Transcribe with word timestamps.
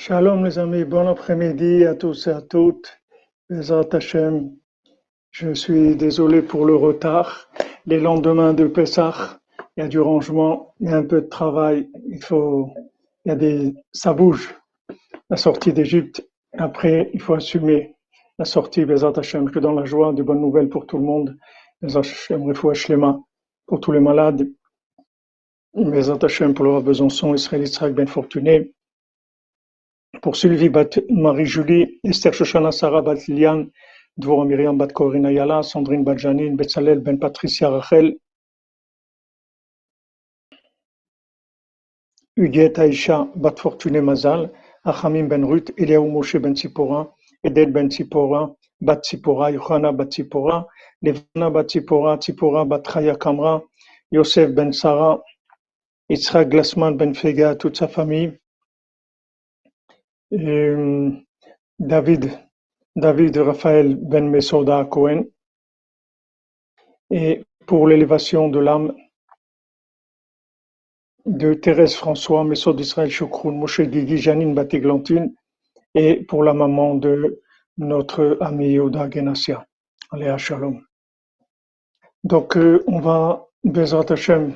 Shalom 0.00 0.44
les 0.44 0.60
amis, 0.60 0.84
bon 0.84 1.08
après-midi 1.08 1.84
à 1.84 1.96
tous 1.96 2.28
et 2.28 2.30
à 2.30 2.40
toutes. 2.40 3.00
Hashem, 3.50 4.54
je 5.32 5.52
suis 5.52 5.96
désolé 5.96 6.40
pour 6.40 6.64
le 6.64 6.76
retard. 6.76 7.50
Les 7.84 7.98
lendemains 7.98 8.54
de 8.54 8.68
Pessah, 8.68 9.40
il 9.76 9.80
y 9.80 9.82
a 9.82 9.88
du 9.88 9.98
rangement, 9.98 10.72
il 10.78 10.88
y 10.88 10.92
a 10.92 10.98
un 10.98 11.02
peu 11.02 11.22
de 11.22 11.26
travail, 11.26 11.90
il 12.06 12.22
faut, 12.22 12.70
il 13.24 13.30
y 13.30 13.32
a 13.32 13.34
des, 13.34 13.74
ça 13.90 14.12
bouge. 14.12 14.54
La 15.30 15.36
sortie 15.36 15.72
d'Égypte, 15.72 16.24
après, 16.56 17.10
il 17.12 17.20
faut 17.20 17.34
assumer 17.34 17.96
la 18.38 18.44
sortie 18.44 18.84
Bezat 18.84 19.14
Hashem, 19.16 19.50
que 19.50 19.58
dans 19.58 19.72
la 19.72 19.84
joie, 19.84 20.12
de 20.12 20.22
bonnes 20.22 20.40
nouvelles 20.40 20.68
pour 20.68 20.86
tout 20.86 20.98
le 20.98 21.04
monde. 21.04 21.36
Bezat 21.82 22.00
Hashem, 22.00 22.54
Shlema, 22.72 23.18
pour 23.66 23.80
tous 23.80 23.90
les 23.90 24.00
malades. 24.00 24.48
Bezat 25.74 26.18
Hashem 26.22 26.54
pour 26.54 26.66
le 26.66 26.82
Besançon, 26.82 27.34
Israël 27.34 27.64
Israël 27.64 27.94
Ben 27.94 28.06
Fortuné 28.06 28.72
pour 30.22 30.36
Sylvie 30.36 30.68
Bat 30.68 30.98
Marie-Julie, 31.08 32.00
Esther 32.04 32.32
Shoshana 32.32 32.72
Sarah 32.72 33.02
Bat 33.02 33.26
Liliane, 33.26 33.70
Dvora 34.18 34.44
Myriam 34.46 34.76
Bat 34.76 34.92
Sandrine 35.64 36.04
Bat 36.04 36.18
Janine, 36.18 36.56
Betzalel 36.56 37.00
Ben 37.00 37.18
Patricia 37.18 37.68
Rachel, 37.70 38.16
Huguette 42.36 42.78
Aïcha 42.78 43.28
Bat 43.36 43.58
Fortuné 43.58 44.00
Mazal, 44.00 44.50
Achamim 44.84 45.28
Ben 45.28 45.44
Ruth, 45.44 45.70
Eliaou 45.76 46.10
Moshe 46.10 46.40
Ben 46.40 46.54
Tzipora, 46.54 47.08
Edel 47.44 47.70
Ben 47.72 47.88
Tzipora, 47.88 48.54
Bat 48.80 49.02
Tzipora, 49.02 49.52
Yohana 49.52 49.92
Bat 49.92 50.10
Tzipora, 50.10 50.66
Levana 51.02 51.50
Bat 51.50 51.66
Tzipora, 51.68 52.18
Tzipora 52.18 52.68
Bat 52.68 52.84
Chaya 52.84 53.16
Kamra, 53.16 53.62
Yosef 54.10 54.54
Ben 54.54 54.72
Sarah, 54.72 55.18
Yitzhak 56.10 56.50
Glassman 56.50 56.96
Ben 56.96 57.14
Fega, 57.14 57.54
toute 57.54 57.76
sa 57.76 57.88
famille, 57.88 58.38
David, 60.30 61.22
David 62.96 63.36
Raphaël 63.38 63.96
Ben 63.96 64.28
Mesoda 64.28 64.84
Cohen, 64.84 65.24
et 67.10 67.44
pour 67.66 67.88
l'élévation 67.88 68.48
de 68.48 68.58
l'âme 68.58 68.94
de 71.24 71.54
Thérèse 71.54 71.94
François, 71.94 72.44
Mesod 72.44 72.76
d'Israël 72.76 73.10
Chokroun, 73.10 73.56
Moshe 73.56 73.82
Gigi, 73.82 74.16
Janine 74.16 74.54
Batéglantine, 74.54 75.34
et 75.94 76.24
pour 76.24 76.42
la 76.42 76.54
maman 76.54 76.94
de 76.94 77.42
notre 77.76 78.38
ami 78.40 78.72
Yoda 78.72 79.10
Genassia. 79.10 79.66
Allez, 80.10 80.34
Shalom. 80.38 80.82
Donc, 82.24 82.56
euh, 82.56 82.82
on 82.86 83.00
va, 83.00 83.46
Bezrat 83.64 84.10
Hashem, 84.10 84.54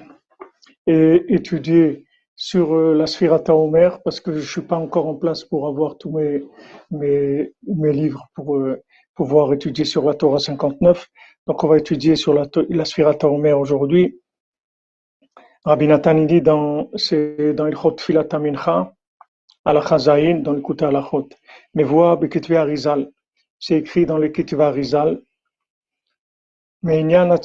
et 0.87 1.25
étudier 1.29 2.05
sur 2.37 2.75
euh, 2.75 2.95
la 2.95 3.07
Sphirata 3.07 3.55
Omer 3.55 4.03
parce 4.03 4.21
que 4.21 4.35
je 4.35 4.51
suis 4.51 4.63
pas 4.63 4.77
encore 4.77 5.07
en 5.07 5.15
place 5.15 5.45
pour 5.45 5.67
avoir 5.69 5.99
tous 5.99 6.11
mes, 6.11 7.53
livres 7.71 8.29
pour 8.35 8.57
euh, 8.57 8.83
pouvoir 9.15 9.53
étudier 9.53 9.85
sur 9.85 10.05
la 10.05 10.15
Torah 10.15 10.39
59. 10.39 11.07
Donc 11.47 11.65
on 11.65 11.69
va 11.69 11.79
étudier 11.79 12.17
sur 12.17 12.35
la, 12.35 12.47
la 12.69 12.85
Sphirata 12.85 13.29
Omer 13.29 13.59
aujourd'hui. 13.59 14.19
Rabbi 15.65 15.87
Nathan 15.87 16.25
dit 16.25 16.43
dans, 16.43 16.91
c'est 16.97 17.55
dans 17.55 17.69
Ilchot 17.69 17.97
Filata 17.99 18.41
Mincha, 18.41 18.93
à 19.65 19.73
la 19.73 19.81
Chazaïn, 19.81 20.43
dans 20.43 20.53
le 20.53 20.61
Kuta 20.61 20.89
Alachot. 20.89 21.29
Mais 21.75 21.85
voix 21.85 22.19
Arizal. 22.57 23.11
C'est 23.61 23.77
écrit 23.77 24.05
dans 24.05 24.19
le 24.19 24.29
Ketve 24.29 24.61
Arizal. 24.61 25.23
Mais 26.83 27.01
il 27.01 27.11
y 27.13 27.15
a 27.15 27.39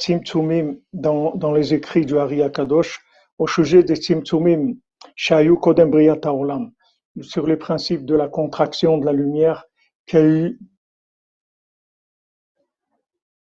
dans, 0.92 1.36
dans 1.36 1.52
les 1.52 1.74
écrits 1.74 2.04
du 2.04 2.18
Hari 2.18 2.42
Akadosh, 2.42 3.00
au 3.38 3.46
sujet 3.46 3.82
des 3.82 3.96
Tzimtzumim 3.96 4.74
Shayu 5.14 5.56
Kodem 5.56 5.90
Briat 5.90 6.20
Haolam, 6.24 6.72
sur 7.20 7.46
les 7.46 7.56
principes 7.56 8.04
de 8.04 8.14
la 8.14 8.28
contraction 8.28 8.98
de 8.98 9.06
la 9.06 9.12
lumière 9.12 9.64
qu'a 10.06 10.22
eu. 10.22 10.58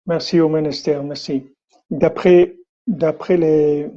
Merci 0.06 0.40
au 0.40 0.50
ministère, 0.50 1.04
merci. 1.04 1.56
D'après, 1.90 2.58
d'après 2.88 3.38
les, 3.38 3.90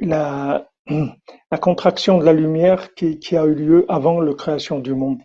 la, 0.00 0.68
la 1.50 1.58
contraction 1.58 2.18
de 2.18 2.24
la 2.24 2.32
lumière 2.32 2.94
qui, 2.94 3.18
qui 3.18 3.36
a 3.36 3.44
eu 3.44 3.54
lieu 3.54 3.86
avant 3.88 4.20
la 4.20 4.34
création 4.34 4.80
du 4.80 4.94
monde. 4.94 5.20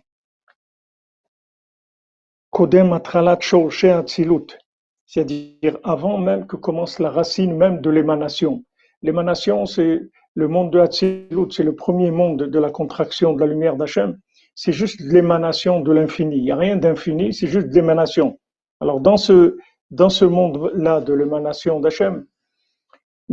Kodem 2.50 2.92
Atralat 2.92 3.38
Atzilut, 3.82 4.58
c'est-à-dire 5.06 5.78
avant 5.82 6.18
même 6.18 6.46
que 6.46 6.56
commence 6.56 6.98
la 6.98 7.10
racine 7.10 7.56
même 7.56 7.80
de 7.80 7.90
l'émanation. 7.90 8.64
L'émanation, 9.02 9.66
c'est 9.66 10.00
le 10.34 10.48
monde 10.48 10.72
de 10.72 10.78
Hatzilut, 10.78 11.50
c'est 11.50 11.62
le 11.62 11.74
premier 11.74 12.10
monde 12.10 12.44
de 12.44 12.58
la 12.58 12.70
contraction 12.70 13.32
de 13.32 13.40
la 13.40 13.46
lumière 13.46 13.76
d'Hachem. 13.76 14.18
C'est 14.54 14.72
juste 14.72 15.00
l'émanation 15.00 15.80
de 15.80 15.92
l'infini. 15.92 16.36
Il 16.36 16.44
n'y 16.44 16.50
a 16.50 16.56
rien 16.56 16.76
d'infini, 16.76 17.32
c'est 17.32 17.46
juste 17.46 17.68
l'émanation. 17.72 18.38
Alors, 18.80 19.00
dans 19.00 19.16
ce, 19.16 19.56
dans 19.90 20.08
ce 20.10 20.24
monde-là 20.24 21.00
de 21.00 21.14
l'émanation 21.14 21.80
d'Hachem, 21.80 22.26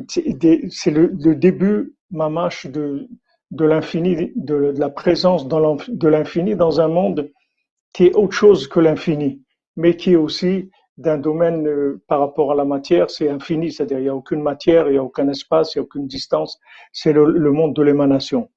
c'est 0.08 0.92
le, 0.92 1.36
début, 1.36 1.96
mamache, 2.12 2.68
de, 2.68 3.08
de 3.52 3.66
l'infini, 3.66 4.32
de, 4.36 4.72
de, 4.72 4.80
la 4.80 4.90
présence 4.90 5.48
de 5.48 6.08
l'infini 6.08 6.56
dans 6.56 6.80
un 6.82 6.88
monde 6.88 7.32
qui 7.94 8.06
est 8.06 8.16
autre 8.16 8.34
chose 8.34 8.68
que 8.68 8.80
l'infini, 8.80 9.42
mais 9.76 9.96
qui 9.96 10.14
est 10.14 10.18
aussi 10.18 10.70
d'un 10.98 11.18
domaine 11.18 11.68
euh, 11.68 12.02
par 12.08 12.20
rapport 12.20 12.52
à 12.52 12.56
la 12.56 12.66
matière, 12.66 13.10
c'est 13.10 13.30
infini, 13.30 13.72
c'est-à-dire 13.72 14.00
il 14.00 14.04
n'y 14.04 14.10
a 14.10 14.16
aucune 14.16 14.42
matière, 14.42 14.88
il 14.88 14.94
n'y 14.94 14.98
a 14.98 15.04
aucun 15.04 15.28
espace, 15.30 15.76
il 15.76 15.78
n'y 15.78 15.82
a 15.82 15.84
aucune 15.84 16.08
distance, 16.08 16.60
c'est 16.92 17.14
le, 17.14 17.26
le, 17.26 17.52
monde 17.52 17.76
de 17.76 17.84
l'émanation. 17.84 18.50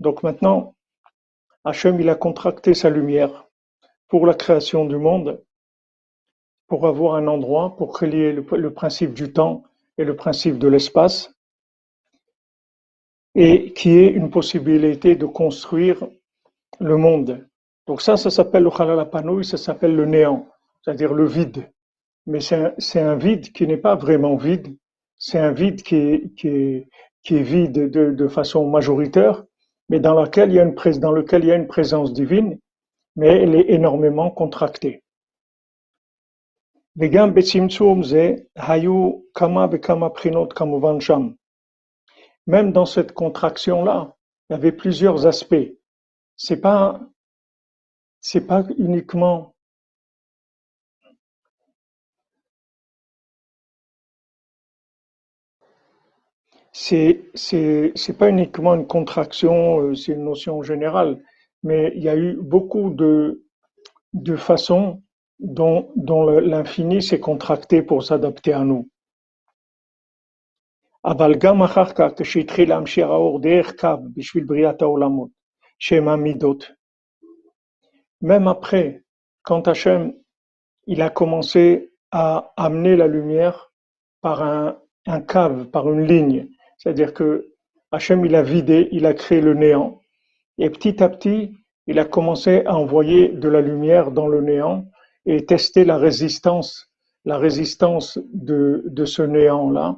Donc 0.00 0.22
maintenant, 0.22 0.74
Hachem, 1.64 2.00
il 2.00 2.08
a 2.10 2.14
contracté 2.16 2.74
sa 2.74 2.90
lumière 2.90 3.46
pour 4.08 4.26
la 4.26 4.34
création 4.34 4.84
du 4.84 4.96
monde, 4.96 5.42
pour 6.68 6.86
avoir 6.86 7.14
un 7.14 7.28
endroit, 7.28 7.76
pour 7.76 7.94
créer 7.94 8.32
le, 8.32 8.44
le 8.56 8.72
principe 8.74 9.14
du 9.14 9.32
temps 9.32 9.64
et 9.96 10.04
le 10.04 10.16
principe 10.16 10.58
de 10.58 10.68
l'espace, 10.68 11.34
et 13.35 13.73
qui 13.73 13.91
est 13.99 14.07
une 14.07 14.29
possibilité 14.29 15.15
de 15.15 15.25
construire 15.25 16.07
le 16.79 16.97
monde. 16.97 17.47
Donc 17.85 18.01
ça, 18.01 18.17
ça 18.17 18.29
s'appelle 18.29 18.63
le 18.63 18.71
Khalal 18.71 19.07
ça 19.43 19.57
s'appelle 19.57 19.95
le 19.95 20.05
néant, 20.05 20.47
c'est-à-dire 20.81 21.13
le 21.13 21.25
vide. 21.25 21.69
Mais 22.25 22.39
c'est 22.41 22.99
un, 22.99 23.07
un, 23.07 23.15
vide 23.15 23.51
qui 23.53 23.67
n'est 23.67 23.77
pas 23.77 23.95
vraiment 23.95 24.35
vide, 24.35 24.75
c'est 25.17 25.39
un 25.39 25.51
vide 25.51 25.81
qui 25.83 25.95
est, 25.95 26.35
qui 26.35 26.47
est, 26.47 26.87
qui 27.23 27.35
est 27.37 27.43
vide 27.43 27.89
de, 27.89 28.11
de, 28.11 28.27
façon 28.27 28.69
majoritaire, 28.69 29.43
mais 29.89 29.99
dans, 29.99 30.13
laquelle 30.13 30.49
il 30.49 30.55
y 30.55 30.59
a 30.59 30.63
une, 30.63 30.99
dans 30.99 31.11
lequel 31.11 31.43
il 31.43 31.47
y 31.47 31.51
a 31.51 31.55
une 31.55 31.67
présence 31.67 32.11
divine, 32.11 32.59
mais 33.15 33.43
elle 33.43 33.55
est 33.55 33.69
énormément 33.69 34.29
contractée. 34.29 35.01
וגם 36.99 37.33
בצמצום 37.33 38.03
זה 38.03 38.31
היו 38.55 39.11
כמה 39.33 39.65
וכמה 39.71 40.09
בחינות 40.09 40.53
כמובן 40.53 41.01
שם. 41.01 41.29
même 42.46 42.72
dans 42.72 42.86
cette 42.86 43.12
contraction-là, 43.12 44.16
il 44.48 44.54
y 44.54 44.56
avait 44.56 44.72
plusieurs 44.72 45.26
aspects. 45.26 45.72
C'est 46.36 46.60
pas, 46.60 47.00
c'est 48.20 48.46
pas 48.46 48.64
uniquement 48.78 49.54
c'est 56.72 57.22
c'est 57.34 57.92
c'est 57.94 58.18
pas 58.18 58.28
uniquement 58.28 58.74
une 58.74 58.86
contraction, 58.86 59.80
euh, 59.80 59.94
c'est 59.94 60.12
une 60.12 60.24
notion 60.24 60.62
générale, 60.62 61.22
mais 61.62 61.92
il 61.96 62.02
y 62.02 62.08
a 62.08 62.16
eu 62.16 62.36
beaucoup 62.40 62.90
de 62.90 63.44
de 64.14 64.36
façons 64.36 65.02
dont 65.40 65.90
dont 65.96 66.24
l'infini 66.28 67.02
s'est 67.02 67.20
contracté 67.20 67.82
pour 67.82 68.02
s'adapter 68.04 68.52
à 68.52 68.64
nous. 68.64 68.88
אבל 71.05 71.35
גם 71.35 71.63
אחר 71.63 71.85
כך, 71.85 72.09
כשהתחיל 72.21 72.69
להמשיך 72.69 73.07
האור 73.07 73.41
דרך 73.41 73.73
קו 73.79 73.95
בשביל 74.15 74.43
בריאת 74.43 74.81
העולמות, 74.81 75.29
שהם 75.79 76.07
המידות, 76.07 76.63
même 78.21 78.47
après, 78.47 79.03
quand 79.43 79.67
Hachem 79.67 80.13
il 80.87 81.01
a 81.01 81.09
commencé 81.09 81.91
à 82.11 82.51
amener 82.57 82.95
la 82.95 83.07
lumière 83.07 83.71
par 84.21 84.41
un, 84.41 84.77
un 85.05 85.21
cave, 85.21 85.69
par 85.69 85.91
une 85.91 86.05
ligne, 86.05 86.47
c'est-à-dire 86.77 87.13
que 87.13 87.53
Hachem 87.91 88.25
il 88.25 88.35
a 88.35 88.41
vidé, 88.41 88.89
il 88.91 89.05
a 89.05 89.13
créé 89.13 89.41
le 89.41 89.53
néant, 89.53 90.01
et 90.57 90.69
petit 90.69 91.03
à 91.03 91.09
petit, 91.09 91.53
il 91.85 91.99
a 91.99 92.05
commencé 92.05 92.63
à 92.65 92.75
envoyer 92.75 93.29
de 93.29 93.47
la 93.47 93.61
lumière 93.61 94.11
dans 94.11 94.27
le 94.27 94.41
néant 94.41 94.85
et 95.25 95.45
tester 95.45 95.85
la 95.85 95.97
résistance, 95.97 96.91
la 97.23 97.37
résistance 97.37 98.19
de, 98.33 98.83
de 98.87 99.05
ce 99.05 99.21
néant-là 99.21 99.97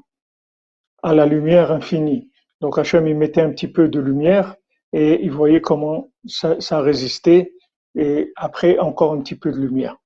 à 1.04 1.12
la 1.12 1.26
lumière 1.26 1.70
infinie. 1.70 2.30
Donc 2.62 2.78
Hachem, 2.78 3.06
il 3.06 3.14
mettait 3.14 3.42
un 3.42 3.50
petit 3.50 3.68
peu 3.68 3.88
de 3.88 4.00
lumière 4.00 4.56
et 4.94 5.22
il 5.22 5.30
voyait 5.30 5.60
comment 5.60 6.10
ça, 6.26 6.80
résistait 6.80 7.52
et 7.94 8.32
après 8.36 8.78
encore 8.78 9.12
un 9.12 9.20
petit 9.20 9.34
peu 9.34 9.52
de 9.52 9.58
lumière. 9.58 9.96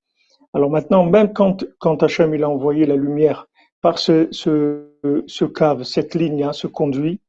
Alors 0.55 0.71
maintenant, 0.71 1.05
même 1.05 1.33
quand, 1.33 1.65
quand 1.79 2.03
Hachem 2.03 2.35
il 2.35 2.43
a 2.43 2.51
envoyé 2.51 2.85
la 2.85 2.97
lumière 2.97 3.47
par 3.81 4.01
ce, 4.01 4.27
ce, 4.33 5.45
cave, 5.45 5.85
cette 5.85 6.17
ligne, 6.17 6.51
ce 6.53 6.67
conduit, 6.67 7.21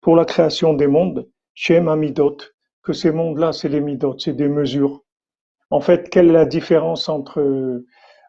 pour 0.00 0.14
la 0.14 0.24
création 0.24 0.72
des 0.72 0.86
mondes, 0.86 1.28
Shem 1.54 1.88
Amidot, 1.88 2.36
que 2.84 2.92
ces 2.92 3.10
mondes-là, 3.10 3.52
c'est 3.52 3.68
les 3.68 3.80
midot, 3.80 4.16
c'est 4.18 4.34
des 4.34 4.48
mesures. 4.48 5.02
En 5.70 5.80
fait, 5.80 6.10
quelle 6.10 6.28
est 6.28 6.32
la 6.32 6.44
différence 6.44 7.08
entre, 7.08 7.82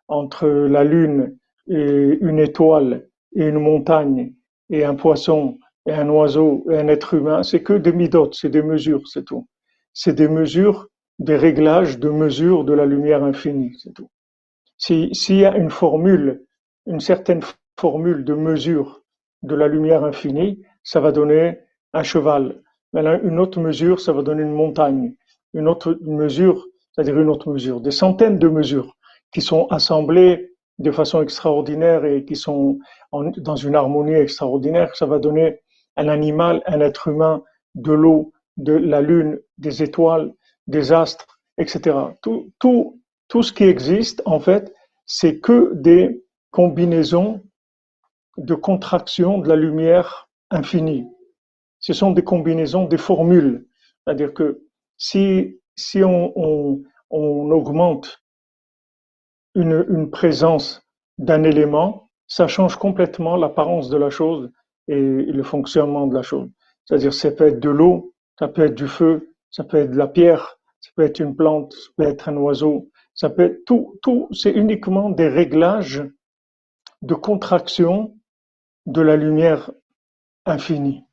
entre 0.07 0.47
la 0.47 0.83
Lune 0.83 1.37
et 1.67 2.17
une 2.21 2.39
étoile 2.39 3.09
et 3.35 3.45
une 3.45 3.59
montagne 3.59 4.33
et 4.69 4.83
un 4.85 4.95
poisson 4.95 5.57
et 5.87 5.93
un 5.93 6.09
oiseau 6.09 6.65
et 6.69 6.77
un 6.77 6.87
être 6.87 7.13
humain 7.13 7.43
C'est 7.43 7.61
que 7.61 7.73
des 7.73 7.93
midot, 7.93 8.31
c'est 8.31 8.49
des 8.49 8.63
mesures, 8.63 9.07
c'est 9.07 9.25
tout. 9.25 9.47
C'est 9.93 10.13
des 10.13 10.27
mesures, 10.27 10.87
des 11.19 11.37
réglages 11.37 11.99
de 11.99 12.09
mesures 12.09 12.63
de 12.63 12.73
la 12.73 12.85
lumière 12.85 13.23
infinie, 13.23 13.75
c'est 13.81 13.93
tout. 13.93 14.09
S'il 14.77 15.37
y 15.37 15.45
a 15.45 15.55
une 15.55 15.69
formule, 15.69 16.43
une 16.85 16.99
certaine 16.99 17.41
formule 17.79 18.25
de 18.25 18.33
mesure 18.33 19.01
de 19.43 19.55
la 19.55 19.67
lumière 19.67 20.03
infinie, 20.03 20.63
ça 20.83 20.99
va 20.99 21.11
donner 21.11 21.59
un 21.93 22.03
cheval. 22.03 22.61
une 22.93 23.39
autre 23.39 23.59
mesure, 23.59 23.99
ça 23.99 24.11
va 24.11 24.21
donner 24.21 24.43
une 24.43 24.53
montagne. 24.53 25.15
Une 25.53 25.67
autre 25.67 25.97
mesure, 26.01 26.65
c'est-à-dire 26.91 27.19
une 27.19 27.29
autre 27.29 27.51
mesure. 27.51 27.79
Des 27.79 27.91
centaines 27.91 28.39
de 28.39 28.49
mesures 28.49 28.95
qui 29.31 29.41
sont 29.41 29.67
assemblées 29.67 30.54
de 30.79 30.91
façon 30.91 31.21
extraordinaire 31.21 32.05
et 32.05 32.25
qui 32.25 32.35
sont 32.35 32.79
dans 33.11 33.55
une 33.55 33.75
harmonie 33.75 34.13
extraordinaire. 34.13 34.95
Ça 34.95 35.05
va 35.05 35.19
donner 35.19 35.61
un 35.95 36.07
animal, 36.07 36.61
un 36.65 36.81
être 36.81 37.07
humain, 37.07 37.43
de 37.75 37.93
l'eau, 37.93 38.33
de 38.57 38.73
la 38.73 39.01
lune, 39.01 39.39
des 39.57 39.83
étoiles, 39.83 40.33
des 40.67 40.91
astres, 40.91 41.39
etc. 41.57 41.97
Tout, 42.21 42.51
tout, 42.59 43.01
tout 43.27 43.43
ce 43.43 43.53
qui 43.53 43.63
existe, 43.63 44.21
en 44.25 44.39
fait, 44.39 44.73
c'est 45.05 45.39
que 45.39 45.73
des 45.73 46.23
combinaisons 46.51 47.41
de 48.37 48.55
contractions 48.55 49.37
de 49.39 49.47
la 49.47 49.55
lumière 49.55 50.29
infinie. 50.49 51.07
Ce 51.79 51.93
sont 51.93 52.11
des 52.11 52.23
combinaisons, 52.23 52.85
des 52.85 52.97
formules. 52.97 53.67
C'est-à-dire 54.03 54.33
que 54.33 54.63
si, 54.97 55.59
si 55.75 56.03
on, 56.03 56.33
on, 56.35 56.81
on 57.09 57.51
augmente 57.51 58.21
une, 59.55 59.85
une 59.89 60.09
présence 60.09 60.81
d'un 61.17 61.43
élément, 61.43 62.09
ça 62.27 62.47
change 62.47 62.75
complètement 62.75 63.35
l'apparence 63.35 63.89
de 63.89 63.97
la 63.97 64.09
chose 64.09 64.51
et 64.87 64.95
le 64.95 65.43
fonctionnement 65.43 66.07
de 66.07 66.15
la 66.15 66.21
chose. 66.21 66.49
C'est-à-dire, 66.85 67.13
ça 67.13 67.31
peut 67.31 67.47
être 67.47 67.59
de 67.59 67.69
l'eau, 67.69 68.13
ça 68.37 68.47
peut 68.47 68.65
être 68.65 68.75
du 68.75 68.87
feu, 68.87 69.33
ça 69.49 69.63
peut 69.63 69.77
être 69.77 69.91
de 69.91 69.97
la 69.97 70.07
pierre, 70.07 70.59
ça 70.81 70.91
peut 70.95 71.03
être 71.03 71.19
une 71.19 71.35
plante, 71.35 71.73
ça 71.73 71.89
peut 71.97 72.03
être 72.03 72.29
un 72.29 72.37
oiseau, 72.37 72.89
ça 73.13 73.29
peut 73.29 73.43
être 73.43 73.65
tout, 73.65 73.97
tout, 74.03 74.27
c'est 74.31 74.51
uniquement 74.51 75.09
des 75.09 75.27
réglages 75.27 76.03
de 77.01 77.15
contraction 77.15 78.17
de 78.85 79.01
la 79.01 79.15
lumière 79.15 79.71
infinie. 80.45 81.03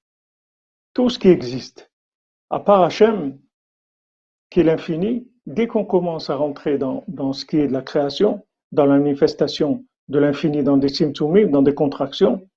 Tout 0.92 1.08
ce 1.08 1.18
qui 1.18 1.28
existe, 1.28 1.90
à 2.50 2.60
part 2.60 2.82
Hachem, 2.82 3.38
qui 4.50 4.60
est 4.60 4.64
l'infini, 4.64 5.31
dès 5.46 5.66
qu'on 5.66 5.84
commence 5.84 6.30
à 6.30 6.36
rentrer 6.36 6.78
dans, 6.78 7.32
ce 7.32 7.44
qui 7.44 7.58
est 7.58 7.68
de 7.68 7.72
la 7.72 7.82
création, 7.82 8.44
dans 8.70 8.86
la 8.86 8.98
manifestation 8.98 9.84
de 10.08 10.18
l'infini, 10.18 10.62
dans 10.62 10.76
des 10.76 10.88
symptômes, 10.88 11.50
dans 11.50 11.62
des 11.62 11.74
contractions, 11.74 12.48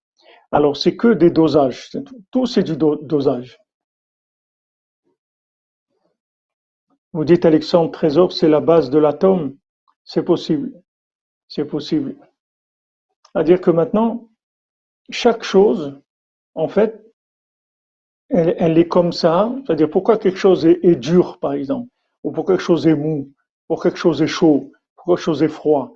alors 0.52 0.78
c'est 0.78 0.96
que 0.96 1.14
des 1.14 1.32
dosages. 1.32 1.92
Tout, 2.32 2.46
c'est 2.46 2.64
du 2.64 2.78
dosage. 2.78 3.60
Vous 7.14 7.24
dites 7.24 7.46
Alexandre 7.46 7.92
Trésor, 7.92 8.34
c'est 8.34 8.50
la 8.50 8.60
base 8.60 8.90
de 8.90 8.98
l'atome. 8.98 9.56
C'est 10.04 10.24
possible. 10.24 10.74
C'est 11.48 11.66
possible. 11.66 12.16
C'est-à-dire 13.32 13.62
que 13.62 13.72
maintenant, 13.72 14.30
chaque 15.10 15.44
chose, 15.44 16.00
en 16.56 16.68
fait, 16.68 17.06
elle, 18.30 18.78
est 18.78 18.88
comme 18.88 19.14
ça. 19.14 19.54
C'est-à-dire 19.66 19.90
pourquoi 19.90 20.18
quelque 20.18 20.38
chose 20.38 20.66
est, 20.66 20.96
dur, 20.96 21.40
par 21.40 21.54
exemple, 21.54 21.90
ou 22.26 22.32
pourquoi 22.32 22.56
quelque 22.56 22.66
chose 22.66 22.88
est 22.88 22.96
mou, 22.96 23.32
pourquoi 23.68 23.92
quelque 23.92 24.00
chose 24.00 24.20
est 24.24 24.28
chaud, 24.28 24.72
pourquoi 24.96 25.16
quelque 25.16 25.26
chose 25.26 25.44
est 25.44 25.48
froid. 25.48 25.94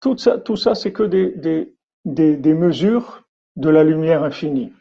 Tout 0.00 0.16
ça, 0.16 0.38
tout 0.38 0.56
ça 0.56 0.76
c'est 0.76 0.92
que 0.92 1.02
des 2.04 2.54
mesures 2.54 3.24
de 3.56 3.68
la 3.68 3.82
lumière 3.82 4.22
infinie. 4.22 4.72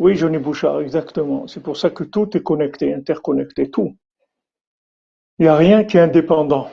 Oui, 0.00 0.16
Johnny 0.16 0.38
Bouchard, 0.38 0.80
exactement. 0.80 1.46
C'est 1.46 1.62
pour 1.62 1.76
ça 1.76 1.90
que 1.90 2.02
tout 2.02 2.36
est 2.36 2.42
connecté, 2.42 2.92
interconnecté, 2.92 3.70
tout. 3.70 3.96
Il 5.38 5.42
n'y 5.44 5.48
a 5.48 5.56
rien 5.56 5.84
qui 5.84 5.96
est 5.96 6.00
indépendant. 6.00 6.68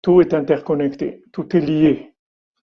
Tout 0.00 0.22
est 0.22 0.32
interconnecté, 0.32 1.22
tout 1.32 1.54
est 1.54 1.60
lié. 1.60 2.09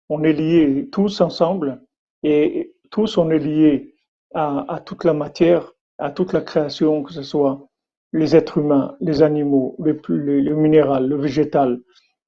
On 0.09 0.23
est 0.23 0.33
liés 0.33 0.89
tous 0.91 1.21
ensemble 1.21 1.81
et 2.23 2.73
tous 2.91 3.17
on 3.17 3.29
est 3.29 3.39
liés 3.39 3.95
à, 4.33 4.81
toute 4.85 5.03
la 5.03 5.13
matière, 5.13 5.71
à 5.97 6.11
toute 6.11 6.33
la 6.33 6.41
création, 6.41 7.03
que 7.03 7.13
ce 7.13 7.23
soit 7.23 7.67
les 8.13 8.35
êtres 8.35 8.59
humains, 8.59 8.95
les 8.99 9.21
animaux, 9.21 9.75
le, 9.79 10.55
minéral, 10.55 11.07
le 11.07 11.17
végétal 11.17 11.79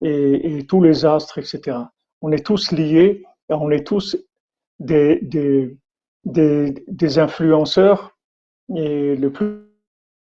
et, 0.01 0.65
tous 0.67 0.81
les 0.81 1.05
astres, 1.05 1.37
etc. 1.37 1.77
On 2.21 2.31
est 2.31 2.45
tous 2.45 2.71
liés 2.71 3.23
et 3.49 3.53
on 3.53 3.69
est 3.71 3.85
tous 3.85 4.17
des, 4.79 5.77
influenceurs, 7.17 8.17
et 8.75 9.15
le 9.15 9.31
plus 9.31 9.61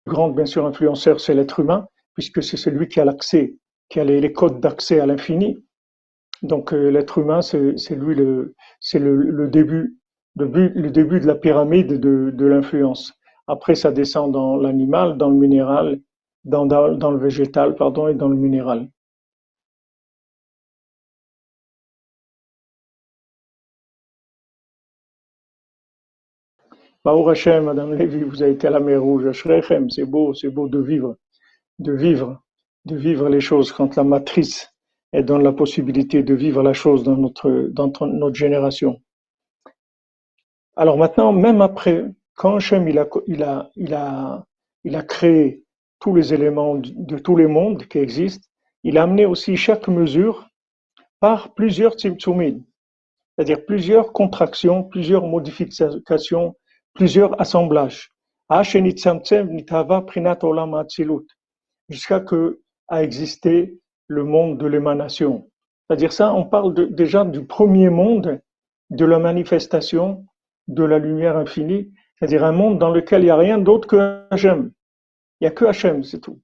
grand, 0.07 0.31
bien 0.31 0.47
sûr, 0.47 0.67
influenceur, 0.67 1.21
c'est 1.21 1.35
l'être 1.35 1.61
humain, 1.61 1.87
puisque 2.15 2.43
c'est 2.43 2.57
celui 2.57 2.89
qui 2.89 3.01
a 3.01 3.05
l'accès, 3.05 3.57
qui 3.89 4.01
a 4.01 4.05
les, 4.05 4.33
codes 4.33 4.61
d'accès 4.61 5.01
à 5.01 5.07
l'infini. 5.07 5.65
Donc 6.43 6.73
euh, 6.73 6.91
l'être 6.91 7.19
humain, 7.19 7.41
c'est 7.43 7.95
lui 7.95 8.15
le, 8.15 8.55
c'est 8.81 8.99
le, 8.99 9.49
début, 9.49 9.97
le, 10.37 10.91
début 10.91 11.21
de 11.21 11.27
la 11.27 11.37
pyramide 11.37 12.01
de, 12.01 12.31
de 12.35 12.47
l'influence. 12.47 13.15
Après, 13.47 13.75
ça 13.75 13.93
descend 13.93 14.33
dans 14.33 14.57
l'animal, 14.57 15.17
dans 15.19 15.31
le 15.31 15.37
minéral, 15.37 16.01
dans, 16.45 16.67
dans, 16.67 16.93
dans, 16.97 17.11
le 17.13 17.19
végétal, 17.19 17.77
pardon, 17.77 18.09
et 18.09 18.15
dans 18.15 18.29
le 18.29 18.37
minéral. 18.37 18.89
Baruch 27.05 27.29
Hashem, 27.29 27.65
Madame 27.65 27.95
Lévy, 27.95 28.23
vous 28.23 28.43
avez 28.43 28.53
été 28.53 28.67
à 28.67 28.71
la 28.71 28.81
mer 28.81 29.01
Rouge, 29.03 29.31
c'est 29.91 30.05
beau, 30.05 30.35
c'est 30.35 30.51
beau 30.51 30.69
de 30.69 30.79
vivre, 30.81 31.17
de 31.81 31.93
vivre, 31.93 32.43
de 32.85 32.97
vivre 32.97 33.29
les 33.29 33.41
choses 33.41 33.73
quand 33.73 33.97
la 33.97 34.05
matrice 34.05 34.72
elle 35.13 35.27
donne 35.27 35.43
la 35.43 35.53
possibilité 35.53 36.23
de 36.23 36.35
vivre 36.35 36.63
la 36.63 36.73
chose 36.73 37.05
dans 37.05 37.17
notre, 37.17 37.69
dans 37.71 37.93
notre 38.07 38.35
génération. 38.35 39.01
Alors 40.75 40.97
maintenant, 40.97 41.33
même 41.33 41.61
après, 41.61 42.05
quand 42.35 42.57
Hashem 42.57 42.89
il 42.89 42.99
a, 42.99 43.07
il 43.27 43.43
a, 43.43 43.71
il 43.77 43.95
a, 43.95 44.45
il 44.85 44.97
a 44.97 45.03
créé 45.03 45.65
tous 46.01 46.15
les 46.15 46.33
éléments 46.33 46.77
de, 46.77 47.19
tous 47.19 47.37
les 47.37 47.47
mondes 47.47 47.87
qui 47.87 47.99
existent, 47.99 48.49
il 48.83 48.99
a 48.99 49.03
amené 49.03 49.27
aussi 49.27 49.57
chaque 49.57 49.87
mesure 49.87 50.49
par 51.21 51.55
plusieurs 51.55 51.93
tzimtzumim, 51.95 52.65
c'est-à-dire 53.37 53.65
plusieurs 53.65 54.13
contractions, 54.13 54.83
plusieurs 54.83 55.27
modifications, 55.27 56.57
plusieurs 56.95 57.41
assemblages. 57.41 58.11
Jusqu'à 61.89 62.21
que 62.21 62.61
a 62.89 63.03
existé 63.03 63.79
le 64.13 64.25
monde 64.25 64.59
de 64.59 64.67
l'émanation. 64.67 65.49
C'est-à-dire 65.87 66.13
ça, 66.13 66.33
on 66.35 66.45
parle 66.45 66.95
déjà 66.95 67.25
du 67.25 67.45
premier 67.45 67.91
monde 67.91 68.41
de 68.91 69.05
la 69.05 69.19
manifestation 69.19 70.25
de 70.69 70.85
la 70.85 70.99
lumière 70.99 71.37
infinie, 71.37 71.93
c'est-à-dire 72.19 72.45
un 72.45 72.53
monde 72.53 72.79
dans 72.79 72.91
lequel 72.91 73.23
il 73.23 73.25
n'y 73.25 73.31
a 73.31 73.37
rien 73.37 73.59
d'autre 73.59 73.89
que 73.89 74.23
Hachem. 74.31 74.71
Il 75.41 75.45
n'y 75.45 75.49
a 75.49 75.51
que 75.51 75.65
Hachem, 75.65 76.05
c'est 76.05 76.21
tout. 76.21 76.41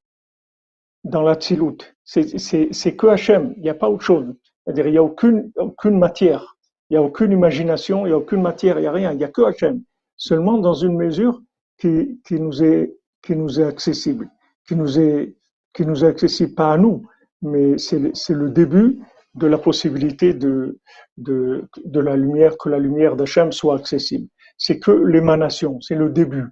Dans 1.04 1.22
la 1.22 1.34
Tzilut. 1.34 1.78
C'est 2.04 2.96
que 2.96 3.06
Hachem, 3.06 3.54
il 3.56 3.62
n'y 3.62 3.70
a 3.70 3.75
pas 3.75 3.88
autre 3.88 4.02
chose. 4.02 4.34
C'est-à-dire 4.64 4.87
il 4.87 4.92
n'y 4.92 4.98
a 4.98 5.02
aucune, 5.02 5.52
aucune 5.56 5.98
matière, 5.98 6.56
il 6.90 6.94
n'y 6.94 6.98
a 6.98 7.02
aucune 7.02 7.32
imagination, 7.32 8.06
il 8.06 8.08
n'y 8.08 8.14
a 8.14 8.18
aucune 8.18 8.42
matière, 8.42 8.78
il 8.78 8.82
n'y 8.82 8.88
a 8.88 8.92
rien, 8.92 9.12
il 9.12 9.18
n'y 9.18 9.25
a 9.25 9.28
que 9.28 9.42
Hachem 9.42 9.82
seulement 10.18 10.58
dans 10.58 10.75
une 10.75 10.96
mesure 10.96 11.40
qui, 11.78 12.20
qui, 12.26 12.38
nous 12.40 12.62
est, 12.62 12.94
qui 13.22 13.37
nous 13.37 13.60
est 13.60 13.64
accessible, 13.64 14.28
qui 14.66 14.75
nous 14.75 14.98
est, 14.98 15.37
qui 15.72 15.87
nous 15.87 16.04
est 16.04 16.08
accessible 16.08 16.54
pas 16.54 16.72
à 16.72 16.76
nous, 16.76 17.06
mais 17.42 17.78
c'est 17.78 17.99
le 17.99 18.50
début 18.50 18.99
de 19.35 19.47
la 19.47 19.59
possibilité 19.59 20.35
de, 20.35 20.78
de, 21.16 21.68
de 21.85 22.00
la 22.00 22.16
lumière, 22.16 22.57
que 22.59 22.68
la 22.68 22.78
lumière 22.78 23.16
d'Hachem 23.16 23.52
soit 23.52 23.76
accessible. 23.76 24.28
C'est 24.57 24.80
que 24.80 24.90
l'émanation, 24.90 25.80
c'est 25.80 25.95
le 25.95 26.11
début. 26.11 26.47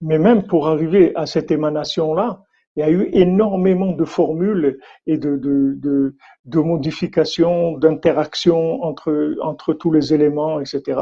Mais 0.00 0.18
même 0.18 0.46
pour 0.46 0.68
arriver 0.68 1.14
à 1.14 1.26
cette 1.26 1.50
émanation-là, 1.50 2.42
il 2.76 2.80
y 2.80 2.82
a 2.82 2.90
eu 2.90 3.08
énormément 3.12 3.92
de 3.92 4.04
formules 4.04 4.80
et 5.06 5.16
de, 5.16 5.36
de, 5.36 6.16
de, 6.44 6.58
modifications, 6.58 7.78
d'interactions 7.78 8.82
entre, 8.82 9.36
entre 9.42 9.74
tous 9.74 9.92
les 9.92 10.12
éléments, 10.12 10.60
etc 10.60 10.98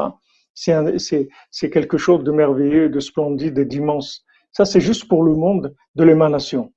c'est 0.53 1.69
quelque 1.71 1.97
chose 1.97 2.23
de 2.23 2.31
merveilleux, 2.31 2.89
de 2.89 2.99
splendide 2.99 3.57
et 3.57 3.65
d'immense. 3.65 4.25
Ça, 4.51 4.65
c'est 4.65 4.81
juste 4.81 5.07
pour 5.07 5.23
le 5.23 5.33
monde 5.33 5.75
de 5.95 6.03
l'émanation. 6.03 6.71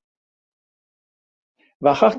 Après, 1.83 2.17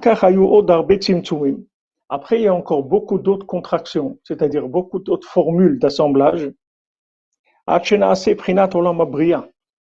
il 2.38 2.42
y 2.42 2.48
a 2.48 2.54
encore 2.54 2.84
beaucoup 2.84 3.18
d'autres 3.18 3.46
contractions, 3.46 4.20
c'est-à-dire 4.24 4.68
beaucoup 4.68 5.00
d'autres 5.00 5.28
formules 5.28 5.80
d'assemblage. 5.80 6.52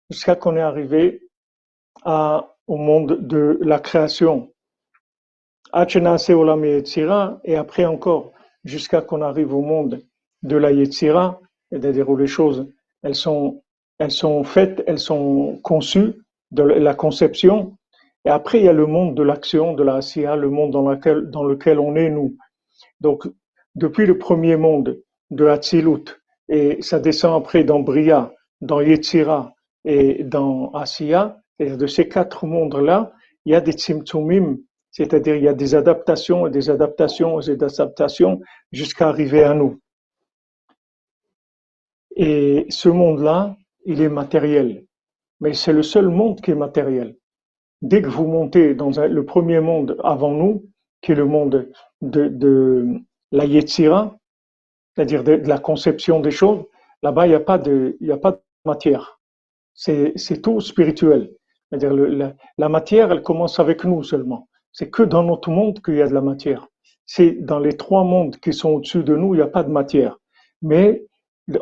Jusqu'à 0.09 0.35
qu'on 0.35 0.55
est 0.55 0.61
arrivé 0.61 1.21
au 2.05 2.77
monde 2.77 3.17
de 3.19 3.57
la 3.61 3.79
création. 3.79 4.51
Et 5.73 7.55
après 7.55 7.85
encore, 7.85 8.31
jusqu'à 8.63 9.01
qu'on 9.01 9.21
arrive 9.21 9.53
au 9.53 9.61
monde 9.61 10.01
de 10.43 10.57
la 10.57 10.71
Yetzira, 10.71 11.39
c'est-à-dire 11.71 12.09
où 12.09 12.17
les 12.17 12.27
choses, 12.27 12.67
elles 13.03 13.15
sont, 13.15 13.63
elles 13.99 14.11
sont 14.11 14.43
faites, 14.43 14.83
elles 14.87 14.99
sont 14.99 15.59
conçues, 15.63 16.13
de 16.51 16.63
la 16.63 16.93
conception, 16.95 17.77
et 18.27 18.29
après 18.29 18.59
il 18.59 18.65
y 18.65 18.67
a 18.67 18.73
le 18.73 18.87
monde 18.87 19.15
de 19.15 19.23
l'action, 19.23 19.73
de 19.73 19.83
la 19.83 19.95
Asiya, 19.95 20.35
le 20.35 20.49
monde 20.49 20.71
dans 20.71 21.43
lequel 21.43 21.79
on 21.79 21.95
est 21.95 22.09
nous. 22.09 22.35
Donc, 22.99 23.25
depuis 23.75 24.05
le 24.05 24.17
premier 24.17 24.57
monde 24.57 25.01
de 25.31 25.45
Hatzilut, 25.45 26.03
et 26.49 26.81
ça 26.81 26.99
descend 26.99 27.41
après 27.41 27.63
dans 27.63 27.79
Bria, 27.79 28.33
dans 28.59 28.81
Yetzira 28.81 29.53
et 29.85 30.25
dans 30.25 30.71
Asiya, 30.71 31.39
et 31.59 31.77
de 31.77 31.87
ces 31.87 32.09
quatre 32.09 32.45
mondes-là, 32.45 33.13
il 33.45 33.53
y 33.53 33.55
a 33.55 33.61
des 33.61 33.71
tzimtzumim, 33.71 34.57
c'est-à-dire 34.91 35.35
il 35.37 35.43
y 35.43 35.47
a 35.47 35.53
des 35.53 35.73
adaptations 35.73 36.47
et 36.47 36.49
des 36.49 36.69
adaptations 36.69 37.39
et 37.39 37.55
des 37.55 37.63
adaptations 37.63 38.41
jusqu'à 38.73 39.07
arriver 39.07 39.45
à 39.45 39.53
nous. 39.53 39.79
Et 42.17 42.65
ce 42.67 42.89
monde-là, 42.89 43.55
il 43.85 44.01
est 44.01 44.09
matériel. 44.09 44.83
Mais 45.39 45.53
c'est 45.53 45.71
le 45.71 45.83
seul 45.83 46.09
monde 46.09 46.41
qui 46.41 46.51
est 46.51 46.55
matériel. 46.55 47.15
Dès 47.81 48.01
que 48.01 48.07
vous 48.07 48.25
montez 48.25 48.73
dans 48.73 48.89
le 48.89 49.25
premier 49.25 49.59
monde 49.59 49.97
avant 50.03 50.31
nous, 50.31 50.65
qui 51.01 51.11
est 51.11 51.15
le 51.15 51.25
monde 51.25 51.69
de, 52.01 52.99
la 53.31 53.45
Yetzira, 53.45 54.17
c'est-à-dire 54.95 55.23
de, 55.23 55.33
la 55.33 55.59
conception 55.59 56.19
des 56.19 56.31
choses, 56.31 56.65
là-bas, 57.03 57.27
il 57.27 57.29
n'y 57.29 57.35
a, 57.35 57.39
pas 57.39 57.57
de, 57.59 57.97
matière. 58.65 59.19
C'est 59.73 60.41
tout 60.41 60.59
spirituel. 60.59 61.31
C'est-à-dire 61.69 61.93
la, 62.57 62.69
matière, 62.69 63.11
elle 63.11 63.21
commence 63.21 63.59
avec 63.59 63.83
nous 63.83 64.01
seulement. 64.03 64.47
C'est 64.71 64.89
que 64.89 65.03
dans 65.03 65.23
notre 65.23 65.51
monde 65.51 65.81
qu'il 65.81 65.95
y 65.95 66.01
a 66.01 66.07
de 66.07 66.13
la 66.13 66.21
matière. 66.21 66.67
C'est 67.05 67.31
dans 67.31 67.59
les 67.59 67.77
trois 67.77 68.03
mondes 68.03 68.37
qui 68.37 68.53
sont 68.53 68.69
au-dessus 68.71 69.03
de 69.03 69.15
nous, 69.15 69.33
il 69.33 69.37
n'y 69.37 69.43
a 69.43 69.47
pas 69.47 69.63
de 69.63 69.69
matière. 69.69 70.17
Mais 70.61 71.05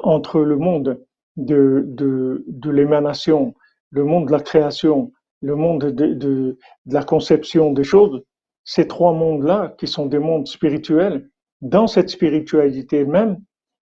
entre 0.02 0.40
le 0.40 0.58
monde 0.58 1.04
de, 1.36 1.84
de, 1.86 2.44
de 2.48 2.70
l'émanation, 2.72 3.54
le 3.92 4.06
monde 4.06 4.28
de 4.28 4.32
la 4.32 4.40
création, 4.40 5.12
le 5.46 5.56
monde 5.56 5.86
de, 5.92 6.14
de, 6.14 6.58
la 6.88 7.04
conception 7.04 7.72
des 7.72 7.84
choses, 7.84 8.24
ces 8.64 8.88
trois 8.88 9.14
mondes-là, 9.14 9.76
qui 9.78 9.88
sont 9.88 10.08
des 10.08 10.20
mondes 10.20 10.48
spirituels, 10.48 11.30
dans 11.62 11.88
cette 11.88 12.10
spiritualité 12.10 13.06
même, 13.06 13.38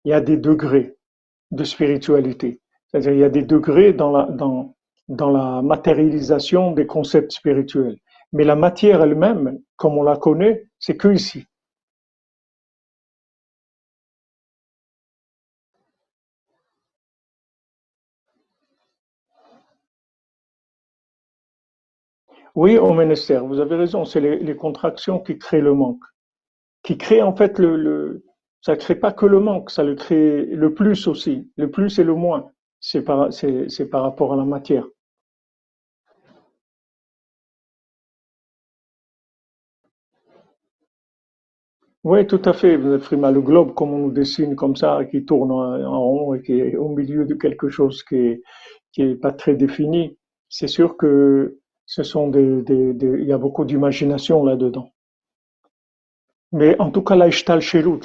il 0.05 0.11
y 0.11 0.13
a 0.13 0.21
des 0.21 0.37
degrés 0.37 0.97
de 1.53 1.65
spiritualité. 1.65 2.61
C'est-à-dire, 2.89 3.13
il 3.13 3.21
y 3.21 3.25
a 3.25 3.31
des 3.31 3.45
degrés 3.45 3.93
dans 3.93 4.11
la, 4.11 4.25
dans, 4.25 4.75
dans 5.09 5.31
la 5.31 5.63
matérialisation 5.63 6.73
des 6.73 6.87
concepts 6.87 7.33
spirituels. 7.33 7.97
Mais 8.33 8.45
la 8.45 8.57
matière 8.57 9.03
elle-même, 9.03 9.59
comme 9.77 9.97
on 9.97 10.03
la 10.03 10.17
connaît, 10.17 10.65
c'est 10.79 10.97
que 10.97 11.09
ici. 11.09 11.45
Oui, 22.55 22.77
au 22.79 22.93
ministère, 22.93 23.45
vous 23.47 23.61
avez 23.61 23.77
raison, 23.77 24.05
c'est 24.05 24.21
les, 24.21 24.57
contractions 24.57 25.21
qui 25.21 25.39
créent 25.39 25.61
le 25.61 25.75
manque. 25.75 26.05
Qui 26.83 26.99
créent 26.99 27.23
en 27.23 27.35
fait 27.35 27.59
le, 27.59 27.77
le 27.77 28.25
ça 28.63 28.77
crée 28.77 28.95
pas 28.95 29.13
que 29.13 29.27
le 29.27 29.41
manque, 29.41 29.71
ça 29.71 29.83
le 29.85 29.95
crée 29.97 30.47
le 30.47 30.73
plus 30.75 31.09
aussi. 31.09 31.51
Le 31.57 31.71
plus 31.71 31.99
et 31.99 32.05
le 32.05 32.15
moins. 32.15 32.51
C'est 32.81 33.03
par, 33.03 33.33
c'est, 33.33 33.91
par 33.91 34.03
rapport 34.03 34.33
à 34.33 34.37
la 34.37 34.45
matière. 34.45 34.87
Oui, 42.05 42.27
tout 42.27 42.41
à 42.45 42.53
fait, 42.53 42.79
Frima. 42.99 43.31
Le 43.31 43.41
globe, 43.41 43.75
comme 43.75 43.93
on 43.95 43.99
nous 43.99 44.13
dessine 44.13 44.57
comme 44.57 44.77
ça, 44.77 45.05
qui 45.11 45.25
tourne 45.25 45.51
en, 45.53 46.01
rond 46.01 46.35
et 46.35 46.43
qui 46.43 46.53
est 46.61 46.77
au 46.77 46.89
milieu 46.89 47.25
de 47.25 47.35
quelque 47.35 47.69
chose 47.69 48.03
qui 48.05 48.17
est, 48.17 48.43
qui 48.93 49.03
est 49.03 49.15
pas 49.17 49.33
très 49.33 49.55
défini, 49.55 50.19
c'est 50.49 50.69
sûr 50.69 50.97
que 50.97 51.59
il 51.99 53.25
y 53.27 53.33
a 53.33 53.39
beaucoup 53.39 53.65
d'imagination 53.65 54.45
là-dedans. 54.45 54.91
Mais 56.53 56.79
en 56.81 56.91
tout 56.91 57.03
cas, 57.03 57.17
la 57.17 57.29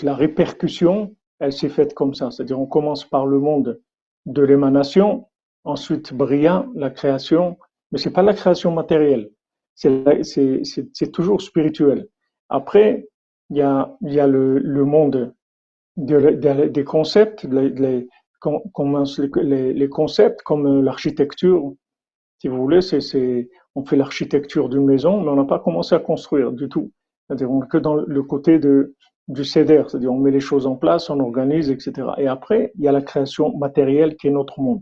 la 0.03 0.15
répercussion, 0.15 1.15
elle 1.39 1.53
s'est 1.53 1.69
faite 1.69 1.93
comme 1.93 2.13
ça. 2.13 2.31
C'est-à-dire, 2.31 2.59
on 2.59 2.65
commence 2.65 3.05
par 3.05 3.25
le 3.25 3.39
monde 3.39 3.81
de 4.25 4.41
l'émanation, 4.41 5.27
ensuite 5.63 6.13
Bria, 6.13 6.65
la 6.75 6.89
création, 6.89 7.57
mais 7.91 7.99
c'est 7.99 8.11
pas 8.11 8.23
la 8.23 8.33
création 8.33 8.71
matérielle. 8.71 9.29
C'est 9.75 11.11
toujours 11.13 11.41
spirituel. 11.41 12.07
Après, 12.49 13.07
il 13.49 13.57
y 13.57 13.61
a, 13.61 13.97
le, 14.01 14.83
monde 14.85 15.33
des 15.97 16.83
concepts, 16.83 17.43
les, 17.43 17.69
les, 17.69 18.07
les, 19.43 19.73
les 19.73 19.89
concepts 19.89 20.41
comme 20.43 20.81
l'architecture, 20.83 21.73
si 22.39 22.47
vous 22.47 22.57
voulez, 22.57 22.81
c'est, 22.81 23.49
on 23.77 23.85
fait 23.85 23.95
l'architecture 23.95 24.69
d'une 24.69 24.85
maison, 24.85 25.21
mais 25.21 25.29
on 25.29 25.35
n'a 25.35 25.45
pas 25.45 25.59
commencé 25.59 25.93
à 25.93 25.99
construire 25.99 26.51
du 26.51 26.67
tout. 26.67 26.91
C'est-à-dire, 27.27 27.51
on 27.51 27.63
est 27.63 27.67
que 27.67 27.77
dans 27.77 27.93
le 27.93 28.23
côté 28.23 28.57
de, 28.57 28.95
du 29.27 29.45
CEDER, 29.45 29.83
c'est-à-dire 29.87 30.11
on 30.11 30.17
met 30.17 30.31
les 30.31 30.39
choses 30.39 30.65
en 30.65 30.75
place, 30.75 31.11
on 31.11 31.19
organise, 31.19 31.69
etc. 31.69 32.07
Et 32.17 32.27
après, 32.27 32.71
il 32.75 32.85
y 32.85 32.87
a 32.87 32.91
la 32.91 33.03
création 33.03 33.55
matérielle 33.55 34.15
qui 34.15 34.29
est 34.29 34.31
notre 34.31 34.61
monde. 34.61 34.81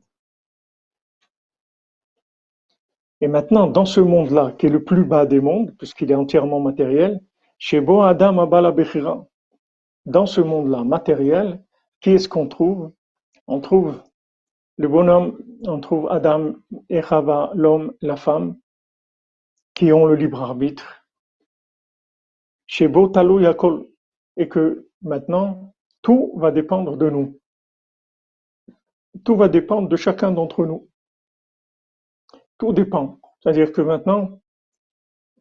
Et 3.19 3.27
maintenant, 3.27 3.67
dans 3.67 3.83
ce 3.83 3.99
monde-là, 3.99 4.53
qui 4.57 4.67
est 4.67 4.69
le 4.69 4.85
plus 4.85 5.03
bas 5.03 5.25
des 5.25 5.41
mondes, 5.41 5.75
puisqu'il 5.77 6.09
est 6.09 6.15
entièrement 6.15 6.61
matériel, 6.61 7.19
chez 7.57 7.81
Bo 7.81 8.01
Adam 8.01 8.39
Abala 8.39 8.71
Bechira, 8.71 9.25
dans 10.05 10.25
ce 10.25 10.39
monde-là 10.39 10.85
matériel, 10.85 11.61
qui 11.99 12.11
est-ce 12.11 12.29
qu'on 12.29 12.47
trouve? 12.47 12.93
On 13.47 13.59
trouve 13.59 14.01
le 14.77 14.87
bonhomme, 14.87 15.37
on 15.67 15.81
trouve 15.81 16.07
Adam 16.09 16.53
et 16.89 17.01
l'homme, 17.55 17.91
la 18.01 18.15
femme, 18.15 18.55
qui 19.75 19.91
ont 19.91 20.05
le 20.05 20.15
libre 20.15 20.41
arbitre. 20.41 21.05
Chez 22.65 22.91
Talou 23.13 23.39
Yakol, 23.41 23.87
et 24.37 24.49
que 24.49 24.89
maintenant, 25.01 25.73
tout 26.01 26.33
va 26.37 26.51
dépendre 26.51 26.97
de 26.97 27.09
nous. 27.09 27.39
Tout 29.23 29.35
va 29.35 29.47
dépendre 29.47 29.87
de 29.87 29.95
chacun 29.95 30.31
d'entre 30.31 30.65
nous. 30.65 30.89
Tout 32.57 32.73
dépend. 32.73 33.19
C'est-à-dire 33.39 33.71
que 33.71 33.81
maintenant, 33.81 34.41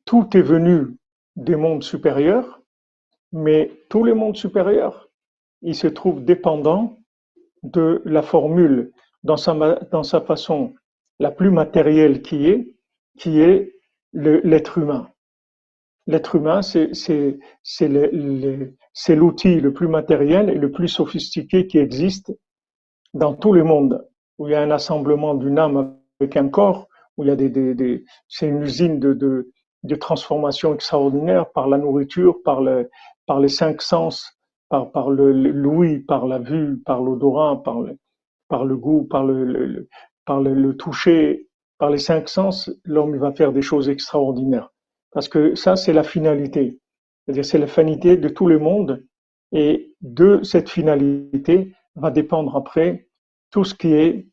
tout 0.05 0.37
est 0.37 0.43
venu 0.43 0.97
des 1.37 1.57
mondes 1.57 1.83
supérieurs, 1.83 2.61
mais 3.33 3.73
tous 3.89 4.05
les 4.05 4.15
mondes 4.15 4.37
supérieurs, 4.37 5.09
ils 5.63 5.75
se 5.75 5.87
trouvent 5.87 6.25
dépendants 6.25 6.99
de 7.63 8.03
la 8.05 8.23
formule 8.23 8.93
dans 9.23 9.37
sa 9.37 10.21
façon 10.21 10.75
la 11.19 11.31
plus 11.31 11.51
matérielle 11.51 12.21
qui 12.21 12.47
est, 12.47 12.77
qui 13.19 13.41
est 13.41 13.74
l'être 14.15 14.79
humain. 14.79 15.09
L'être 16.07 16.37
humain, 16.37 16.61
c'est 16.63 17.39
l'outil 19.09 19.61
le 19.61 19.73
plus 19.73 19.89
matériel 19.89 20.51
et 20.51 20.55
le 20.55 20.71
plus 20.71 20.89
sophistiqué 20.89 21.67
qui 21.67 21.79
existe 21.79 22.33
dans 23.15 23.35
tous 23.35 23.53
les 23.53 23.63
mondes, 23.63 24.07
où 24.39 24.49
il 24.49 24.53
y 24.53 24.55
a 24.55 24.61
un 24.61 24.71
assemblement 24.71 25.35
d'une 25.35 25.59
âme 25.59 25.97
avec 26.21 26.37
un 26.37 26.49
corps, 26.49 26.89
où 27.17 27.25
il 27.25 27.29
y 27.29 27.31
a 27.31 27.37
des, 27.37 28.05
c'est 28.29 28.49
une 28.49 28.63
usine 28.63 28.99
de, 28.99 29.13
de, 29.15 29.95
transformation 29.97 30.75
extraordinaire 30.75 31.51
par 31.53 31.69
la 31.69 31.79
nourriture, 31.79 32.37
par, 32.45 32.61
le, 32.61 32.91
par 33.27 33.39
les 33.39 33.49
cinq 33.49 33.81
sens, 33.81 34.39
par, 34.69 34.91
par 34.91 35.11
le 35.11 35.33
l'ouïe, 35.33 36.01
par 36.01 36.27
la 36.27 36.39
vue, 36.39 36.81
par 36.85 37.01
l'odorat, 37.03 37.63
par 37.63 37.81
le, 37.81 37.97
par 38.49 38.65
le 38.65 38.77
goût, 38.77 39.05
par 39.05 39.25
le, 39.25 39.89
par 40.25 40.41
le, 40.41 40.77
toucher, 40.77 41.49
par 41.85 41.91
les 41.91 41.99
cinq 41.99 42.31
sens, 42.31 42.71
l'homme 42.87 43.15
va 43.19 43.31
faire 43.33 43.53
des 43.53 43.61
choses 43.61 43.91
extraordinaires. 43.91 44.73
Parce 45.11 45.29
que 45.29 45.55
ça, 45.55 45.77
c'est 45.77 45.93
la 45.93 46.03
finalité. 46.03 46.79
C'est-à-dire, 47.27 47.45
c'est 47.45 47.59
la 47.59 47.67
finalité 47.67 48.17
de 48.17 48.31
tout 48.31 48.47
le 48.47 48.59
monde. 48.59 49.05
Et 49.53 49.95
de 50.01 50.43
cette 50.43 50.71
finalité 50.71 51.75
va 51.95 52.11
dépendre 52.11 52.57
après 52.57 53.07
tout 53.51 53.65
ce 53.65 53.75
qui 53.75 53.93
est 53.93 54.27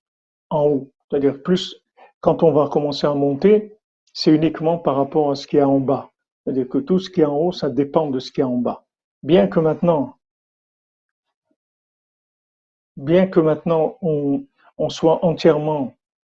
en 0.49 0.63
haut. 0.63 0.93
C'est-à-dire, 1.09 1.43
plus, 1.43 1.75
quand 2.21 2.41
on 2.41 2.53
va 2.53 2.69
commencer 2.69 3.05
à 3.05 3.13
monter, 3.13 3.77
c'est 4.13 4.31
uniquement 4.33 4.77
par 4.77 4.95
rapport 4.95 5.31
à 5.31 5.35
ce 5.35 5.45
qui 5.45 5.57
est 5.57 5.61
en 5.61 5.81
bas. 5.81 6.09
C'est-à-dire 6.45 6.69
que 6.69 6.77
tout 6.77 6.99
ce 6.99 7.09
qui 7.09 7.19
est 7.19 7.25
en 7.25 7.37
haut, 7.37 7.51
ça 7.51 7.69
dépend 7.69 8.09
de 8.09 8.19
ce 8.19 8.31
qui 8.31 8.39
est 8.39 8.45
en 8.45 8.59
bas. 8.59 8.85
Bien 9.23 9.47
que 9.47 9.59
maintenant, 9.59 10.15
bien 12.95 13.27
que 13.27 13.41
maintenant 13.41 13.97
on, 14.01 14.45
on 14.77 14.87
soit 14.87 15.25
entièrement 15.25 15.93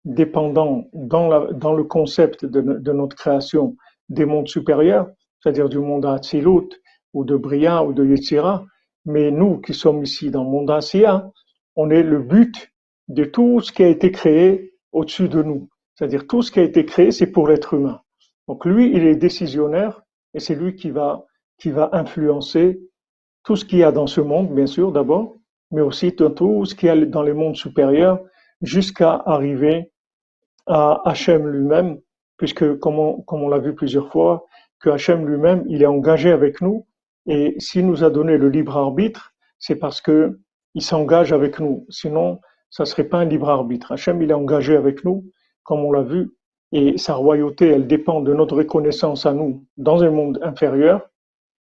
dépendant 0.05 0.89
dans, 0.93 1.27
la, 1.27 1.53
dans 1.53 1.73
le 1.73 1.83
concept 1.83 2.45
de, 2.45 2.61
de, 2.61 2.91
notre 2.91 3.15
création 3.15 3.75
des 4.09 4.25
mondes 4.25 4.47
supérieurs, 4.47 5.07
c'est-à-dire 5.41 5.69
du 5.69 5.79
monde 5.79 6.05
Atzilut 6.05 6.69
ou 7.13 7.23
de 7.23 7.35
Bria 7.35 7.83
ou 7.83 7.93
de 7.93 8.05
Yetzira, 8.05 8.65
mais 9.05 9.31
nous 9.31 9.59
qui 9.59 9.73
sommes 9.73 10.03
ici 10.03 10.31
dans 10.31 10.43
le 10.43 10.49
monde 10.49 10.71
Asiya, 10.71 11.29
on 11.75 11.89
est 11.89 12.03
le 12.03 12.19
but 12.19 12.71
de 13.07 13.25
tout 13.25 13.59
ce 13.61 13.71
qui 13.71 13.83
a 13.83 13.87
été 13.87 14.11
créé 14.11 14.73
au-dessus 14.91 15.27
de 15.27 15.41
nous. 15.41 15.69
C'est-à-dire 15.95 16.27
tout 16.27 16.41
ce 16.41 16.51
qui 16.51 16.59
a 16.59 16.63
été 16.63 16.85
créé, 16.85 17.11
c'est 17.11 17.27
pour 17.27 17.47
l'être 17.47 17.73
humain. 17.73 18.01
Donc 18.47 18.65
lui, 18.65 18.91
il 18.93 19.05
est 19.05 19.15
décisionnaire 19.15 20.01
et 20.33 20.39
c'est 20.39 20.55
lui 20.55 20.75
qui 20.75 20.89
va, 20.89 21.25
qui 21.57 21.71
va 21.71 21.89
influencer 21.93 22.79
tout 23.43 23.55
ce 23.55 23.65
qu'il 23.65 23.79
y 23.79 23.83
a 23.83 23.91
dans 23.91 24.07
ce 24.07 24.21
monde, 24.21 24.53
bien 24.53 24.65
sûr, 24.65 24.91
d'abord, 24.91 25.37
mais 25.71 25.81
aussi 25.81 26.15
tout 26.15 26.65
ce 26.65 26.75
qu'il 26.75 26.87
y 26.87 26.89
a 26.89 27.05
dans 27.05 27.23
les 27.23 27.33
mondes 27.33 27.55
supérieurs, 27.55 28.19
jusqu'à 28.61 29.21
arriver 29.25 29.91
à 30.65 31.01
Hachem 31.05 31.47
lui-même, 31.47 31.99
puisque 32.37 32.77
comme 32.79 32.99
on, 32.99 33.21
comme 33.21 33.43
on 33.43 33.49
l'a 33.49 33.59
vu 33.59 33.73
plusieurs 33.75 34.11
fois, 34.11 34.45
que 34.79 34.89
Hachem 34.89 35.27
lui-même, 35.27 35.63
il 35.67 35.81
est 35.81 35.87
engagé 35.87 36.31
avec 36.31 36.61
nous, 36.61 36.87
et 37.25 37.55
s'il 37.59 37.87
nous 37.87 38.03
a 38.03 38.09
donné 38.09 38.37
le 38.37 38.49
libre 38.49 38.77
arbitre, 38.77 39.33
c'est 39.59 39.77
parce 39.77 40.01
que 40.01 40.39
il 40.75 40.81
s'engage 40.81 41.31
avec 41.31 41.59
nous. 41.59 41.85
Sinon, 41.89 42.39
ça 42.69 42.85
serait 42.85 43.03
pas 43.03 43.19
un 43.19 43.25
libre 43.25 43.49
arbitre. 43.49 43.91
Hachem, 43.91 44.21
il 44.21 44.31
est 44.31 44.33
engagé 44.35 44.75
avec 44.75 45.05
nous, 45.05 45.25
comme 45.63 45.85
on 45.85 45.91
l'a 45.91 46.01
vu, 46.01 46.31
et 46.71 46.97
sa 46.97 47.13
royauté, 47.13 47.67
elle 47.67 47.85
dépend 47.85 48.21
de 48.21 48.33
notre 48.33 48.57
reconnaissance 48.57 49.25
à 49.27 49.33
nous 49.33 49.65
dans 49.77 50.03
un 50.03 50.09
monde 50.09 50.39
inférieur, 50.41 51.07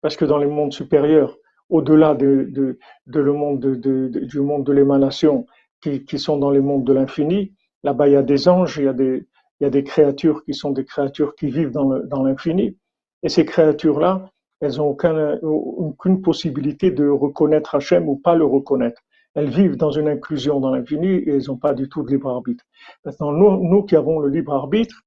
parce 0.00 0.16
que 0.16 0.24
dans 0.24 0.38
les 0.38 0.46
mondes 0.46 0.72
supérieurs, 0.72 1.36
au-delà 1.68 2.14
de, 2.14 2.48
de, 2.50 2.78
de, 3.06 3.20
le 3.20 3.32
monde 3.32 3.60
de, 3.60 4.08
du 4.08 4.40
monde 4.40 4.64
de 4.64 4.72
l'émanation, 4.72 5.46
qui, 5.82 6.04
qui, 6.04 6.18
sont 6.18 6.38
dans 6.38 6.50
les 6.50 6.60
mondes 6.60 6.84
de 6.84 6.94
l'infini, 6.94 7.54
là-bas 7.86 8.08
il 8.08 8.12
y 8.12 8.16
a 8.16 8.22
des 8.22 8.48
anges, 8.48 8.76
il 8.76 8.84
y 8.84 8.88
a 8.88 8.92
des, 8.92 9.26
il 9.60 9.64
y 9.64 9.66
a 9.66 9.70
des 9.70 9.84
créatures 9.84 10.44
qui 10.44 10.52
sont 10.52 10.70
des 10.70 10.84
créatures 10.84 11.34
qui 11.34 11.48
vivent 11.48 11.70
dans 11.70 12.22
l'infini, 12.22 12.76
et 13.22 13.28
ces 13.28 13.44
créatures-là, 13.44 14.30
elles 14.60 14.76
n'ont 14.76 14.90
aucun, 14.90 15.38
aucune 15.42 16.22
possibilité 16.22 16.90
de 16.90 17.08
reconnaître 17.08 17.74
Hachem 17.74 18.08
ou 18.08 18.16
pas 18.16 18.34
le 18.34 18.44
reconnaître. 18.44 19.02
Elles 19.34 19.50
vivent 19.50 19.76
dans 19.76 19.90
une 19.90 20.08
inclusion 20.08 20.60
dans 20.60 20.70
l'infini 20.70 21.08
et 21.08 21.30
elles 21.30 21.46
n'ont 21.48 21.58
pas 21.58 21.74
du 21.74 21.88
tout 21.88 22.02
de 22.02 22.10
libre 22.10 22.30
arbitre. 22.30 22.64
Maintenant, 23.04 23.32
nous, 23.32 23.68
nous 23.68 23.82
qui 23.82 23.96
avons 23.96 24.20
le 24.20 24.28
libre 24.28 24.54
arbitre, 24.54 25.02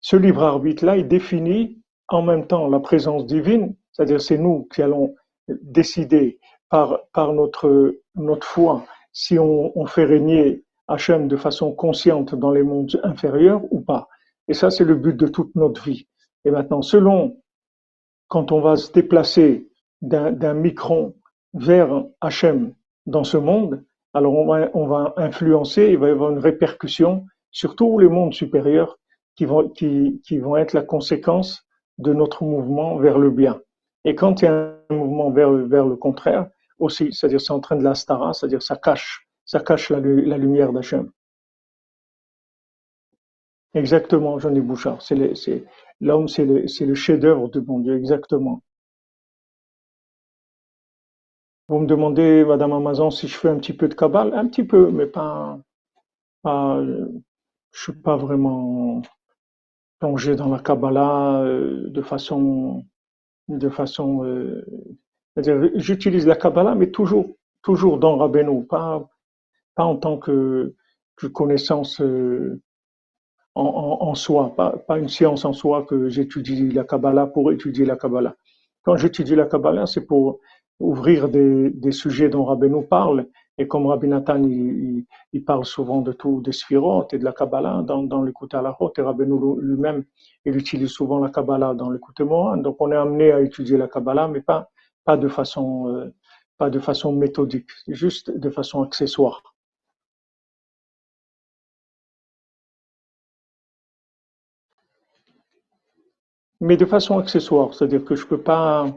ce 0.00 0.16
libre 0.16 0.42
arbitre-là, 0.42 0.96
il 0.98 1.08
définit 1.08 1.80
en 2.08 2.22
même 2.22 2.46
temps 2.46 2.68
la 2.68 2.80
présence 2.80 3.24
divine, 3.24 3.74
c'est-à-dire 3.92 4.20
c'est 4.20 4.36
nous 4.36 4.68
qui 4.74 4.82
allons 4.82 5.14
décider 5.48 6.38
par, 6.68 6.98
par 7.12 7.32
notre, 7.32 7.96
notre 8.16 8.46
foi 8.46 8.84
si 9.12 9.38
on, 9.38 9.78
on 9.78 9.86
fait 9.86 10.04
régner 10.04 10.63
Hachem 10.88 11.28
de 11.28 11.36
façon 11.36 11.72
consciente 11.72 12.34
dans 12.34 12.50
les 12.50 12.62
mondes 12.62 13.00
inférieurs 13.02 13.62
ou 13.70 13.80
pas. 13.80 14.08
Et 14.48 14.54
ça, 14.54 14.70
c'est 14.70 14.84
le 14.84 14.94
but 14.94 15.16
de 15.16 15.26
toute 15.26 15.54
notre 15.54 15.82
vie. 15.84 16.06
Et 16.44 16.50
maintenant, 16.50 16.82
selon 16.82 17.36
quand 18.28 18.52
on 18.52 18.60
va 18.60 18.76
se 18.76 18.92
déplacer 18.92 19.68
d'un 20.02 20.54
micron 20.54 21.14
vers 21.54 22.04
Hachem 22.20 22.74
dans 23.06 23.24
ce 23.24 23.36
monde, 23.36 23.84
alors 24.12 24.34
on 24.34 24.46
va, 24.46 24.70
on 24.74 24.86
va 24.86 25.14
influencer, 25.16 25.90
il 25.90 25.98
va 25.98 26.08
y 26.08 26.10
avoir 26.10 26.30
une 26.30 26.38
répercussion 26.38 27.26
sur 27.50 27.76
tous 27.76 27.98
les 27.98 28.08
mondes 28.08 28.34
supérieurs 28.34 28.98
qui 29.36 29.44
vont, 29.44 29.68
qui, 29.68 30.20
qui 30.24 30.38
vont 30.38 30.56
être 30.56 30.72
la 30.72 30.82
conséquence 30.82 31.64
de 31.98 32.12
notre 32.12 32.44
mouvement 32.44 32.96
vers 32.96 33.18
le 33.18 33.30
bien. 33.30 33.60
Et 34.04 34.14
quand 34.14 34.42
il 34.42 34.46
y 34.46 34.48
a 34.48 34.74
un 34.90 34.94
mouvement 34.94 35.30
vers, 35.30 35.50
vers 35.52 35.86
le 35.86 35.96
contraire, 35.96 36.48
aussi, 36.78 37.12
c'est-à-dire 37.12 37.40
c'est 37.40 37.52
en 37.52 37.60
train 37.60 37.76
de 37.76 37.84
l'astara, 37.84 38.32
c'est-à-dire 38.32 38.62
ça 38.62 38.76
cache, 38.76 39.23
ça 39.44 39.60
cache 39.60 39.90
la, 39.90 40.00
lumière 40.00 40.72
d'Hachem. 40.72 41.10
Exactement, 43.74 44.38
Jean-Luc 44.38 44.64
Bouchard. 44.64 45.02
C'est 45.02 45.16
L'homme, 46.00 46.28
c'est 46.28 46.44
le, 46.44 46.94
chef-d'œuvre 46.94 47.48
de 47.48 47.60
bon 47.60 47.80
Dieu, 47.80 47.96
exactement. 47.96 48.62
Vous 51.68 51.78
me 51.78 51.86
demandez, 51.86 52.44
Madame 52.44 52.72
Amazon, 52.72 53.10
si 53.10 53.26
je 53.26 53.36
fais 53.36 53.48
un 53.48 53.58
petit 53.58 53.72
peu 53.72 53.88
de 53.88 53.94
Kabbale 53.94 54.34
Un 54.34 54.46
petit 54.48 54.64
peu, 54.64 54.90
mais 54.90 55.06
pas, 55.06 55.58
pas 56.42 56.82
je 57.74 57.82
suis 57.82 57.92
pas 57.92 58.16
vraiment 58.16 59.02
plongé 59.98 60.36
dans 60.36 60.48
la 60.48 60.60
Kabbalah 60.60 61.42
euh, 61.42 61.88
de 61.88 62.02
façon, 62.02 62.84
de 63.48 63.68
façon, 63.68 64.24
euh, 64.24 64.64
j'utilise 65.76 66.26
la 66.26 66.36
Kabbalah, 66.36 66.74
mais 66.74 66.90
toujours, 66.90 67.36
toujours 67.62 67.98
dans 67.98 68.16
Rabbeinu, 68.16 68.64
pas, 68.64 69.08
pas 69.74 69.84
en 69.84 69.96
tant 69.96 70.18
que, 70.18 70.74
que 71.16 71.26
connaissance 71.26 72.00
euh, 72.00 72.60
en, 73.54 73.98
en, 74.00 74.14
soi, 74.14 74.54
pas, 74.56 74.76
pas, 74.88 74.98
une 74.98 75.08
science 75.08 75.44
en 75.44 75.52
soi 75.52 75.84
que 75.84 76.08
j'étudie 76.08 76.70
la 76.70 76.84
Kabbalah 76.84 77.26
pour 77.26 77.52
étudier 77.52 77.84
la 77.84 77.96
Kabbalah. 77.96 78.34
Quand 78.82 78.96
j'étudie 78.96 79.36
la 79.36 79.46
Kabbalah, 79.46 79.86
c'est 79.86 80.06
pour 80.06 80.40
ouvrir 80.80 81.28
des, 81.28 81.70
des, 81.70 81.92
sujets 81.92 82.28
dont 82.28 82.44
Rabbeinu 82.44 82.84
parle. 82.86 83.26
Et 83.56 83.68
comme 83.68 83.86
Rabbi 83.86 84.08
Nathan, 84.08 84.42
il, 84.42 85.06
il, 85.32 85.44
parle 85.44 85.64
souvent 85.64 86.00
de 86.00 86.12
tout, 86.12 86.40
des 86.40 86.50
sphirotes 86.50 87.14
et 87.14 87.18
de 87.18 87.24
la 87.24 87.32
Kabbalah 87.32 87.82
dans, 87.86 88.02
dans 88.02 88.22
l'écoute 88.22 88.52
à 88.54 88.62
la 88.62 88.72
route, 88.72 88.98
et 88.98 89.02
Rabbeinu 89.02 89.60
lui-même, 89.60 90.04
il 90.44 90.56
utilise 90.56 90.90
souvent 90.90 91.20
la 91.20 91.30
Kabbalah 91.30 91.74
dans 91.74 91.90
l'écoute 91.90 92.20
Moran. 92.20 92.56
Donc 92.56 92.76
on 92.80 92.90
est 92.90 92.96
amené 92.96 93.30
à 93.30 93.40
étudier 93.40 93.76
la 93.76 93.86
Kabbalah, 93.86 94.26
mais 94.26 94.40
pas, 94.40 94.68
pas 95.04 95.16
de 95.16 95.28
façon, 95.28 95.88
euh, 95.88 96.12
pas 96.58 96.68
de 96.68 96.80
façon 96.80 97.12
méthodique, 97.12 97.70
juste 97.86 98.36
de 98.36 98.50
façon 98.50 98.82
accessoire. 98.82 99.53
Mais 106.64 106.78
de 106.78 106.86
façon 106.86 107.18
accessoire, 107.18 107.74
c'est-à-dire 107.74 108.04
que 108.04 108.14
je 108.16 108.26
peux 108.26 108.40
pas, 108.40 108.90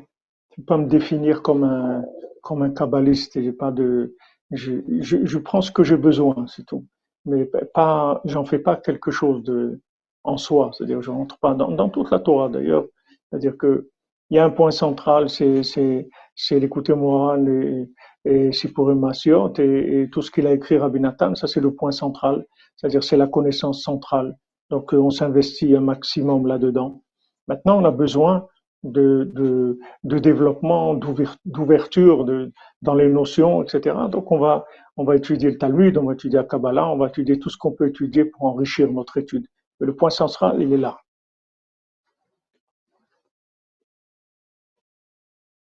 peux 0.55 0.63
pas 0.63 0.77
me 0.77 0.87
définir 0.87 1.41
comme 1.41 1.63
un 1.65 2.03
comme 2.41 2.61
un 2.61 2.69
kabbaliste. 2.69 3.41
J'ai 3.41 3.51
pas 3.51 3.71
de, 3.71 4.15
je, 4.51 4.75
je, 5.01 5.17
je, 5.25 5.37
prends 5.37 5.61
ce 5.61 5.71
que 5.71 5.83
j'ai 5.83 5.97
besoin, 5.97 6.45
c'est 6.47 6.65
tout. 6.65 6.85
Mais 7.25 7.43
pas, 7.73 8.21
j'en 8.23 8.45
fais 8.45 8.59
pas 8.59 8.77
quelque 8.77 9.11
chose 9.11 9.43
de 9.43 9.81
en 10.23 10.37
soi, 10.37 10.71
c'est-à-dire 10.73 11.01
je 11.01 11.11
rentre 11.11 11.37
pas 11.39 11.53
dans, 11.53 11.69
dans 11.71 11.89
toute 11.89 12.09
la 12.11 12.19
Torah 12.19 12.47
d'ailleurs, 12.49 12.85
c'est-à-dire 13.29 13.57
que 13.57 13.89
il 14.29 14.37
y 14.37 14.39
a 14.39 14.45
un 14.45 14.49
point 14.49 14.71
central, 14.71 15.29
c'est 15.29 15.63
c'est 15.63 16.09
c'est 16.35 16.59
l'écouter 16.59 16.93
moral 16.93 17.49
et, 17.49 17.89
et 18.25 18.53
Sipurim 18.53 18.99
Masiot 18.99 19.53
et, 19.59 20.03
et 20.03 20.09
tout 20.09 20.21
ce 20.21 20.31
qu'il 20.31 20.47
a 20.47 20.53
écrit 20.53 20.77
Rabbi 20.77 21.01
Nathan, 21.01 21.35
ça 21.35 21.47
c'est 21.47 21.61
le 21.61 21.73
point 21.73 21.91
central, 21.91 22.45
c'est-à-dire 22.77 23.03
c'est 23.03 23.17
la 23.17 23.27
connaissance 23.27 23.83
centrale. 23.83 24.37
Donc 24.69 24.93
on 24.93 25.09
s'investit 25.09 25.75
un 25.75 25.81
maximum 25.81 26.47
là-dedans. 26.47 27.01
Maintenant, 27.47 27.81
on 27.81 27.85
a 27.85 27.91
besoin 27.91 28.47
de, 28.83 29.29
de, 29.33 29.79
de 30.03 30.19
développement, 30.19 30.93
d'ouverture 31.45 32.25
dans 32.81 32.93
les 32.95 33.09
notions, 33.09 33.63
etc. 33.63 33.95
Donc, 34.09 34.31
on 34.31 34.39
va, 34.39 34.65
on 34.97 35.03
va 35.03 35.15
étudier 35.15 35.51
le 35.51 35.57
Talmud, 35.57 35.97
on 35.97 36.05
va 36.05 36.13
étudier 36.13 36.37
la 36.37 36.43
Kabbalah, 36.45 36.87
on 36.87 36.97
va 36.97 37.07
étudier 37.07 37.39
tout 37.39 37.49
ce 37.49 37.57
qu'on 37.57 37.71
peut 37.71 37.87
étudier 37.87 38.25
pour 38.25 38.45
enrichir 38.45 38.91
notre 38.91 39.17
étude. 39.17 39.45
Le 39.79 39.95
point 39.95 40.09
central, 40.09 40.61
il 40.61 40.73
est 40.73 40.77
là. 40.77 40.97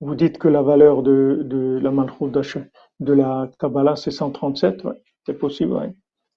Vous 0.00 0.14
dites 0.14 0.38
que 0.38 0.48
la 0.48 0.62
valeur 0.62 1.02
de, 1.02 1.40
de 1.44 1.78
la 1.82 1.90
Malchut 1.90 2.70
de 3.00 3.12
la 3.12 3.50
Kabbalah, 3.58 3.96
c'est 3.96 4.10
137, 4.10 4.84
ouais. 4.84 4.94
c'est 5.26 5.34
possible, 5.38 5.72
oui. 5.74 5.86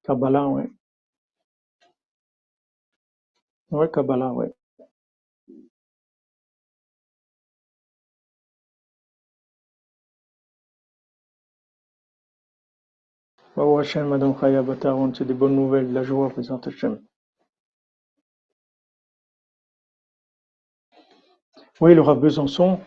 Kabbalah, 0.04 0.48
oui. 0.48 0.64
Oui, 3.72 3.88
Kabbalah, 3.92 4.32
oui. 4.34 4.48
Madame 13.56 14.34
c'est 15.14 15.26
des 15.26 15.34
bonnes 15.34 15.56
nouvelles, 15.56 15.94
la 15.94 16.04
joie. 16.04 16.32
Oui, 21.82 21.94
le 21.94 22.02
Rav 22.02 22.20
Besançon, 22.20 22.80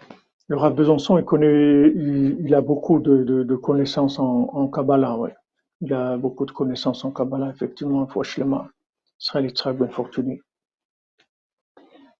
le 0.49 0.57
Rav 0.57 0.75
Besançon, 0.75 1.19
il 1.19 1.25
connaît, 1.25 1.93
il, 1.95 2.53
a 2.55 2.61
beaucoup 2.61 2.99
de, 2.99 3.23
de, 3.23 3.43
de 3.45 3.57
connaissances 3.57 4.19
en, 4.19 4.69
Kabbalah, 4.69 5.17
ouais. 5.17 5.35
Il 5.83 5.93
a 5.93 6.17
beaucoup 6.17 6.47
de 6.47 6.53
connaissances 6.53 7.05
en 7.05 7.13
Kabbalah, 7.13 7.51
effectivement, 7.51 8.07
fois 8.07 8.25
Shlema, 8.25 8.69
Israël 9.21 9.45
Yitzhak 9.47 9.77
Ben 9.77 9.91
Fortuné. 9.91 10.41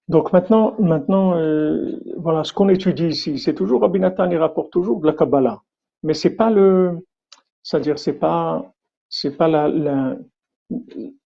Donc 0.07 0.31
maintenant, 0.31 0.75
maintenant, 0.79 1.35
euh, 1.35 1.99
voilà, 2.17 2.45
ce 2.45 2.53
qu'on 2.53 2.69
étudie 2.69 3.07
ici, 3.07 3.39
c'est 3.39 3.53
toujours 3.55 3.81
Rabbi 3.81 3.99
Nathan, 3.99 4.29
il 4.29 4.37
rapporte 4.37 4.71
toujours 4.71 5.01
de 5.01 5.07
la 5.07 5.13
Kabbalah, 5.13 5.63
mais 6.03 6.13
c'est 6.13 6.35
pas 6.35 6.49
le, 6.49 6.99
c'est-à-dire, 7.67 7.99
c'est 7.99 8.13
pas, 8.13 8.73
c'est 9.09 9.35
pas 9.35 9.49
la, 9.49 10.15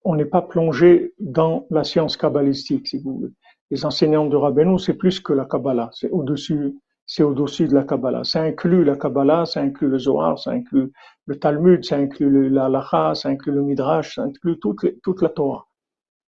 on 0.04 0.15
n'est 0.15 0.25
pas 0.25 0.41
plongé 0.41 1.13
dans 1.19 1.67
la 1.69 1.84
science 1.84 2.17
kabbalistique, 2.17 2.88
si 2.88 2.97
vous 2.97 3.13
voulez. 3.19 3.34
Les 3.69 3.86
enseignants 3.86 4.25
de 4.25 4.36
Rabbeinu, 4.36 4.80
c'est 4.80 4.95
plus 4.95 5.19
que 5.19 5.34
la 5.34 5.45
Kabbalah, 5.45 5.91
c'est 5.93 6.10
au-dessus, 6.10 6.73
c'est 7.06 7.21
au-dessus 7.21 7.67
de 7.67 7.75
la 7.75 7.84
Kabbalah. 7.84 8.23
Ça 8.23 8.41
inclut 8.41 8.84
la 8.84 8.95
Kabbalah, 8.95 9.45
ça 9.45 9.62
inclut 9.62 9.88
le 9.88 9.99
Zohar, 9.99 10.39
ça 10.39 10.49
inclut 10.49 10.91
le 11.27 11.38
Talmud, 11.38 11.86
ça 11.86 11.97
inclut 11.97 12.49
la 12.49 12.69
Lacha, 12.69 13.13
ça 13.13 13.30
inclut 13.30 13.51
le 13.51 13.62
Midrash, 13.62 14.15
ça 14.15 14.23
inclut 14.23 14.58
toute, 14.58 14.99
toute 15.04 15.21
la 15.21 15.30
Torah. 15.30 15.67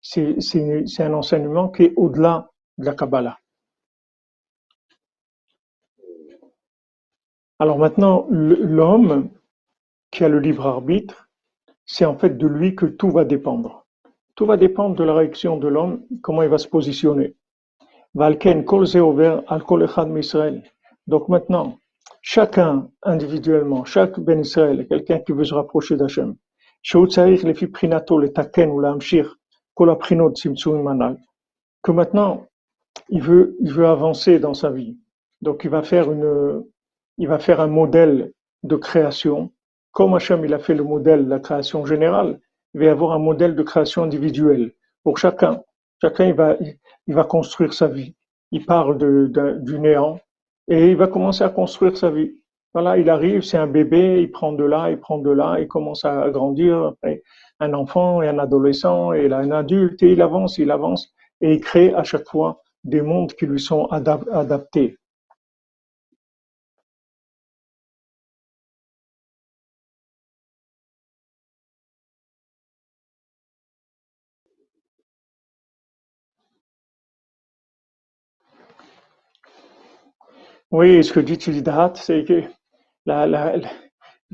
C'est 0.00 0.38
un 1.00 1.12
enseignement 1.12 1.68
qui 1.68 1.82
est 1.82 1.92
au-delà 1.96 2.50
de 2.78 2.86
la 2.86 2.94
Kabbalah. 2.94 3.38
Alors 7.58 7.76
maintenant, 7.76 8.26
l'homme 8.30 9.28
qui 10.10 10.24
a 10.24 10.28
le 10.28 10.40
libre 10.40 10.66
arbitre, 10.66 11.28
c'est 11.84 12.04
en 12.04 12.16
fait 12.16 12.36
de 12.36 12.46
lui 12.46 12.74
que 12.74 12.86
tout 12.86 13.10
va 13.10 13.24
dépendre. 13.24 13.86
Tout 14.34 14.46
va 14.46 14.56
dépendre 14.56 14.94
de 14.94 15.04
la 15.04 15.14
réaction 15.14 15.56
de 15.56 15.68
l'homme, 15.68 16.04
comment 16.22 16.42
il 16.42 16.48
va 16.48 16.58
se 16.58 16.68
positionner. 16.68 17.34
Donc 21.06 21.28
maintenant, 21.28 21.78
chacun 22.22 22.90
individuellement, 23.02 23.84
chaque 23.84 24.20
Ben 24.20 24.40
Israël, 24.40 24.86
quelqu'un 24.88 25.18
qui 25.20 25.32
veut 25.32 25.44
se 25.44 25.54
rapprocher 25.54 25.96
d'Hachem, 25.96 26.36
que 31.82 31.92
maintenant, 31.92 32.46
il 33.08 33.22
veut, 33.22 33.56
il 33.60 33.72
veut 33.72 33.86
avancer 33.86 34.38
dans 34.38 34.54
sa 34.54 34.70
vie. 34.70 34.96
Donc 35.40 35.64
il 35.64 35.70
va 35.70 35.82
faire 35.82 36.10
une, 36.10 36.64
il 37.18 37.28
va 37.28 37.38
faire 37.38 37.60
un 37.60 37.66
modèle 37.66 38.32
de 38.62 38.76
création. 38.76 39.52
Comme 39.92 40.14
Hachem, 40.14 40.44
il 40.44 40.54
a 40.54 40.58
fait 40.58 40.74
le 40.74 40.84
modèle 40.84 41.24
de 41.24 41.30
la 41.30 41.40
création 41.40 41.84
générale, 41.86 42.40
il 42.74 42.80
va 42.80 42.86
y 42.86 42.88
avoir 42.88 43.12
un 43.12 43.18
modèle 43.18 43.54
de 43.56 43.62
création 43.62 44.02
individuelle 44.02 44.72
pour 45.02 45.18
chacun. 45.18 45.62
Chacun, 46.00 46.26
il 46.26 46.34
va, 46.34 46.56
il 47.06 47.14
va 47.14 47.24
construire 47.24 47.72
sa 47.72 47.88
vie. 47.88 48.14
Il 48.52 48.64
parle 48.64 48.98
de, 48.98 49.58
du 49.60 49.78
néant 49.78 50.20
et 50.68 50.90
il 50.90 50.96
va 50.96 51.08
commencer 51.08 51.42
à 51.42 51.48
construire 51.48 51.96
sa 51.96 52.10
vie. 52.10 52.32
Voilà, 52.74 52.98
il 52.98 53.08
arrive, 53.08 53.40
c'est 53.40 53.56
un 53.56 53.66
bébé, 53.66 54.20
il 54.20 54.30
prend 54.30 54.52
de 54.52 54.64
là, 54.64 54.90
il 54.90 54.98
prend 54.98 55.18
de 55.18 55.30
là, 55.30 55.56
il 55.58 55.66
commence 55.66 56.04
à 56.04 56.28
grandir. 56.30 56.84
Après, 56.84 57.22
un 57.60 57.72
enfant 57.72 58.22
et 58.22 58.28
un 58.28 58.38
adolescent 58.38 59.12
et 59.14 59.32
un 59.32 59.50
adulte 59.50 60.02
et 60.02 60.12
il 60.12 60.22
avance, 60.22 60.58
il 60.58 60.70
avance 60.70 61.12
et 61.40 61.54
il 61.54 61.60
crée 61.60 61.94
à 61.94 62.04
chaque 62.04 62.28
fois 62.28 62.60
des 62.84 63.00
mondes 63.00 63.32
qui 63.32 63.46
lui 63.46 63.60
sont 63.60 63.86
adaptés. 63.86 64.97
Oui, 80.70 81.02
ce 81.02 81.12
que 81.14 81.20
dit 81.20 81.36
Tzidat, 81.36 81.92
c'est 81.94 82.24
que, 82.24 82.42
la, 83.06 83.26
la, 83.26 83.54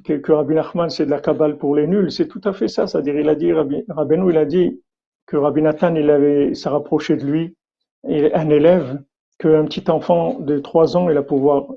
que, 0.04 0.14
que 0.14 0.32
Rabbi 0.32 0.54
Nachman, 0.54 0.90
c'est 0.90 1.06
de 1.06 1.10
la 1.10 1.20
cabale 1.20 1.58
pour 1.58 1.76
les 1.76 1.86
nuls. 1.86 2.10
C'est 2.10 2.26
tout 2.26 2.40
à 2.44 2.52
fait 2.52 2.66
ça. 2.66 2.88
C'est-à-dire, 2.88 3.16
il 3.16 3.28
a 3.28 3.36
dit, 3.36 3.52
Rabbi, 3.52 3.84
il 3.88 4.36
a 4.36 4.44
dit 4.44 4.80
que 5.26 5.36
Rabbi 5.36 5.62
Nathan, 5.62 5.94
il 5.94 6.10
avait 6.10 6.54
s'est 6.54 6.68
rapproché 6.68 7.16
de 7.16 7.24
lui, 7.24 7.56
un 8.04 8.50
élève, 8.50 9.00
qu'un 9.38 9.64
petit 9.64 9.88
enfant 9.90 10.40
de 10.40 10.58
trois 10.58 10.96
ans, 10.96 11.08
il 11.08 11.16
a 11.16 11.22
pouvoir 11.22 11.68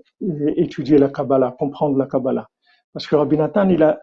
étudier 0.56 0.98
la 0.98 1.10
Kabbalah, 1.10 1.56
comprendre 1.60 1.98
la 1.98 2.08
Kabbalah. 2.08 2.48
Parce 2.94 3.06
que 3.06 3.16
Rabbi 3.16 3.38
Nathan, 3.38 3.70
il 3.70 3.84
a, 3.84 4.00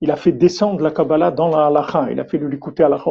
il 0.00 0.10
a 0.12 0.16
fait 0.16 0.32
descendre 0.32 0.82
la 0.82 0.92
Kabbalah 0.92 1.32
dans 1.32 1.48
la 1.48 1.66
halakha, 1.66 2.12
il 2.12 2.20
a 2.20 2.24
fait 2.24 2.38
l'écouter 2.38 2.84
à 2.84 2.88
la 2.88 3.02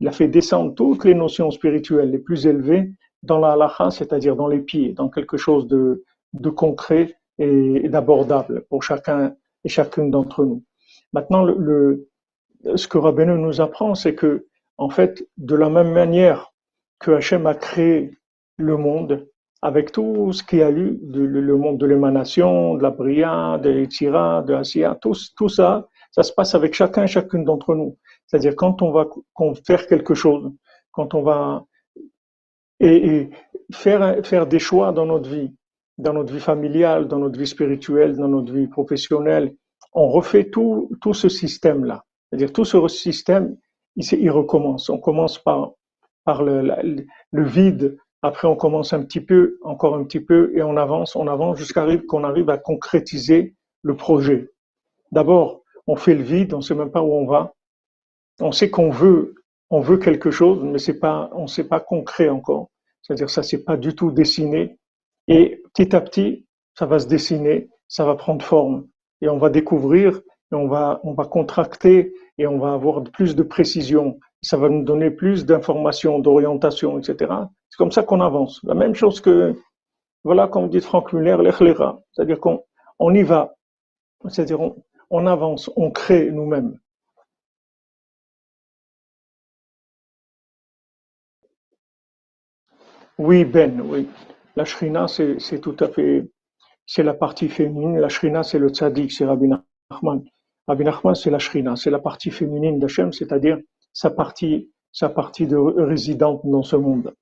Il 0.00 0.06
a 0.06 0.12
fait 0.12 0.28
descendre 0.28 0.74
toutes 0.74 1.04
les 1.04 1.14
notions 1.14 1.50
spirituelles 1.50 2.10
les 2.10 2.18
plus 2.18 2.46
élevées 2.46 2.92
dans 3.24 3.38
la 3.38 3.52
halakha, 3.52 3.90
c'est-à-dire 3.90 4.36
dans 4.36 4.48
les 4.48 4.60
pieds, 4.60 4.92
dans 4.92 5.08
quelque 5.08 5.36
chose 5.36 5.66
de, 5.66 6.04
de 6.40 6.50
concret 6.50 7.16
et, 7.38 7.88
d'abordable 7.88 8.64
pour 8.68 8.82
chacun 8.82 9.34
et 9.64 9.68
chacune 9.68 10.10
d'entre 10.10 10.44
nous. 10.44 10.62
Maintenant, 11.12 11.44
le, 11.44 12.08
ce 12.76 12.88
que 12.88 12.98
Rabbeinu 12.98 13.38
nous 13.38 13.60
apprend, 13.60 13.94
c'est 13.94 14.14
que, 14.14 14.46
en 14.78 14.90
fait, 14.90 15.26
de 15.36 15.54
la 15.54 15.68
même 15.68 15.92
manière 15.92 16.52
que 16.98 17.12
Hachem 17.12 17.46
a 17.46 17.54
créé 17.54 18.16
le 18.56 18.76
monde, 18.76 19.26
avec 19.62 19.90
tout 19.90 20.32
ce 20.32 20.42
qu'il 20.42 20.60
y 20.60 20.62
a 20.62 20.70
eu, 20.70 20.98
le 21.02 21.56
monde 21.56 21.78
de 21.78 21.86
l'émanation, 21.86 22.74
de 22.74 22.82
la 22.82 22.90
Bria, 22.90 23.58
de 23.58 23.70
l'Etira, 23.70 24.42
de 24.42 24.52
l'Asiya, 24.52 24.96
tout, 25.00 25.14
tout 25.36 25.48
ça, 25.48 25.88
ça 26.10 26.22
se 26.22 26.32
passe 26.32 26.54
avec 26.54 26.74
chacun 26.74 27.04
et 27.04 27.08
chacune 27.08 27.44
d'entre 27.44 27.74
nous. 27.74 27.96
C'est-à-dire 28.26 28.54
quand 28.54 28.82
on 28.82 28.92
va 28.92 29.06
faire 29.66 29.86
quelque 29.86 30.14
chose, 30.14 30.52
quand 30.92 31.14
on 31.14 31.22
va 31.22 31.64
et, 32.80 33.30
faire, 33.72 34.24
faire 34.24 34.46
des 34.46 34.58
choix 34.58 34.92
dans 34.92 35.06
notre 35.06 35.28
vie, 35.28 35.54
dans 35.98 36.12
notre 36.12 36.32
vie 36.32 36.40
familiale, 36.40 37.08
dans 37.08 37.18
notre 37.18 37.38
vie 37.38 37.46
spirituelle, 37.46 38.16
dans 38.16 38.28
notre 38.28 38.52
vie 38.52 38.68
professionnelle, 38.68 39.54
on 39.92 40.08
refait 40.08 40.50
tout, 40.50 40.90
tout 41.00 41.14
ce 41.14 41.28
système-là. 41.28 42.04
C'est-à-dire 42.28 42.52
tout 42.52 42.64
ce 42.64 42.86
système, 42.88 43.56
il, 43.96 44.30
recommence. 44.30 44.90
On 44.90 44.98
commence 44.98 45.38
par, 45.38 45.72
par 46.24 46.42
le, 46.42 46.84
vide, 47.32 47.96
après 48.22 48.46
on 48.46 48.56
commence 48.56 48.92
un 48.92 49.02
petit 49.02 49.20
peu, 49.20 49.58
encore 49.62 49.94
un 49.94 50.04
petit 50.04 50.20
peu, 50.20 50.52
et 50.54 50.62
on 50.62 50.76
avance, 50.76 51.16
on 51.16 51.26
avance 51.28 51.58
jusqu'à 51.58 51.86
qu'on 52.08 52.24
arrive 52.24 52.50
à 52.50 52.58
concrétiser 52.58 53.54
le 53.82 53.96
projet. 53.96 54.50
D'abord, 55.12 55.62
on 55.86 55.96
fait 55.96 56.14
le 56.14 56.22
vide, 56.22 56.52
on 56.52 56.58
ne 56.58 56.62
sait 56.62 56.74
même 56.74 56.90
pas 56.90 57.02
où 57.02 57.14
on 57.14 57.26
va. 57.26 57.54
On 58.40 58.52
sait 58.52 58.68
qu'on 58.68 58.90
veut, 58.90 59.34
on 59.70 59.80
veut 59.80 59.96
quelque 59.96 60.30
chose, 60.30 60.62
mais 60.62 60.78
c'est 60.78 60.98
pas, 60.98 61.30
on 61.32 61.42
ne 61.42 61.46
sait 61.46 61.68
pas 61.68 61.80
concret 61.80 62.28
encore. 62.28 62.68
C'est-à-dire 63.02 63.30
ça 63.30 63.42
c'est 63.42 63.64
pas 63.64 63.76
du 63.76 63.94
tout 63.94 64.10
dessiné. 64.10 64.78
Et 65.28 65.62
petit 65.74 65.94
à 65.94 66.00
petit, 66.00 66.46
ça 66.74 66.86
va 66.86 66.98
se 66.98 67.06
dessiner, 67.06 67.68
ça 67.88 68.04
va 68.04 68.14
prendre 68.14 68.44
forme, 68.44 68.88
et 69.20 69.28
on 69.28 69.38
va 69.38 69.50
découvrir, 69.50 70.20
et 70.52 70.54
on 70.54 70.68
va, 70.68 71.00
on 71.02 71.12
va 71.12 71.24
contracter, 71.24 72.12
et 72.38 72.46
on 72.46 72.58
va 72.58 72.72
avoir 72.72 73.02
plus 73.04 73.34
de 73.34 73.42
précision. 73.42 74.18
Ça 74.42 74.56
va 74.56 74.68
nous 74.68 74.84
donner 74.84 75.10
plus 75.10 75.46
d'informations, 75.46 76.18
d'orientation, 76.18 76.98
etc. 76.98 77.32
C'est 77.68 77.78
comme 77.78 77.92
ça 77.92 78.02
qu'on 78.02 78.20
avance. 78.20 78.60
La 78.64 78.74
même 78.74 78.94
chose 78.94 79.20
que, 79.20 79.54
voilà, 80.24 80.46
comme 80.48 80.68
dit 80.68 80.80
Franck 80.80 81.12
Muller, 81.12 81.36
l'echlera. 81.42 82.00
C'est-à-dire 82.12 82.38
qu'on 82.40 82.62
on 82.98 83.14
y 83.14 83.22
va. 83.22 83.54
C'est-à-dire 84.28 84.60
on, 84.60 84.76
on 85.10 85.26
avance, 85.26 85.70
on 85.76 85.90
crée 85.90 86.30
nous-mêmes. 86.30 86.78
Oui, 93.18 93.44
Ben, 93.44 93.80
oui. 93.80 94.06
La 94.56 94.64
shrina, 94.64 95.06
c'est 95.06 95.60
tout 95.60 95.76
à 95.80 95.88
fait, 95.88 96.28
c'est 96.86 97.02
la 97.02 97.12
partie 97.14 97.48
féminine. 97.48 97.98
La 97.98 98.08
shrina, 98.08 98.42
c'est 98.42 98.58
le 98.58 98.70
tzaddik, 98.70 99.12
c'est 99.12 99.26
Rabbi 99.26 99.48
Nachman. 99.48 100.24
Rabbi 100.66 100.84
Nachman, 100.84 101.14
c'est 101.14 101.30
la 101.30 101.38
shrina, 101.38 101.76
c'est 101.76 101.90
la 101.90 101.98
partie 101.98 102.30
féminine 102.30 102.78
d'Hachem, 102.78 103.12
c'est-à-dire 103.12 103.58
sa 103.92 104.10
partie, 104.10 104.70
de 105.46 105.56
résidente 105.56 106.40
dans 106.44 106.62
ce 106.62 106.76
monde. 106.76 107.14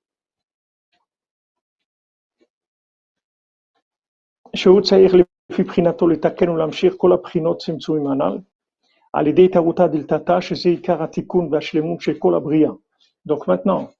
Donc 13.25 13.47
maintenant, 13.47 13.91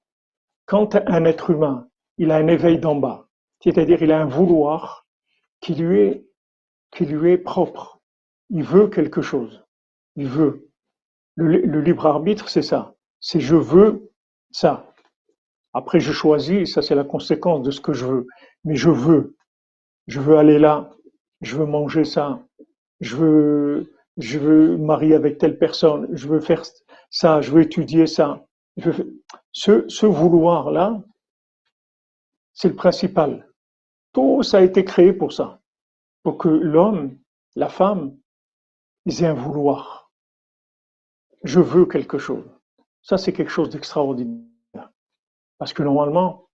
quand 0.65 0.95
un 0.95 1.25
être 1.25 1.49
humain, 1.49 1.87
il 2.17 2.31
a 2.31 2.37
un 2.37 2.47
éveil 2.47 2.79
d'en 2.79 2.95
bas, 2.95 3.24
c'est-à-dire, 3.65 4.03
il 4.03 4.11
a 4.11 4.21
un 4.21 4.25
vouloir 4.25 5.07
qui 5.59 5.73
lui 5.73 6.21
est, 6.99 7.37
propre. 7.37 7.99
Il 8.51 8.63
veut 8.63 8.87
quelque 8.87 9.23
chose. 9.23 9.65
Il 10.15 10.27
veut. 10.27 10.69
Le, 11.35 11.81
libre 11.81 12.05
arbitre, 12.05 12.47
c'est 12.47 12.61
ça. 12.61 12.93
C'est 13.19 13.39
je 13.39 13.55
veux 13.55 14.11
ça. 14.51 14.93
Après, 15.73 15.99
je 15.99 16.11
choisis, 16.11 16.73
ça 16.73 16.83
c'est 16.83 16.93
la 16.93 17.03
conséquence 17.03 17.63
de 17.63 17.71
ce 17.71 17.81
que 17.81 17.91
je 17.91 18.05
veux. 18.05 18.27
Mais 18.65 18.75
je 18.75 18.91
veux. 18.91 19.35
Je 20.05 20.19
veux 20.19 20.37
aller 20.37 20.59
là. 20.59 20.91
Je 21.41 21.57
veux 21.57 21.65
manger 21.65 22.05
ça. 22.05 22.39
Je 23.01 23.15
veux, 23.15 24.77
marier 24.77 25.15
avec 25.15 25.39
telle 25.39 25.57
personne. 25.57 26.07
Je 26.11 26.27
veux 26.27 26.39
faire 26.39 26.61
ça. 27.09 27.41
Je 27.41 27.51
veux 27.51 27.63
étudier 27.63 28.05
ça. 28.05 28.45
ce, 29.51 29.89
ce 29.89 30.05
vouloir-là, 30.05 31.01
c'est 32.53 32.69
le 32.69 32.75
principal. 32.75 33.49
Tout 34.15 34.43
ça 34.43 34.59
a 34.59 34.61
été 34.61 34.85
créé 34.85 35.11
pour 35.11 35.33
ça, 35.33 35.59
pour 36.23 36.37
que 36.37 36.47
l'homme, 36.47 37.17
la 37.57 37.67
femme, 37.67 38.15
ils 39.05 39.21
aient 39.21 39.27
un 39.27 39.33
vouloir. 39.33 40.09
Je 41.43 41.59
veux 41.59 41.85
quelque 41.85 42.17
chose. 42.17 42.45
Ça, 43.01 43.17
c'est 43.17 43.33
quelque 43.33 43.51
chose 43.51 43.69
d'extraordinaire. 43.69 44.89
Parce 45.57 45.73
que 45.73 45.83
normalement, 45.83 46.47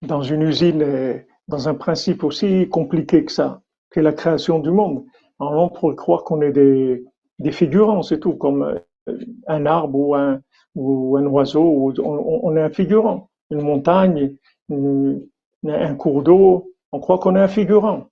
dans 0.00 0.22
une 0.22 0.40
usine, 0.40 1.22
dans 1.48 1.68
un 1.68 1.74
principe 1.74 2.24
aussi 2.24 2.66
compliqué 2.70 3.26
que 3.26 3.32
ça, 3.32 3.60
que 3.90 4.00
la 4.00 4.14
création 4.14 4.58
du 4.58 4.70
monde, 4.70 5.04
on 5.38 5.68
pourrait 5.68 5.96
croire 5.96 6.24
qu'on 6.24 6.40
est 6.40 6.52
des, 6.52 7.04
figurants, 7.52 8.02
c'est 8.02 8.20
tout, 8.20 8.36
comme 8.36 8.62
euh, 8.62 9.18
un 9.48 9.66
arbre 9.66 10.40
ou 10.74 11.16
un 11.18 11.26
oiseau, 11.26 11.92
on, 12.02 12.56
est 12.56 12.62
un 12.62 12.70
figurant. 12.70 13.28
Une 13.50 13.60
montagne, 13.60 14.34
un 14.70 15.94
cours 15.94 16.22
d'eau, 16.22 16.72
On 16.92 17.00
croit 17.00 17.18
qu'on 17.18 17.36
est 17.36 17.40
un 17.40 17.48
figurant. 17.48 18.10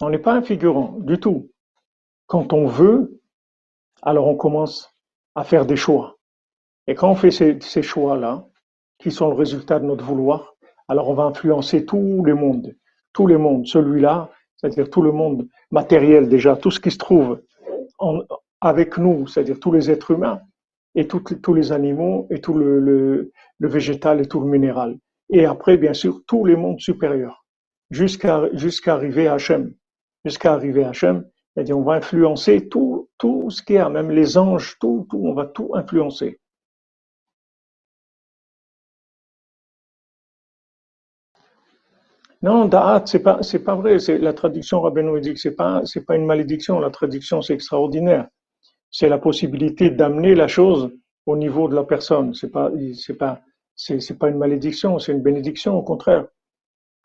On 0.00 0.10
n'est 0.10 0.18
pas 0.18 0.34
un 0.34 0.42
figurant 0.42 0.96
du 1.00 1.18
tout. 1.18 1.50
Quand 2.26 2.52
on 2.52 2.66
veut, 2.66 3.20
alors 4.02 4.26
on 4.26 4.36
commence 4.36 4.94
à 5.34 5.44
faire 5.44 5.66
des 5.66 5.76
choix. 5.76 6.16
Et 6.86 6.94
quand 6.94 7.10
on 7.10 7.14
fait 7.14 7.30
ces, 7.30 7.82
choix-là, 7.82 8.46
qui 8.98 9.10
sont 9.10 9.28
le 9.28 9.34
résultat 9.34 9.78
de 9.78 9.84
notre 9.84 10.04
vouloir, 10.04 10.54
alors 10.88 11.08
on 11.08 11.14
va 11.14 11.24
influencer 11.24 11.84
tous 11.84 12.24
les 12.24 12.32
mondes, 12.32 12.74
tous 13.12 13.26
les 13.26 13.36
mondes. 13.36 13.66
Celui-là, 13.66 14.30
c'est-à-dire 14.56 14.88
tout 14.90 15.02
le 15.02 15.12
monde 15.12 15.48
matériel 15.70 16.28
déjà, 16.28 16.56
tout 16.56 16.70
ce 16.70 16.80
qui 16.80 16.90
se 16.90 16.98
trouve 16.98 17.42
avec 18.60 18.98
nous, 18.98 19.26
c'est-à-dire 19.26 19.58
tous 19.60 19.72
les 19.72 19.90
êtres 19.90 20.12
humains, 20.12 20.40
et 20.96 21.06
tous 21.06 21.54
les 21.54 21.72
animaux, 21.72 22.26
et 22.30 22.40
tout 22.40 22.54
le, 22.54 23.30
végétal 23.60 24.20
et 24.20 24.26
tout 24.26 24.40
le 24.40 24.48
minéral. 24.48 24.96
Et 25.28 25.44
après, 25.44 25.76
bien 25.76 25.92
sûr, 25.92 26.22
tous 26.26 26.44
les 26.44 26.56
mondes 26.56 26.80
supérieurs, 26.80 27.44
jusqu'à 27.90 28.94
arriver 28.94 29.28
à 29.28 29.34
Hachem. 29.34 29.74
Jusqu'à 30.24 30.52
arriver 30.52 30.84
à 30.84 30.90
Hachem, 30.90 31.24
on 31.56 31.82
va 31.82 31.94
influencer 31.94 32.68
tout, 32.68 33.08
tout 33.18 33.50
ce 33.50 33.62
qu'il 33.62 33.76
y 33.76 33.78
a, 33.78 33.88
même 33.88 34.10
les 34.10 34.36
anges, 34.36 34.76
tout, 34.80 35.06
tout, 35.08 35.22
on 35.24 35.34
va 35.34 35.46
tout 35.46 35.70
influencer. 35.74 36.40
Non, 42.42 42.66
da'at, 42.66 43.02
c'est 43.06 43.22
pas, 43.22 43.40
pas 43.64 43.74
vrai. 43.74 43.98
C'est 43.98 44.18
la 44.18 44.32
traduction 44.32 44.80
Rabbeinu 44.80 45.20
dit 45.20 45.34
que 45.34 45.40
c'est 45.40 45.56
pas, 45.56 45.82
pas 46.06 46.16
une 46.16 46.26
malédiction. 46.26 46.78
La 46.78 46.90
traduction, 46.90 47.40
c'est 47.42 47.54
extraordinaire. 47.54 48.28
C'est 48.90 49.08
la 49.08 49.18
possibilité 49.18 49.90
d'amener 49.90 50.34
la 50.34 50.46
chose 50.46 50.92
au 51.24 51.36
niveau 51.36 51.68
de 51.68 51.74
la 51.74 51.84
personne. 51.84 52.34
C'est 52.34 52.50
pas, 52.50 52.70
pas, 53.18 53.40
c'est 53.74 54.18
pas 54.18 54.28
une 54.28 54.38
malédiction, 54.38 54.98
c'est 54.98 55.12
une 55.12 55.22
bénédiction, 55.22 55.74
au 55.74 55.82
contraire. 55.82 56.26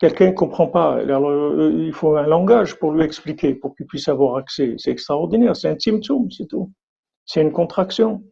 Quelqu'un 0.02 0.26
ne 0.26 0.32
comprend 0.32 0.66
pas. 0.66 0.96
Alors, 0.96 1.30
euh, 1.30 1.72
il 1.74 1.92
faut 1.92 2.16
un 2.16 2.26
langage 2.26 2.78
pour 2.78 2.92
lui 2.92 3.04
expliquer, 3.04 3.54
pour 3.54 3.74
qu'il 3.74 3.86
puisse 3.86 4.08
avoir 4.08 4.36
accès. 4.36 4.74
C'est 4.76 4.90
extraordinaire. 4.90 5.56
C'est 5.56 5.68
un 5.68 5.76
timtum, 5.76 6.30
c'est 6.30 6.46
tout. 6.46 6.70
C'est 7.24 7.40
une 7.40 7.52
contraction. 7.52 8.22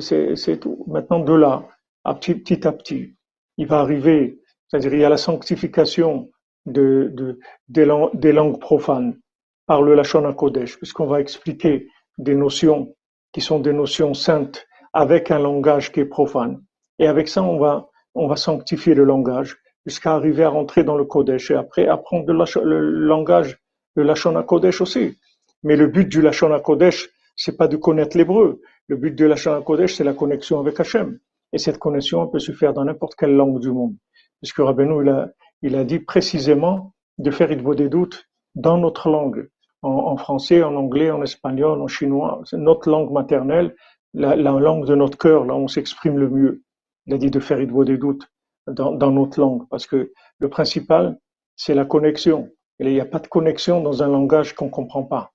C'est, 0.00 0.36
c'est 0.36 0.58
tout. 0.58 0.84
Maintenant, 0.88 1.20
de 1.20 1.34
là, 1.34 1.68
à 2.02 2.14
petit, 2.14 2.34
petit 2.34 2.66
à 2.66 2.72
petit, 2.72 3.14
il 3.58 3.66
va 3.66 3.80
arriver 3.80 4.40
c'est-à-dire 4.68 4.94
il 4.94 5.00
y 5.00 5.04
a 5.04 5.08
la 5.08 5.16
sanctification 5.16 6.30
de, 6.66 7.10
de, 7.14 7.38
des, 7.68 7.84
langues, 8.32 8.58
profanes 8.58 9.18
par 9.66 9.82
le 9.82 9.94
Lachon 9.94 10.32
Kodesh, 10.34 10.76
puisqu'on 10.76 11.06
va 11.06 11.20
expliquer 11.20 11.88
des 12.18 12.34
notions 12.34 12.94
qui 13.32 13.40
sont 13.40 13.60
des 13.60 13.72
notions 13.72 14.14
saintes 14.14 14.66
avec 14.92 15.30
un 15.30 15.38
langage 15.38 15.92
qui 15.92 16.00
est 16.00 16.06
profane. 16.06 16.62
Et 16.98 17.06
avec 17.06 17.28
ça, 17.28 17.42
on 17.42 17.58
va 17.58 18.36
sanctifier 18.36 18.94
le 18.94 19.04
langage 19.04 19.58
jusqu'à 19.86 20.14
arriver 20.14 20.44
à 20.44 20.48
rentrer 20.50 20.84
dans 20.84 20.96
le 20.96 21.04
Kodesh 21.04 21.50
et 21.50 21.54
après 21.54 21.86
apprendre 21.86 22.26
le, 22.32 22.90
langage, 23.06 23.58
le 23.94 24.02
Lachon 24.02 24.42
Kodesh 24.42 24.80
aussi. 24.80 25.18
Mais 25.62 25.76
le 25.76 25.86
but 25.86 26.08
du 26.08 26.20
Lachon 26.20 26.58
Kodesh, 26.60 27.08
c'est 27.36 27.56
pas 27.56 27.68
de 27.68 27.76
connaître 27.76 28.16
l'hébreu. 28.16 28.60
Le 28.88 28.96
but 28.96 29.14
du 29.14 29.26
Lachon 29.26 29.62
Kodesh, 29.62 29.94
c'est 29.94 30.04
la 30.04 30.12
connexion 30.12 30.60
avec 30.60 30.78
Hachem. 30.78 31.18
Et 31.52 31.58
cette 31.58 31.78
connexion 31.78 32.26
peut 32.26 32.38
se 32.38 32.52
faire 32.52 32.74
dans 32.74 32.84
n'importe 32.84 33.14
quelle 33.14 33.34
langue 33.34 33.60
du 33.60 33.70
monde 33.70 33.94
puisque 34.40 34.58
Rabbeinu 34.58 35.02
il 35.02 35.08
a, 35.08 35.30
il 35.62 35.76
a 35.76 35.84
dit 35.84 35.98
précisément 35.98 36.92
de 37.18 37.30
faire 37.30 37.48
des 37.48 37.88
doutes 37.88 38.28
dans 38.54 38.78
notre 38.78 39.08
langue, 39.08 39.48
en, 39.82 40.16
français, 40.16 40.62
en 40.62 40.74
anglais, 40.74 41.10
en 41.10 41.22
espagnol, 41.22 41.80
en 41.80 41.86
chinois, 41.86 42.40
c'est 42.44 42.56
notre 42.56 42.90
langue 42.90 43.12
maternelle, 43.12 43.74
la, 44.14 44.34
langue 44.36 44.86
de 44.86 44.94
notre 44.94 45.18
cœur, 45.18 45.44
là 45.44 45.54
où 45.54 45.58
on 45.58 45.68
s'exprime 45.68 46.18
le 46.18 46.28
mieux. 46.28 46.62
Il 47.06 47.14
a 47.14 47.18
dit 47.18 47.30
de 47.30 47.38
faire 47.38 47.58
des 47.58 47.98
doutes 47.98 48.26
dans, 48.66 48.92
dans 48.92 49.10
notre 49.10 49.40
langue, 49.40 49.68
parce 49.68 49.86
que 49.86 50.12
le 50.38 50.48
principal, 50.48 51.18
c'est 51.56 51.74
la 51.74 51.84
connexion. 51.84 52.50
Il 52.78 52.88
n'y 52.88 53.00
a 53.00 53.06
pas 53.06 53.18
de 53.18 53.26
connexion 53.26 53.80
dans 53.80 54.02
un 54.02 54.08
langage 54.08 54.54
qu'on 54.54 54.66
ne 54.66 54.70
comprend 54.70 55.04
pas. 55.04 55.32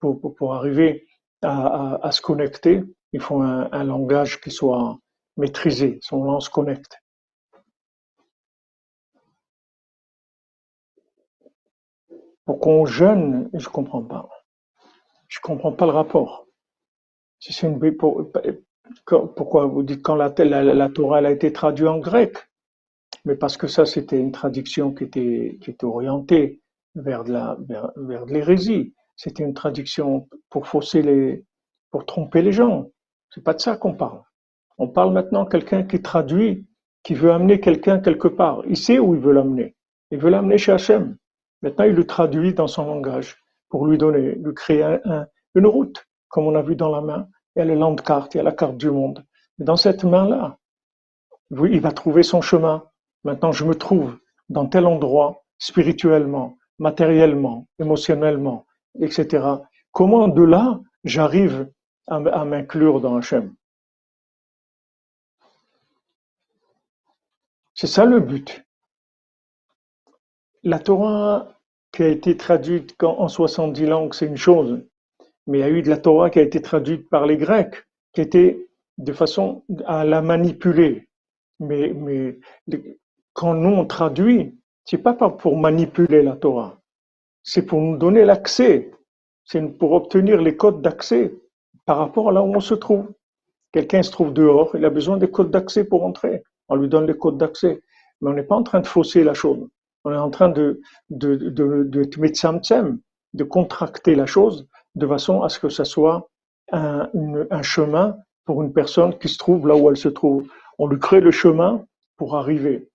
Pour, 0.00 0.20
pour, 0.20 0.34
pour 0.34 0.54
arriver 0.54 1.06
à, 1.42 1.94
à, 1.94 2.06
à, 2.06 2.12
se 2.12 2.20
connecter, 2.20 2.82
il 3.12 3.20
faut 3.20 3.40
un, 3.40 3.68
un 3.72 3.84
langage 3.84 4.40
qui 4.40 4.50
soit 4.50 4.98
maîtrisé, 5.36 5.98
son 6.02 6.24
lance 6.24 6.48
connecte. 6.48 6.98
Pourquoi 12.44 12.72
on 12.72 12.86
jeûne 12.86 13.48
Je 13.54 13.68
comprends 13.68 14.02
pas. 14.02 14.28
Je 15.28 15.40
comprends 15.40 15.72
pas 15.72 15.86
le 15.86 15.92
rapport. 15.92 16.46
Si 17.38 17.52
c'est 17.52 17.66
une 17.66 17.78
pourquoi 19.34 19.66
vous 19.66 19.82
dites 19.82 20.02
quand 20.02 20.16
la, 20.16 20.28
la, 20.34 20.88
Torah 20.88 21.18
a 21.18 21.30
été 21.30 21.52
traduite 21.52 21.88
en 21.88 21.98
grec? 21.98 22.36
Mais 23.24 23.36
parce 23.36 23.56
que 23.56 23.66
ça 23.66 23.86
c'était 23.86 24.18
une 24.18 24.32
traduction 24.32 24.92
qui 24.92 25.04
était 25.04 25.58
qui 25.60 25.70
était 25.70 25.84
orientée 25.86 26.60
vers 26.94 27.24
de 27.24 27.32
la 27.32 27.56
vers, 27.60 27.92
vers 27.96 28.24
l'hérésie. 28.26 28.94
C'était 29.16 29.44
une 29.44 29.54
traduction 29.54 30.28
pour 30.50 30.66
fausser 30.66 31.02
les 31.02 31.44
pour 31.90 32.06
tromper 32.06 32.42
les 32.42 32.52
gens. 32.52 32.90
C'est 33.30 33.44
pas 33.44 33.54
de 33.54 33.60
ça 33.60 33.76
qu'on 33.76 33.94
parle. 33.94 34.22
On 34.78 34.88
parle 34.88 35.12
maintenant 35.12 35.44
quelqu'un 35.44 35.84
qui 35.84 36.00
traduit, 36.02 36.66
qui 37.02 37.14
veut 37.14 37.32
amener 37.32 37.60
quelqu'un 37.60 38.00
quelque 38.00 38.28
part. 38.28 38.62
Il 38.66 38.76
sait 38.76 38.98
où 38.98 39.14
il 39.14 39.20
veut 39.20 39.32
l'amener. 39.32 39.76
Il 40.10 40.18
veut 40.18 40.30
l'amener 40.30 40.58
chez 40.58 40.72
Hachem. 40.72 41.16
Maintenant, 41.62 41.84
il 41.84 41.94
le 41.94 42.06
traduit 42.06 42.54
dans 42.54 42.66
son 42.66 42.86
langage 42.86 43.36
pour 43.68 43.86
lui 43.86 43.96
donner, 43.96 44.34
lui 44.34 44.54
créer 44.54 44.82
un, 44.82 45.26
une 45.54 45.66
route, 45.66 46.04
comme 46.28 46.46
on 46.46 46.54
a 46.54 46.62
vu 46.62 46.76
dans 46.76 46.90
la 46.90 47.00
main. 47.00 47.28
Il 47.54 47.60
y 47.60 47.62
a 47.62 47.64
le 47.64 48.02
carte, 48.02 48.34
il 48.34 48.38
y 48.38 48.40
a 48.40 48.42
la 48.42 48.52
carte 48.52 48.76
du 48.76 48.90
monde. 48.90 49.24
Et 49.60 49.64
dans 49.64 49.76
cette 49.76 50.04
main-là, 50.04 50.58
il 51.50 51.80
va 51.80 51.92
trouver 51.92 52.22
son 52.22 52.40
chemin. 52.40 52.84
Maintenant, 53.24 53.52
je 53.52 53.64
me 53.64 53.74
trouve 53.74 54.18
dans 54.48 54.66
tel 54.66 54.86
endroit, 54.86 55.44
spirituellement, 55.58 56.58
matériellement, 56.78 57.68
émotionnellement, 57.78 58.66
etc. 59.00 59.46
Comment 59.92 60.28
de 60.28 60.42
là, 60.42 60.80
j'arrive 61.04 61.70
à, 62.08 62.44
m'inclure 62.44 63.00
dans 63.00 63.16
Hachem? 63.16 63.54
C'est 67.74 67.86
ça 67.86 68.04
le 68.04 68.20
but. 68.20 68.64
La 70.62 70.78
Torah 70.78 71.48
qui 71.92 72.02
a 72.02 72.08
été 72.08 72.36
traduite 72.36 72.94
en 73.02 73.28
70 73.28 73.86
langues, 73.86 74.14
c'est 74.14 74.26
une 74.26 74.36
chose, 74.36 74.84
mais 75.46 75.58
il 75.58 75.60
y 75.60 75.64
a 75.64 75.70
eu 75.70 75.82
de 75.82 75.90
la 75.90 75.98
Torah 75.98 76.30
qui 76.30 76.38
a 76.38 76.42
été 76.42 76.62
traduite 76.62 77.08
par 77.10 77.26
les 77.26 77.36
Grecs, 77.36 77.84
qui 78.12 78.20
était 78.20 78.68
de 78.98 79.12
façon 79.12 79.64
à 79.86 80.04
la 80.04 80.22
manipuler. 80.22 81.08
Mais, 81.60 81.92
mais 81.92 82.38
quand 83.32 83.54
nous 83.54 83.70
on 83.70 83.86
traduit, 83.86 84.58
c'est 84.84 84.98
pas 84.98 85.14
pour 85.14 85.56
manipuler 85.56 86.22
la 86.22 86.36
Torah, 86.36 86.80
c'est 87.42 87.62
pour 87.62 87.80
nous 87.80 87.96
donner 87.96 88.24
l'accès, 88.24 88.90
c'est 89.44 89.62
pour 89.78 89.92
obtenir 89.92 90.40
les 90.40 90.56
codes 90.56 90.82
d'accès 90.82 91.34
par 91.86 91.98
rapport 91.98 92.28
à 92.28 92.32
là 92.32 92.42
où 92.42 92.54
on 92.54 92.60
se 92.60 92.74
trouve. 92.74 93.12
Quelqu'un 93.72 94.02
se 94.02 94.10
trouve 94.10 94.32
dehors, 94.32 94.74
il 94.76 94.84
a 94.84 94.90
besoin 94.90 95.16
des 95.16 95.30
codes 95.30 95.50
d'accès 95.50 95.84
pour 95.84 96.04
entrer. 96.04 96.42
On 96.68 96.76
lui 96.76 96.88
donne 96.88 97.06
les 97.06 97.16
codes 97.16 97.38
d'accès. 97.38 97.82
Mais 98.20 98.30
on 98.30 98.34
n'est 98.34 98.42
pas 98.42 98.54
en 98.54 98.62
train 98.62 98.80
de 98.80 98.86
fausser 98.86 99.24
la 99.24 99.34
chose 99.34 99.66
on 100.04 100.12
est 100.12 100.16
en 100.16 100.30
train 100.30 100.48
de, 100.48 100.80
de, 101.10 101.36
de, 101.36 101.84
de, 101.84 102.98
de 103.34 103.44
contracter 103.44 104.14
la 104.14 104.26
chose 104.26 104.66
de 104.94 105.06
façon 105.06 105.42
à 105.42 105.48
ce 105.48 105.58
que 105.58 105.68
ce 105.68 105.84
soit 105.84 106.28
un, 106.72 107.08
un 107.50 107.62
chemin 107.62 108.16
pour 108.44 108.62
une 108.62 108.72
personne 108.72 109.16
qui 109.18 109.28
se 109.28 109.38
trouve 109.38 109.66
là 109.66 109.76
où 109.76 109.88
elle 109.88 109.96
se 109.96 110.08
trouve. 110.08 110.48
On 110.78 110.86
lui 110.86 110.98
crée 110.98 111.20
le 111.20 111.30
chemin 111.30 111.84
pour 112.16 112.36
arriver. 112.36 112.88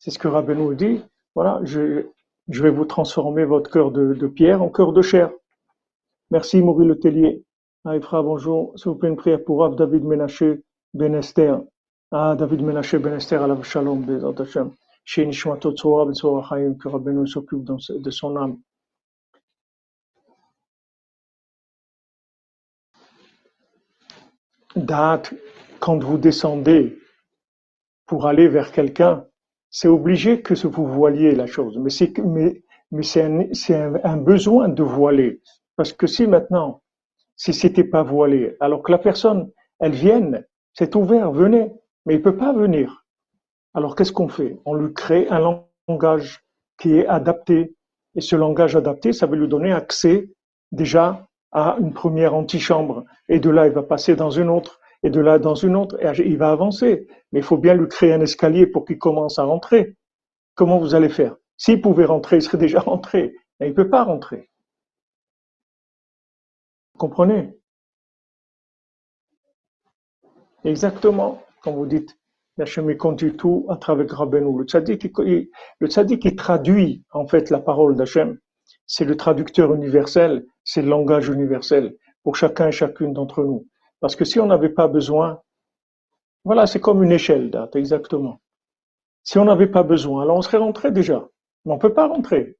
C'est 0.00 0.10
ce 0.10 0.18
que 0.18 0.28
Rabbeinu 0.28 0.74
dit. 0.74 1.02
Voilà, 1.34 1.60
je, 1.62 2.06
je 2.48 2.62
vais 2.62 2.70
vous 2.70 2.86
transformer 2.86 3.44
votre 3.44 3.70
cœur 3.70 3.92
de, 3.92 4.14
de 4.14 4.26
pierre 4.26 4.62
en 4.62 4.70
cœur 4.70 4.92
de 4.92 5.02
chair. 5.02 5.30
Merci 6.30 6.62
Maurice 6.62 6.88
Letellier. 6.88 7.44
Ah, 7.84 7.98
bonjour. 8.22 8.72
S'il 8.76 8.90
vous 8.90 8.96
plaît, 8.96 9.10
une 9.10 9.16
prière 9.16 9.44
pour 9.44 9.60
Rav 9.60 9.76
David 9.76 10.04
Menaché 10.04 10.62
Benester. 10.94 11.54
Ah, 12.10 12.34
David 12.36 12.62
Menaché 12.62 12.98
Benester, 12.98 13.36
à 13.36 13.46
la 13.46 13.62
Shalom, 13.62 14.02
Bezat 14.02 14.40
Hashem 14.40 14.72
chez 15.04 15.26
Nishmatot 15.26 15.74
que 15.74 16.88
Rabbeinu 16.88 17.26
s'occupe 17.26 17.64
de 17.64 18.10
son 18.10 18.36
âme. 18.36 18.58
Date, 24.76 25.34
quand 25.80 26.02
vous 26.02 26.16
descendez 26.16 26.98
pour 28.06 28.26
aller 28.26 28.48
vers 28.48 28.70
quelqu'un, 28.70 29.26
c'est 29.70 29.88
obligé 29.88 30.42
que 30.42 30.54
vous 30.66 30.86
voiliez 30.86 31.34
la 31.34 31.46
chose, 31.46 31.78
mais 31.78 31.90
c'est 31.90 32.16
mais, 32.18 32.62
mais 32.90 33.02
c'est 33.02 33.22
un, 33.24 34.16
besoin 34.16 34.68
de 34.68 34.82
voiler. 34.82 35.40
Parce 35.76 35.92
que 35.92 36.06
si 36.06 36.26
maintenant, 36.26 36.82
si 37.36 37.54
c'était 37.54 37.84
pas 37.84 38.02
voilé, 38.02 38.56
alors 38.60 38.82
que 38.82 38.92
la 38.92 38.98
personne, 38.98 39.50
elle 39.78 39.92
vienne, 39.92 40.44
c'est 40.74 40.94
ouvert, 40.96 41.30
venez, 41.30 41.72
mais 42.04 42.14
il 42.16 42.22
peut 42.22 42.36
pas 42.36 42.52
venir. 42.52 43.06
Alors 43.72 43.94
qu'est-ce 43.94 44.12
qu'on 44.12 44.28
fait? 44.28 44.58
On 44.64 44.74
lui 44.74 44.92
crée 44.92 45.28
un 45.28 45.62
langage 45.88 46.44
qui 46.78 46.96
est 46.96 47.06
adapté. 47.06 47.76
Et 48.16 48.20
ce 48.20 48.34
langage 48.34 48.74
adapté, 48.74 49.12
ça 49.12 49.26
veut 49.26 49.36
lui 49.36 49.48
donner 49.48 49.72
accès 49.72 50.28
déjà 50.72 51.28
à 51.52 51.76
une 51.80 51.92
première 51.92 52.34
antichambre. 52.34 53.04
Et 53.28 53.38
de 53.38 53.50
là, 53.50 53.68
il 53.68 53.72
va 53.72 53.84
passer 53.84 54.16
dans 54.16 54.30
une 54.30 54.48
autre, 54.48 54.79
et 55.02 55.10
de 55.10 55.20
là 55.20 55.38
dans 55.38 55.54
une 55.54 55.76
autre, 55.76 55.96
il 56.18 56.36
va 56.36 56.50
avancer. 56.50 57.06
Mais 57.32 57.40
il 57.40 57.44
faut 57.44 57.56
bien 57.56 57.74
lui 57.74 57.88
créer 57.88 58.12
un 58.12 58.20
escalier 58.20 58.66
pour 58.66 58.84
qu'il 58.84 58.98
commence 58.98 59.38
à 59.38 59.44
rentrer. 59.44 59.96
Comment 60.54 60.78
vous 60.78 60.94
allez 60.94 61.08
faire? 61.08 61.36
S'il 61.56 61.80
pouvait 61.80 62.04
rentrer, 62.04 62.36
il 62.36 62.42
serait 62.42 62.58
déjà 62.58 62.80
rentré. 62.80 63.34
Mais 63.58 63.66
il 63.66 63.70
ne 63.70 63.74
peut 63.74 63.88
pas 63.88 64.04
rentrer. 64.04 64.50
Vous 66.94 66.98
comprenez? 66.98 67.54
Exactement, 70.64 71.42
comme 71.62 71.76
vous 71.76 71.86
dites. 71.86 72.16
Hachem 72.58 72.94
conduit 72.96 73.36
tout 73.36 73.64
à 73.70 73.76
travers 73.76 74.10
Rabbeinu. 74.10 74.58
Le 74.58 74.66
tzaddik, 74.66 76.20
qui 76.20 76.36
traduit 76.36 77.04
en 77.10 77.26
fait 77.26 77.48
la 77.48 77.58
parole 77.58 77.96
d'Hachem. 77.96 78.38
C'est 78.86 79.06
le 79.06 79.16
traducteur 79.16 79.74
universel, 79.74 80.44
c'est 80.62 80.82
le 80.82 80.88
langage 80.88 81.28
universel 81.28 81.96
pour 82.22 82.36
chacun 82.36 82.68
et 82.68 82.72
chacune 82.72 83.14
d'entre 83.14 83.42
nous. 83.44 83.66
Parce 84.00 84.16
que 84.16 84.24
si 84.24 84.40
on 84.40 84.46
n'avait 84.46 84.70
pas 84.70 84.88
besoin, 84.88 85.40
voilà, 86.44 86.66
c'est 86.66 86.80
comme 86.80 87.02
une 87.02 87.12
échelle 87.12 87.50
date, 87.50 87.76
exactement. 87.76 88.40
Si 89.22 89.38
on 89.38 89.44
n'avait 89.44 89.66
pas 89.66 89.82
besoin, 89.82 90.22
alors 90.22 90.38
on 90.38 90.42
serait 90.42 90.56
rentré 90.56 90.90
déjà. 90.90 91.28
Mais 91.64 91.72
on 91.72 91.76
ne 91.76 91.80
peut 91.80 91.92
pas 91.92 92.08
rentrer. 92.08 92.56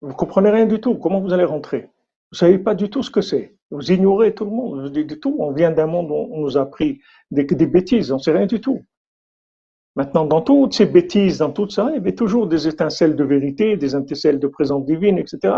Vous 0.00 0.14
comprenez 0.14 0.50
rien 0.50 0.66
du 0.66 0.80
tout. 0.80 0.96
Comment 0.96 1.20
vous 1.20 1.32
allez 1.32 1.44
rentrer? 1.44 1.90
Vous 2.32 2.38
savez 2.38 2.58
pas 2.58 2.74
du 2.74 2.88
tout 2.88 3.02
ce 3.02 3.10
que 3.10 3.20
c'est. 3.20 3.56
Vous 3.70 3.92
ignorez 3.92 4.34
tout 4.34 4.44
le 4.46 4.50
monde. 4.50 4.84
Je 4.84 4.88
dis 4.88 5.20
tout. 5.20 5.36
On 5.38 5.52
vient 5.52 5.70
d'un 5.70 5.86
monde 5.86 6.10
où 6.10 6.14
on 6.14 6.40
nous 6.40 6.56
a 6.56 6.62
appris 6.62 7.00
des, 7.30 7.44
bêtises. 7.44 8.10
On 8.10 8.16
ne 8.16 8.20
sait 8.22 8.32
rien 8.32 8.46
du 8.46 8.60
tout. 8.60 8.82
Maintenant, 9.94 10.24
dans 10.24 10.40
toutes 10.40 10.72
ces 10.72 10.86
bêtises, 10.86 11.38
dans 11.38 11.50
tout 11.50 11.68
ça, 11.68 11.88
il 11.90 11.94
y 11.94 11.98
avait 11.98 12.14
toujours 12.14 12.46
des 12.46 12.66
étincelles 12.66 13.14
de 13.14 13.24
vérité, 13.24 13.76
des 13.76 13.94
étincelles 13.94 14.38
de 14.38 14.46
présence 14.46 14.86
divine, 14.86 15.18
etc. 15.18 15.54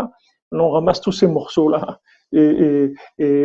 On 0.51 0.69
ramasse 0.69 0.99
tous 0.99 1.13
ces 1.13 1.27
morceaux-là 1.27 2.01
et, 2.33 2.93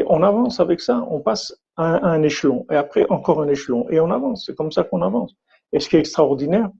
on 0.08 0.22
avance 0.22 0.58
avec 0.58 0.80
ça. 0.80 1.06
On 1.08 1.20
passe 1.20 1.59
à 1.80 2.08
un, 2.08 2.22
échelon 2.22 2.66
et 2.70 2.76
après 2.76 3.06
encore 3.10 3.42
un 3.42 3.48
échelon 3.48 3.86
et 3.90 4.00
on 4.00 4.10
avance. 4.10 4.44
C'est 4.46 4.56
comme 4.56 4.72
ça 4.72 4.84
qu'on 4.84 5.02
avance. 5.02 5.34
Et 5.72 5.80
ce 5.80 5.88
qui 5.88 5.96
est 5.96 6.00
extraordinaire, 6.00 6.70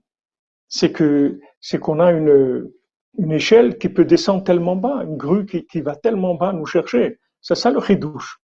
c'est 0.67 0.91
que 0.91 1.39
c'est 1.59 1.79
qu'on 1.79 1.99
a 1.99 2.11
une, 2.11 2.69
une 3.17 3.31
échelle 3.31 3.77
qui 3.77 3.89
peut 3.89 4.05
descendre 4.05 4.43
tellement 4.43 4.75
bas, 4.75 5.03
une 5.03 5.17
grue 5.17 5.45
qui, 5.45 5.65
qui 5.65 5.81
va 5.81 5.95
tellement 5.95 6.35
bas 6.35 6.53
nous 6.53 6.65
chercher. 6.65 7.19
C'est 7.41 7.55
ça 7.55 7.71
le 7.71 7.79
ridouche. 7.79 8.39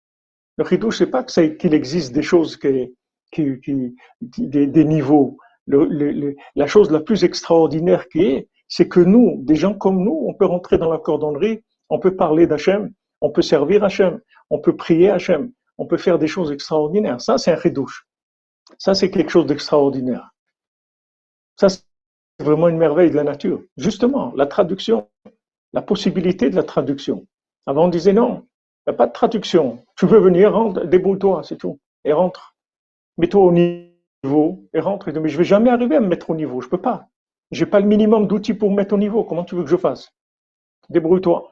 Le 0.56 0.64
ridouche, 0.64 0.98
c'est 0.98 1.10
pas 1.10 1.24
qu'il 1.24 1.74
existe 1.74 2.14
des 2.14 2.22
choses 2.22 2.56
qui, 2.56 2.94
qui 3.32 3.94
des, 4.38 4.66
des 4.66 4.84
niveaux 4.84 5.36
la 5.66 6.66
chose 6.66 6.90
la 6.90 7.00
plus 7.00 7.24
extraordinaire 7.24 8.08
qui 8.08 8.22
est, 8.22 8.48
c'est 8.68 8.88
que 8.88 9.00
nous, 9.00 9.40
des 9.42 9.56
gens 9.56 9.74
comme 9.74 10.02
nous, 10.02 10.24
on 10.28 10.34
peut 10.34 10.46
rentrer 10.46 10.78
dans 10.78 10.90
la 10.90 10.98
cordonnerie, 10.98 11.62
on 11.88 11.98
peut 11.98 12.16
parler 12.16 12.46
d'Hachem, 12.46 12.92
on 13.20 13.30
peut 13.30 13.42
servir 13.42 13.84
Hachem, 13.84 14.20
on 14.50 14.58
peut 14.58 14.76
prier 14.76 15.10
Hachem, 15.10 15.52
on 15.78 15.86
peut 15.86 15.96
faire 15.96 16.18
des 16.18 16.26
choses 16.26 16.52
extraordinaires. 16.52 17.20
Ça, 17.20 17.38
c'est 17.38 17.52
un 17.52 17.56
redouche. 17.56 18.06
Ça, 18.78 18.94
c'est 18.94 19.10
quelque 19.10 19.30
chose 19.30 19.46
d'extraordinaire. 19.46 20.30
Ça, 21.56 21.68
c'est 21.68 21.82
vraiment 22.40 22.68
une 22.68 22.78
merveille 22.78 23.10
de 23.10 23.16
la 23.16 23.24
nature. 23.24 23.62
Justement, 23.76 24.32
la 24.36 24.46
traduction, 24.46 25.08
la 25.72 25.82
possibilité 25.82 26.50
de 26.50 26.56
la 26.56 26.62
traduction. 26.62 27.26
Avant, 27.66 27.86
on 27.86 27.88
disait 27.88 28.12
non, 28.12 28.46
il 28.86 28.90
n'y 28.90 28.94
a 28.94 28.96
pas 28.96 29.06
de 29.06 29.12
traduction. 29.12 29.84
Tu 29.96 30.06
veux 30.06 30.18
venir, 30.18 30.52
rentre, 30.52 30.84
débrouille-toi, 30.84 31.42
c'est 31.42 31.56
tout. 31.56 31.80
Et 32.04 32.12
rentre. 32.12 32.54
Mets-toi 33.18 33.42
au 33.42 33.52
niveau 33.52 34.68
et 34.72 34.80
rentre. 34.80 35.10
mais 35.10 35.28
je 35.28 35.38
vais 35.38 35.44
jamais 35.44 35.70
arriver 35.70 35.96
à 35.96 36.00
me 36.00 36.08
mettre 36.08 36.30
au 36.30 36.34
niveau. 36.34 36.60
Je 36.60 36.68
peux 36.68 36.80
pas. 36.80 37.08
J'ai 37.50 37.66
pas 37.66 37.80
le 37.80 37.86
minimum 37.86 38.26
d'outils 38.26 38.54
pour 38.54 38.70
me 38.70 38.76
mettre 38.76 38.94
au 38.94 38.98
niveau. 38.98 39.24
Comment 39.24 39.44
tu 39.44 39.54
veux 39.54 39.62
que 39.64 39.70
je 39.70 39.76
fasse? 39.76 40.12
Débrouille-toi. 40.90 41.50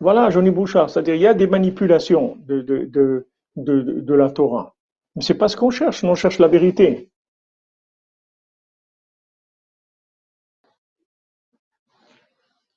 Voilà, 0.00 0.28
Johnny 0.30 0.50
Bouchard, 0.50 0.90
c'est-à-dire 0.90 1.14
il 1.14 1.22
y 1.22 1.26
a 1.26 1.34
des 1.34 1.46
manipulations 1.46 2.36
de, 2.40 2.60
de, 2.60 3.26
de, 3.56 4.14
la 4.14 4.30
Torah. 4.30 4.74
Mais 5.14 5.22
c'est 5.22 5.34
pas 5.38 5.48
ce 5.48 5.56
qu'on 5.56 5.70
cherche, 5.70 6.04
on 6.04 6.14
cherche 6.14 6.38
la 6.38 6.48
vérité. 6.48 7.10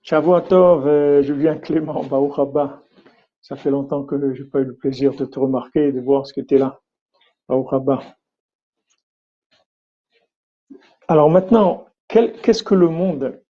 Shavuatov, 0.01 0.87
euh, 0.87 1.21
Julien 1.21 1.57
Clément, 1.57 2.03
Baruch 2.03 2.33
Ça 3.41 3.57
fait 3.57 3.69
longtemps 3.69 4.05
que 4.05 4.33
je 4.33 4.41
n'ai 4.41 4.49
pas 4.49 4.59
eu 4.59 4.65
le 4.65 4.75
plaisir 4.75 5.13
de 5.13 5.25
te 5.25 5.37
remarquer 5.39 5.89
et 5.89 5.91
de 5.91 5.99
voir 5.99 6.25
ce 6.25 6.33
que 6.33 6.41
tu 6.41 6.55
es 6.55 6.57
là. 6.57 6.79
Baruch 7.49 7.73
Alors 11.09 11.29
maintenant, 11.29 11.85
qu'est-ce 12.07 12.63
que 12.63 12.75
le 12.75 12.87
monde, 12.87 13.41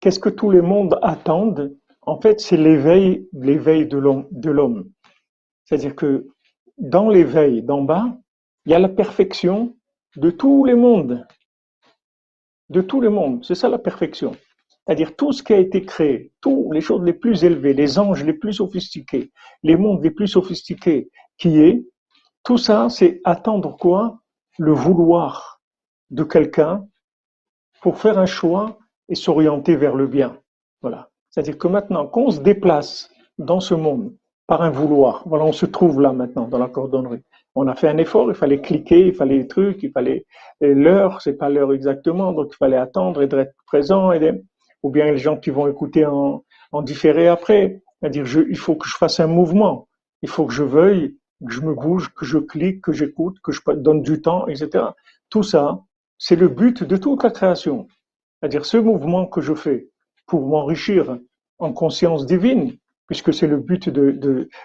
qu'est-ce 0.00 0.18
que 0.18 0.28
tous 0.28 0.50
les 0.50 0.60
mondes 0.60 0.98
attendent 1.02 1.76
En 2.06 2.20
fait, 2.20 2.40
c'est 2.40 2.56
l'éveil, 2.56 3.28
l'éveil 3.32 3.86
de 3.86 3.98
l'homme. 3.98 4.90
C'est-à-dire 5.64 5.96
que 5.96 6.28
dans 6.78 7.08
l'éveil 7.08 7.62
d'en 7.62 7.82
bas, 7.82 8.16
il 8.64 8.72
y 8.72 8.74
a 8.74 8.78
la 8.78 8.88
perfection 8.88 9.76
de 10.16 10.30
tous 10.30 10.64
les 10.64 10.74
mondes. 10.74 11.26
De 12.68 12.80
tous 12.80 13.00
les 13.00 13.08
mondes. 13.08 13.44
C'est 13.44 13.54
ça 13.56 13.68
la 13.68 13.78
perfection. 13.78 14.32
C'est-à-dire 14.86 15.16
tout 15.16 15.32
ce 15.32 15.42
qui 15.42 15.52
a 15.52 15.58
été 15.58 15.84
créé, 15.84 16.32
toutes 16.40 16.72
les 16.72 16.80
choses 16.80 17.02
les 17.02 17.12
plus 17.12 17.42
élevées, 17.42 17.74
les 17.74 17.98
anges 17.98 18.24
les 18.24 18.34
plus 18.34 18.54
sophistiqués, 18.54 19.32
les 19.64 19.76
mondes 19.76 20.02
les 20.04 20.12
plus 20.12 20.28
sophistiqués 20.28 21.10
qui 21.38 21.58
est, 21.58 21.84
tout 22.44 22.58
ça, 22.58 22.88
c'est 22.88 23.20
attendre 23.24 23.76
quoi? 23.76 24.20
Le 24.58 24.72
vouloir 24.72 25.60
de 26.10 26.22
quelqu'un 26.22 26.86
pour 27.80 27.98
faire 27.98 28.18
un 28.18 28.26
choix 28.26 28.78
et 29.08 29.16
s'orienter 29.16 29.74
vers 29.74 29.96
le 29.96 30.06
bien. 30.06 30.40
Voilà. 30.80 31.10
C'est-à-dire 31.36 31.58
que 31.58 31.68
maintenant, 31.68 32.06
qu'on 32.06 32.30
se 32.30 32.40
déplace 32.40 33.10
dans 33.36 33.60
ce 33.60 33.74
monde 33.74 34.14
par 34.46 34.62
un 34.62 34.70
vouloir, 34.70 35.22
voilà, 35.26 35.44
on 35.44 35.52
se 35.52 35.66
trouve 35.66 36.00
là 36.00 36.12
maintenant 36.14 36.48
dans 36.48 36.56
la 36.56 36.68
cordonnerie. 36.68 37.22
On 37.54 37.68
a 37.68 37.74
fait 37.74 37.88
un 37.88 37.98
effort, 37.98 38.30
il 38.30 38.34
fallait 38.34 38.62
cliquer, 38.62 39.08
il 39.08 39.14
fallait 39.14 39.36
les 39.36 39.46
trucs, 39.46 39.82
il 39.82 39.90
fallait 39.90 40.24
l'heure, 40.62 41.20
c'est 41.20 41.34
pas 41.34 41.50
l'heure 41.50 41.74
exactement, 41.74 42.32
donc 42.32 42.48
il 42.52 42.56
fallait 42.56 42.78
attendre 42.78 43.20
et 43.20 43.28
être 43.30 43.52
présent. 43.66 44.12
Et 44.12 44.42
ou 44.82 44.88
bien 44.88 45.04
les 45.12 45.18
gens 45.18 45.36
qui 45.36 45.50
vont 45.50 45.68
écouter 45.68 46.06
en, 46.06 46.42
en 46.72 46.82
différé 46.82 47.28
après. 47.28 47.82
C'est-à-dire, 48.00 48.24
il 48.48 48.56
faut 48.56 48.76
que 48.76 48.88
je 48.88 48.96
fasse 48.96 49.20
un 49.20 49.26
mouvement, 49.26 49.88
il 50.22 50.30
faut 50.30 50.46
que 50.46 50.54
je 50.54 50.62
veuille, 50.62 51.18
que 51.46 51.52
je 51.52 51.60
me 51.60 51.74
bouge, 51.74 52.14
que 52.14 52.24
je 52.24 52.38
clique, 52.38 52.80
que 52.80 52.92
j'écoute, 52.92 53.36
que 53.42 53.52
je 53.52 53.60
donne 53.72 54.00
du 54.00 54.22
temps, 54.22 54.46
etc. 54.46 54.84
Tout 55.28 55.42
ça, 55.42 55.82
c'est 56.16 56.36
le 56.36 56.48
but 56.48 56.82
de 56.82 56.96
toute 56.96 57.22
la 57.24 57.30
création. 57.30 57.88
C'est-à-dire, 58.40 58.64
ce 58.64 58.78
mouvement 58.78 59.26
que 59.26 59.42
je 59.42 59.54
fais 59.54 59.90
pour 60.26 60.46
m'enrichir 60.46 61.18
en 61.58 61.72
conscience 61.72 62.26
divine, 62.26 62.76
puisque 63.06 63.32
c'est 63.32 63.46
le 63.46 63.58
but 63.58 63.88
de, 63.88 64.10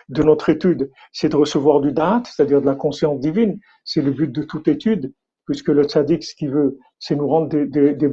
de, 0.10 0.24
notre 0.24 0.50
étude, 0.50 0.92
c'est 1.12 1.30
de 1.30 1.36
recevoir 1.36 1.80
du 1.80 1.92
date, 1.92 2.28
c'est-à-dire 2.28 2.62
de 2.62 2.66
la 2.66 2.76
conscience 2.76 3.20
divine, 3.20 3.60
c'est 3.86 4.02
le 4.02 4.12
but 4.12 4.32
de 4.32 4.44
toute 4.44 4.68
étude, 4.68 5.14
puisque 5.46 5.70
le 5.70 5.84
tzaddik, 5.84 6.24
ce 6.24 6.36
qu'il 6.36 6.52
veut, 6.52 6.78
c'est 7.00 7.16
nous 7.16 7.28
rendre 7.28 7.50
des, 7.50 7.66
des, 7.66 7.94
des 7.94 8.12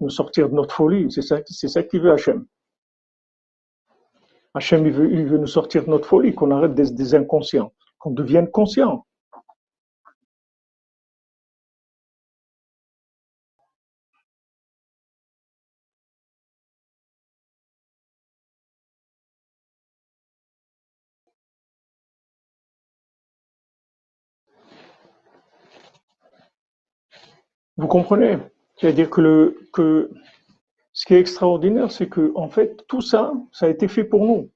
nous 0.00 0.10
sortir 0.10 0.48
de 0.48 0.54
notre 0.54 0.74
folie. 0.74 1.10
C'est 1.10 1.22
ça, 1.22 1.40
c'est 1.46 1.68
ça 1.68 1.82
qu'il 1.82 2.00
veut 2.00 2.12
Hachem. 2.12 2.46
Hachem, 4.54 4.86
il 4.86 4.92
veut, 4.92 5.12
il 5.12 5.26
veut 5.26 5.38
nous 5.38 5.48
sortir 5.48 5.84
de 5.84 5.90
notre 5.90 6.06
folie, 6.06 6.34
qu'on 6.34 6.50
arrête 6.52 6.74
des, 6.74 6.92
des 6.92 7.14
inconscients, 7.14 7.72
qu'on 7.98 8.10
devienne 8.12 8.48
conscient. 8.48 9.04
Vous 27.76 27.88
comprenez? 27.88 28.38
C'est-à-dire 28.76 29.10
que, 29.10 29.20
le, 29.20 29.58
que 29.72 30.10
ce 30.92 31.04
qui 31.06 31.14
est 31.14 31.20
extraordinaire, 31.20 31.90
c'est 31.90 32.08
que 32.08 32.32
en 32.34 32.48
fait, 32.48 32.84
tout 32.88 33.00
ça, 33.00 33.32
ça 33.52 33.66
a 33.66 33.68
été 33.68 33.88
fait 33.88 34.04
pour 34.04 34.24
nous. 34.24 34.50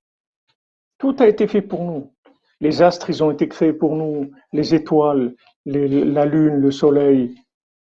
Tout 0.98 1.16
a 1.18 1.26
été 1.26 1.46
fait 1.46 1.62
pour 1.62 1.84
nous. 1.84 2.12
Les 2.60 2.82
astres, 2.82 3.10
ils 3.10 3.22
ont 3.22 3.30
été 3.30 3.48
créés 3.48 3.72
pour 3.72 3.94
nous, 3.94 4.32
les 4.52 4.74
étoiles, 4.74 5.34
la 5.64 6.26
lune, 6.26 6.56
le 6.56 6.70
soleil, 6.70 7.36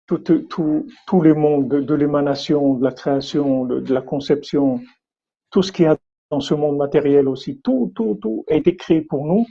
tous 0.06 1.22
les 1.22 1.32
mondes 1.32 1.68
de, 1.68 1.94
l'émanation, 1.94 2.74
de 2.74 2.84
la 2.84 2.92
création, 2.92 3.64
de, 3.64 3.92
la 3.92 4.02
conception, 4.02 4.80
tout 5.50 5.62
ce 5.62 5.70
qu'il 5.70 5.84
y 5.84 5.88
a 5.88 5.96
dans 6.30 6.40
ce 6.40 6.54
monde 6.54 6.76
matériel 6.76 7.28
aussi, 7.28 7.60
tout, 7.60 7.92
tout, 7.94 8.18
tout 8.20 8.44
a 8.50 8.54
été 8.54 8.74
créé 8.74 9.00
pour 9.00 9.24
nous, 9.26 9.46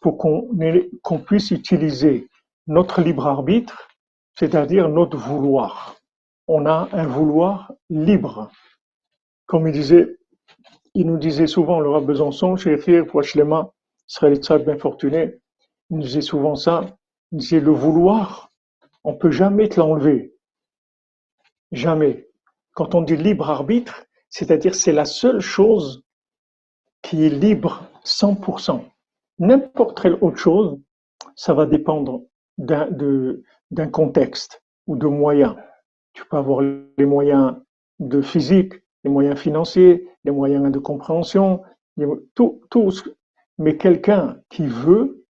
pour 0.00 0.16
qu'on 0.16 1.18
puisse 1.18 1.50
utiliser 1.50 2.28
notre 2.66 3.02
libre 3.02 3.26
arbitre 3.26 3.88
c'est-à-dire 4.38 4.88
notre 4.88 5.16
vouloir. 5.16 5.96
On 6.46 6.66
a 6.66 6.88
un 6.92 7.06
vouloir 7.06 7.72
libre. 7.90 8.50
Comme 9.46 9.66
il 9.66 9.72
disait, 9.72 10.18
il 10.94 11.06
nous 11.06 11.18
disait 11.18 11.46
souvent, 11.46 11.80
le 11.80 11.90
rabbin 11.90 12.06
Besançon, 12.06 12.56
chez 12.56 12.76
Fir, 12.78 13.06
Pouachlema, 13.06 13.72
serait 14.06 14.38
bien 14.60 14.78
fortuné, 14.78 15.40
il 15.90 15.96
nous 15.96 16.02
disait 16.02 16.20
souvent 16.20 16.54
ça, 16.54 16.96
il 17.32 17.38
disait 17.38 17.60
le 17.60 17.72
vouloir, 17.72 18.52
on 19.04 19.14
peut 19.14 19.30
jamais 19.30 19.68
te 19.68 19.80
l'enlever. 19.80 20.34
Jamais. 21.72 22.28
Quand 22.74 22.94
on 22.94 23.02
dit 23.02 23.16
libre 23.16 23.50
arbitre, 23.50 24.04
c'est-à-dire 24.30 24.74
c'est 24.74 24.92
la 24.92 25.04
seule 25.04 25.40
chose 25.40 26.04
qui 27.02 27.24
est 27.24 27.30
libre 27.30 27.88
100%. 28.04 28.84
N'importe 29.38 30.00
quelle 30.00 30.18
autre 30.20 30.36
chose, 30.38 30.78
ça 31.34 31.54
va 31.54 31.66
dépendre 31.66 32.22
de- 32.58 33.42
d'un 33.70 33.88
contexte 33.88 34.62
ou 34.86 34.96
de 34.96 35.06
moyens. 35.06 35.56
Tu 36.12 36.24
peux 36.24 36.36
avoir 36.36 36.60
les 36.60 37.06
moyens 37.06 37.56
de 37.98 38.20
physique, 38.20 38.74
les 39.04 39.10
moyens 39.10 39.38
financiers, 39.38 40.08
les 40.24 40.30
moyens 40.30 40.70
de 40.70 40.78
compréhension, 40.78 41.62
tout, 42.34 42.92
Mais 43.58 43.76
quelqu'un 43.76 44.38
qui 44.50 44.66
veut, 44.66 45.24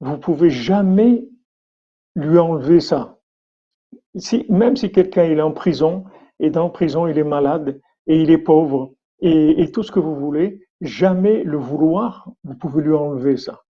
vous 0.00 0.18
pouvez 0.18 0.50
jamais 0.50 1.26
lui 2.16 2.38
enlever 2.38 2.80
ça. 2.80 3.18
Si, 4.16 4.44
même 4.48 4.76
si 4.76 4.90
quelqu'un 4.90 5.24
est 5.24 5.40
en 5.40 5.52
prison, 5.52 6.04
et 6.38 6.50
dans 6.50 6.68
prison 6.70 7.06
il 7.06 7.18
est 7.18 7.24
malade, 7.24 7.80
et 8.06 8.20
il 8.20 8.30
est 8.30 8.38
pauvre, 8.38 8.92
et, 9.20 9.62
et 9.62 9.70
tout 9.70 9.82
ce 9.82 9.92
que 9.92 10.00
vous 10.00 10.16
voulez, 10.16 10.66
jamais 10.80 11.44
le 11.44 11.58
vouloir, 11.58 12.30
vous 12.44 12.54
pouvez 12.54 12.82
lui 12.82 12.94
enlever 12.94 13.36
ça. 13.36 13.62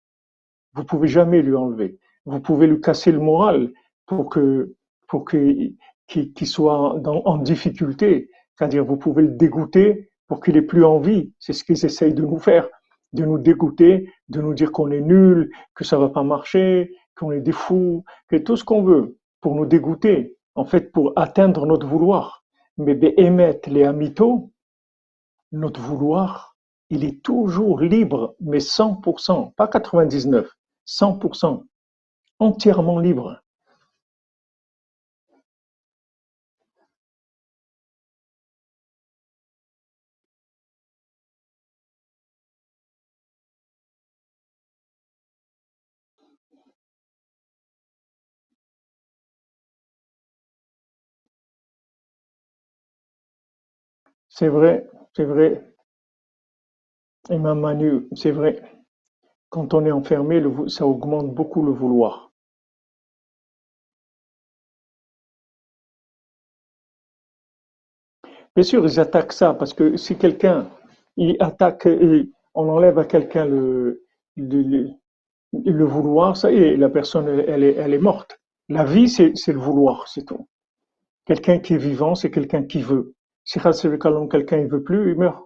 Vous 0.75 0.85
pouvez 0.85 1.09
jamais 1.09 1.43
lui 1.43 1.55
enlever. 1.55 1.99
Vous 2.27 2.41
pouvez 2.41 2.67
lui 2.67 2.81
casser 2.81 3.13
le 3.13 3.21
moral 3.21 3.73
pour 4.07 4.29
que 4.29 4.75
pour 5.09 5.25
qu'il 5.25 5.75
qu'il 6.07 6.47
soit 6.47 7.01
en 7.07 7.39
difficulté. 7.39 8.31
C'est-à-dire, 8.57 8.85
vous 8.85 8.97
pouvez 8.97 9.23
le 9.23 9.31
dégoûter 9.31 10.11
pour 10.29 10.41
qu'il 10.41 10.57
ait 10.57 10.63
plus 10.63 10.85
envie. 10.85 11.33
C'est 11.39 11.53
ce 11.53 11.65
qu'ils 11.65 11.85
essayent 11.85 12.15
de 12.15 12.25
nous 12.25 12.39
faire, 12.39 12.69
de 13.13 13.25
nous 13.25 13.39
dégoûter, 13.39 14.13
de 14.29 14.41
nous 14.41 14.55
dire 14.55 14.73
qu'on 14.73 14.91
est 14.91 15.01
nul, 15.01 15.51
que 15.75 15.85
ça 15.85 15.99
va 15.99 16.09
pas 16.09 16.23
marcher, 16.23 16.93
qu'on 17.17 17.33
est 17.33 17.41
des 17.41 17.53
fous, 17.53 18.05
que 18.29 18.37
tout 18.37 18.57
ce 18.57 18.65
qu'on 18.65 18.83
veut 18.83 19.19
pour 19.41 19.55
nous 19.55 19.67
dégoûter. 19.67 20.37
En 20.57 20.65
fait, 20.65 20.93
pour 20.93 21.13
atteindre 21.17 21.65
notre 21.67 21.87
vouloir. 21.87 22.45
Mais 22.77 22.99
émettre 23.17 23.71
les 23.71 23.85
amitos, 23.85 24.51
notre 25.53 25.81
vouloir, 25.81 26.57
il 26.91 27.05
est 27.05 27.23
toujours 27.23 27.81
libre, 27.81 28.35
mais 28.41 28.59
100%, 28.59 29.55
pas 29.55 29.69
99, 29.69 30.49
100%, 30.87 31.65
entièrement 32.41 32.99
libre. 32.99 33.41
C'est 54.31 54.49
vrai, 54.49 54.89
c'est 55.15 55.25
vrai. 55.25 55.63
Ma 57.31 57.55
Manu, 57.55 58.09
c'est 58.15 58.31
vrai. 58.31 58.61
Quand 59.51 59.75
on 59.75 59.87
est 59.87 59.93
enfermé, 59.93 60.43
ça 60.69 60.87
augmente 60.87 61.35
beaucoup 61.35 61.63
le 61.65 61.73
vouloir. 61.73 62.30
Bien 68.57 68.65
sûr, 68.65 68.85
ils 68.85 69.01
attaquent 69.01 69.33
ça 69.33 69.55
parce 69.55 69.75
que 69.75 69.97
si 69.97 70.17
quelqu'un 70.17 70.69
il 71.17 71.37
attaque, 71.41 71.87
et 71.87 72.31
on 72.55 72.69
enlève 72.69 72.99
à 72.99 73.05
quelqu'un 73.05 73.45
le, 73.45 74.03
le, 74.37 75.85
vouloir, 75.85 76.37
ça 76.37 76.51
y 76.51 76.57
est, 76.57 76.77
la 76.77 76.89
personne 76.89 77.29
elle, 77.29 77.63
est, 77.63 77.75
elle 77.75 77.95
est 77.95 77.99
morte. 77.99 78.41
La 78.69 78.85
vie, 78.85 79.09
c'est 79.09 79.33
le 79.49 79.59
vouloir, 79.59 80.09
c'est 80.09 80.25
tout. 80.25 80.49
Quelqu'un 81.27 81.59
qui 81.59 81.75
est 81.75 81.79
vivant, 81.79 82.15
c'est 82.15 82.31
quelqu'un 82.31 82.65
qui 82.65 82.83
veut. 82.83 83.15
Si 83.45 83.59
quelqu'un 83.59 84.59
il 84.59 84.69
veut 84.69 84.83
plus, 84.83 85.13
il 85.13 85.19
meurt. 85.19 85.45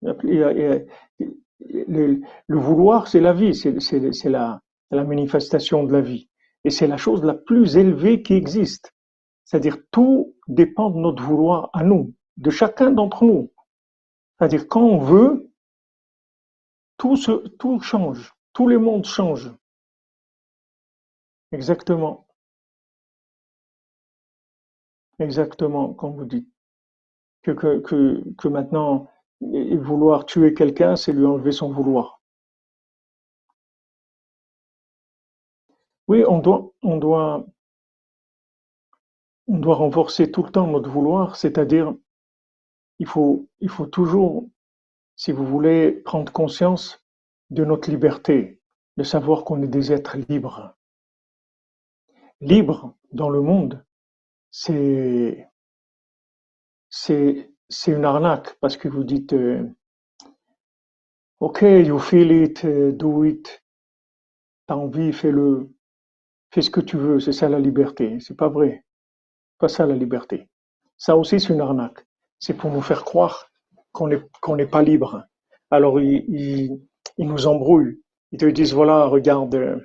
Le, 0.00 2.20
vouloir, 2.48 3.08
c'est 3.08 3.20
la 3.20 3.32
vie, 3.32 3.54
c'est 3.54 4.28
la, 4.28 4.60
la 4.90 5.04
manifestation 5.04 5.84
de 5.84 5.92
la 5.92 6.00
vie. 6.00 6.28
Et 6.64 6.70
c'est 6.70 6.86
la 6.86 6.96
chose 6.96 7.24
la 7.24 7.34
plus 7.34 7.76
élevée 7.76 8.22
qui 8.22 8.34
existe. 8.34 8.92
C'est-à-dire 9.44 9.78
tout 9.90 10.34
dépend 10.48 10.90
de 10.90 10.98
notre 10.98 11.22
vouloir 11.22 11.70
à 11.72 11.82
nous, 11.82 12.14
de 12.36 12.50
chacun 12.50 12.90
d'entre 12.90 13.24
nous. 13.24 13.52
C'est-à-dire 14.38 14.68
quand 14.68 14.82
on 14.82 14.98
veut, 14.98 15.50
tout, 16.96 17.16
change, 17.80 18.34
tout 18.52 18.68
le 18.68 18.78
monde 18.78 19.04
change. 19.04 19.52
Exactement, 21.52 22.26
exactement, 25.18 25.92
comme 25.94 26.14
vous 26.16 26.24
dites. 26.24 26.48
Que, 27.42 28.48
maintenant, 28.48 29.10
vouloir 29.40 30.26
tuer 30.26 30.54
quelqu'un, 30.54 30.94
c'est 30.96 31.12
lui 31.12 31.26
enlever 31.26 31.50
son 31.52 31.72
vouloir. 31.72 32.22
Oui, 36.08 36.24
on 36.26 36.38
doit 36.38 37.44
renforcer 39.48 40.30
tout 40.30 40.42
le 40.44 40.50
temps 40.50 40.66
notre 40.68 40.88
vouloir, 40.88 41.36
c'est-à-dire 41.36 41.94
il 43.02 43.08
faut, 43.08 43.48
il 43.58 43.68
faut 43.68 43.86
toujours, 43.86 44.48
si 45.16 45.32
vous 45.32 45.44
voulez, 45.44 45.90
prendre 45.90 46.30
conscience 46.30 47.04
de 47.50 47.64
notre 47.64 47.90
liberté, 47.90 48.60
de 48.96 49.02
savoir 49.02 49.42
qu'on 49.42 49.60
est 49.60 49.66
des 49.66 49.90
êtres 49.90 50.18
libres. 50.28 50.76
Libres 52.40 52.94
dans 53.10 53.28
le 53.28 53.40
monde, 53.40 53.84
c'est, 54.52 55.48
c'est, 56.90 57.50
c'est 57.68 57.90
une 57.90 58.04
arnaque 58.04 58.54
parce 58.60 58.76
que 58.76 58.86
vous 58.86 59.02
dites, 59.02 59.32
euh, 59.32 59.68
OK, 61.40 61.62
you 61.62 61.98
feel 61.98 62.30
it, 62.30 62.64
euh, 62.64 62.92
do 62.92 63.24
it, 63.24 63.64
t'as 64.68 64.76
envie, 64.76 65.12
fais-le, 65.12 65.74
fais 66.52 66.62
ce 66.62 66.70
que 66.70 66.80
tu 66.80 66.96
veux, 66.96 67.18
c'est 67.18 67.32
ça 67.32 67.48
la 67.48 67.58
liberté. 67.58 68.20
C'est 68.20 68.36
pas 68.36 68.48
vrai, 68.48 68.84
pas 69.58 69.66
ça 69.66 69.86
la 69.86 69.96
liberté. 69.96 70.48
Ça 70.98 71.16
aussi, 71.16 71.40
c'est 71.40 71.52
une 71.52 71.60
arnaque. 71.60 72.06
C'est 72.42 72.54
pour 72.54 72.72
nous 72.72 72.82
faire 72.82 73.04
croire 73.04 73.48
qu'on 73.92 74.08
n'est 74.56 74.66
pas 74.66 74.82
libre. 74.82 75.22
Alors, 75.70 76.00
ils, 76.00 76.24
ils, 76.28 76.80
ils 77.16 77.28
nous 77.28 77.46
embrouillent. 77.46 78.00
Ils 78.32 78.38
te 78.40 78.46
disent, 78.46 78.74
voilà, 78.74 79.04
regarde, 79.06 79.54
euh, 79.54 79.76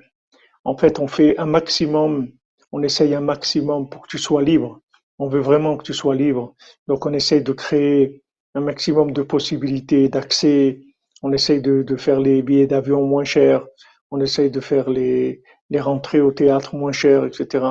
en 0.64 0.76
fait, 0.76 0.98
on 0.98 1.06
fait 1.06 1.38
un 1.38 1.46
maximum, 1.46 2.28
on 2.72 2.82
essaye 2.82 3.14
un 3.14 3.20
maximum 3.20 3.88
pour 3.88 4.02
que 4.02 4.08
tu 4.08 4.18
sois 4.18 4.42
libre. 4.42 4.80
On 5.20 5.28
veut 5.28 5.40
vraiment 5.40 5.76
que 5.76 5.84
tu 5.84 5.94
sois 5.94 6.16
libre. 6.16 6.56
Donc, 6.88 7.06
on 7.06 7.12
essaye 7.12 7.42
de 7.44 7.52
créer 7.52 8.24
un 8.56 8.60
maximum 8.60 9.12
de 9.12 9.22
possibilités 9.22 10.08
d'accès. 10.08 10.80
On 11.22 11.32
essaye 11.32 11.62
de, 11.62 11.84
de 11.84 11.96
faire 11.96 12.18
les 12.18 12.42
billets 12.42 12.66
d'avion 12.66 13.06
moins 13.06 13.24
chers. 13.24 13.64
On 14.10 14.20
essaye 14.20 14.50
de 14.50 14.60
faire 14.60 14.90
les, 14.90 15.42
les 15.70 15.80
rentrées 15.80 16.20
au 16.20 16.32
théâtre 16.32 16.74
moins 16.74 16.92
chères, 16.92 17.24
etc. 17.24 17.66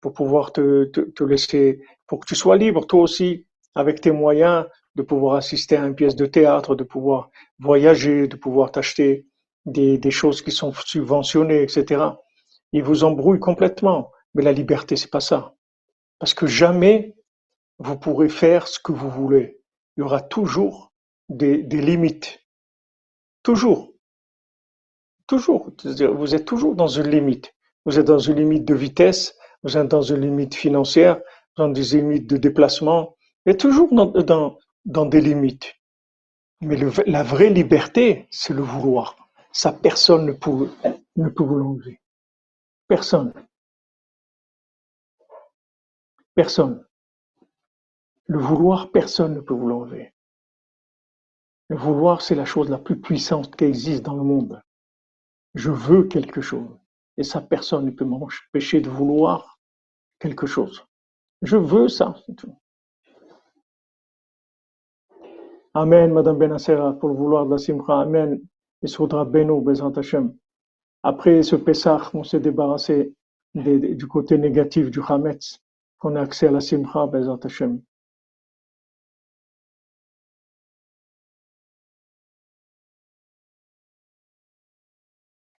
Pour 0.00 0.14
pouvoir 0.14 0.52
te, 0.54 0.84
te, 0.86 1.00
te 1.02 1.24
laisser, 1.24 1.82
pour 2.06 2.20
que 2.20 2.26
tu 2.26 2.36
sois 2.36 2.56
libre, 2.56 2.86
toi 2.86 3.02
aussi, 3.02 3.46
avec 3.74 4.00
tes 4.00 4.10
moyens, 4.10 4.66
de 4.96 5.02
pouvoir 5.02 5.36
assister 5.36 5.76
à 5.76 5.86
une 5.86 5.94
pièce 5.94 6.16
de 6.16 6.26
théâtre, 6.26 6.74
de 6.74 6.84
pouvoir 6.84 7.30
voyager, 7.58 8.26
de 8.26 8.36
pouvoir 8.36 8.72
t'acheter 8.72 9.26
des, 9.66 10.10
choses 10.10 10.42
qui 10.42 10.50
sont 10.50 10.72
subventionnées, 10.72 11.62
etc. 11.62 12.04
Ils 12.72 12.82
vous 12.82 13.04
embrouillent 13.04 13.40
complètement. 13.40 14.10
Mais 14.34 14.42
la 14.42 14.52
liberté, 14.52 14.96
c'est 14.96 15.10
pas 15.10 15.20
ça. 15.20 15.54
Parce 16.18 16.34
que 16.34 16.46
jamais 16.46 17.16
vous 17.78 17.96
pourrez 17.96 18.28
faire 18.28 18.68
ce 18.68 18.78
que 18.78 18.92
vous 18.92 19.10
voulez. 19.10 19.60
Il 19.96 20.00
y 20.00 20.02
aura 20.02 20.20
toujours 20.20 20.92
des, 21.28 21.62
des 21.62 21.80
limites. 21.80 22.40
Toujours. 23.42 23.92
Toujours. 25.26 25.70
Vous 25.84 26.34
êtes 26.34 26.44
toujours 26.44 26.74
dans 26.74 26.88
une 26.88 27.08
limite. 27.08 27.52
Vous 27.86 27.98
êtes 27.98 28.06
dans 28.06 28.18
une 28.18 28.36
limite 28.36 28.66
de 28.66 28.74
vitesse, 28.74 29.34
vous 29.62 29.76
êtes 29.76 29.88
dans 29.88 30.02
une 30.02 30.20
limite 30.20 30.54
financière, 30.54 31.20
dans 31.56 31.68
des 31.68 31.82
limites 31.82 32.28
de 32.28 32.36
déplacement, 32.36 33.16
et 33.46 33.56
toujours 33.56 33.88
dans, 33.92 35.06
des 35.06 35.20
limites. 35.20 35.74
Mais 36.60 36.76
la 37.06 37.22
vraie 37.22 37.50
liberté, 37.50 38.28
c'est 38.30 38.54
le 38.54 38.62
vouloir. 38.62 39.16
Ça, 39.52 39.72
personne 39.72 40.26
ne 40.26 40.32
peut, 40.32 40.70
ne 41.16 41.28
peut 41.28 41.42
vous 41.42 41.56
l'enlever. 41.56 42.00
Personne. 42.86 43.32
Personne. 46.34 46.86
Le 48.26 48.38
vouloir, 48.38 48.92
personne 48.92 49.34
ne 49.34 49.40
peut 49.40 49.54
vous 49.54 49.68
l'enlever. 49.68 50.14
Le 51.68 51.76
vouloir, 51.76 52.20
c'est 52.20 52.34
la 52.34 52.44
chose 52.44 52.68
la 52.68 52.78
plus 52.78 53.00
puissante 53.00 53.56
qui 53.56 53.64
existe 53.64 54.02
dans 54.02 54.16
le 54.16 54.22
monde. 54.22 54.62
Je 55.54 55.70
veux 55.70 56.04
quelque 56.04 56.40
chose. 56.40 56.78
Et 57.16 57.22
ça, 57.22 57.40
personne 57.40 57.86
ne 57.86 57.90
peut 57.90 58.04
m'empêcher 58.04 58.80
de 58.80 58.90
vouloir 58.90 59.58
quelque 60.18 60.46
chose. 60.46 60.86
Je 61.42 61.56
veux 61.56 61.88
ça, 61.88 62.14
c'est 62.26 62.34
tout. 62.34 62.56
Amen, 65.74 66.12
Madame 66.12 66.38
Benassera, 66.38 66.94
pour 66.94 67.08
le 67.10 67.14
vouloir 67.14 67.46
de 67.46 67.52
la 67.52 67.58
Simcha. 67.58 68.00
Amen. 68.00 68.40
Et 68.82 68.86
Soudra 68.88 69.24
Beno, 69.24 69.60
Bezrat 69.60 69.92
Hashem. 69.96 70.34
Après 71.02 71.42
ce 71.42 71.56
Pessah, 71.56 72.10
on 72.14 72.24
s'est 72.24 72.40
débarrassé 72.40 73.14
du 73.54 74.06
côté 74.08 74.38
négatif 74.38 74.90
du 74.90 75.00
Hametz, 75.06 75.60
qu'on 75.98 76.16
a 76.16 76.22
accès 76.22 76.48
à 76.48 76.50
la 76.50 76.60
Simcha, 76.60 77.06
Bezrat 77.06 77.38
Hashem. 77.44 77.80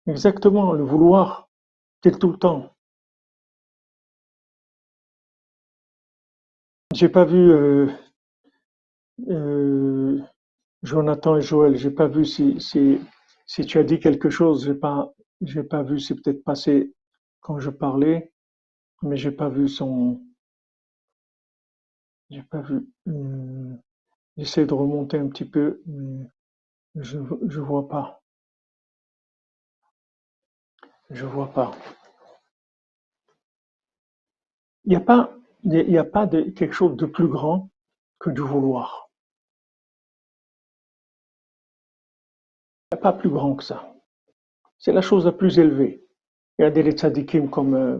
Exactement, 0.07 0.73
le 0.73 0.83
vouloir. 0.83 1.49
C'est 2.03 2.19
tout 2.19 2.31
le 2.31 2.37
temps. 2.37 2.75
J'ai 6.93 7.09
pas 7.09 7.25
vu 7.25 7.51
euh, 7.51 7.87
euh, 9.29 10.19
Jonathan 10.83 11.37
et 11.37 11.41
Joël, 11.41 11.75
j'ai 11.77 11.91
pas 11.91 12.07
vu 12.07 12.25
si, 12.25 12.59
si, 12.61 12.99
tu 13.65 13.79
as 13.79 13.83
dit 13.83 13.99
quelque 13.99 14.29
chose, 14.29 14.65
j'ai 14.65 14.75
pas, 14.75 15.13
j'ai 15.41 15.63
pas 15.63 15.83
vu, 15.83 15.99
c'est 15.99 16.15
peut-être 16.15 16.43
passé 16.43 16.93
quand 17.41 17.59
je 17.59 17.69
parlais, 17.71 18.31
mais 19.03 19.17
j'ai 19.17 19.31
pas 19.31 19.49
vu 19.49 19.67
son, 19.69 20.21
j'ai 22.31 22.41
pas 22.41 22.61
vu. 22.61 22.87
euh, 23.09 23.75
J'essaie 24.37 24.65
de 24.65 24.73
remonter 24.73 25.19
un 25.19 25.27
petit 25.29 25.45
peu, 25.45 25.81
mais 25.87 26.27
je, 26.95 27.19
je 27.47 27.61
vois 27.61 27.89
pas, 27.89 28.21
je 31.11 31.25
vois 31.27 31.51
pas. 31.53 31.71
Il 34.85 34.89
n'y 34.91 34.95
a 34.95 34.99
pas, 34.99 35.33
il 35.63 35.97
a 35.97 36.03
pas 36.03 36.27
de, 36.27 36.43
quelque 36.51 36.73
chose 36.75 36.95
de 36.95 37.07
plus 37.07 37.27
grand 37.27 37.71
que 38.19 38.29
du 38.29 38.41
vouloir. 38.41 39.10
A 42.91 42.97
pas 42.97 43.13
plus 43.13 43.29
grand 43.29 43.55
que 43.55 43.63
ça. 43.63 43.93
C'est 44.77 44.91
la 44.91 45.01
chose 45.01 45.25
la 45.25 45.31
plus 45.31 45.59
élevée. 45.59 46.05
Regardez 46.59 46.83
les 46.83 46.91
tzadikim 46.91 47.49
comme 47.49 47.73
euh, 47.73 47.99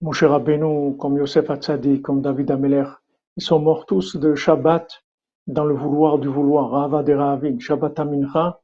Moshe 0.00 0.24
comme 0.98 1.16
Yosef 1.18 1.50
Hatzadik, 1.50 2.02
comme 2.02 2.22
David 2.22 2.52
Ameler. 2.52 2.84
Ils 3.36 3.42
sont 3.42 3.58
morts 3.58 3.84
tous 3.84 4.16
de 4.16 4.34
Shabbat 4.34 5.02
dans 5.48 5.64
le 5.64 5.74
vouloir 5.74 6.18
du 6.18 6.28
vouloir. 6.28 6.70
Rava 6.70 7.02
de 7.02 7.14
Rahavim, 7.14 7.58
Shabbat 7.58 7.98
Amincha, 7.98 8.60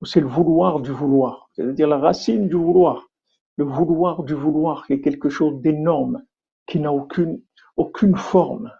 où 0.00 0.04
c'est 0.04 0.20
le 0.20 0.26
vouloir 0.26 0.80
du 0.80 0.90
vouloir. 0.90 1.48
C'est-à-dire 1.54 1.88
la 1.88 1.98
racine 1.98 2.48
du 2.48 2.56
vouloir. 2.56 3.08
Le 3.56 3.64
vouloir 3.64 4.24
du 4.24 4.34
vouloir 4.34 4.86
qui 4.86 4.94
est 4.94 5.00
quelque 5.00 5.30
chose 5.30 5.60
d'énorme, 5.62 6.22
qui 6.66 6.80
n'a 6.80 6.92
aucune, 6.92 7.40
aucune 7.76 8.16
forme. 8.16 8.70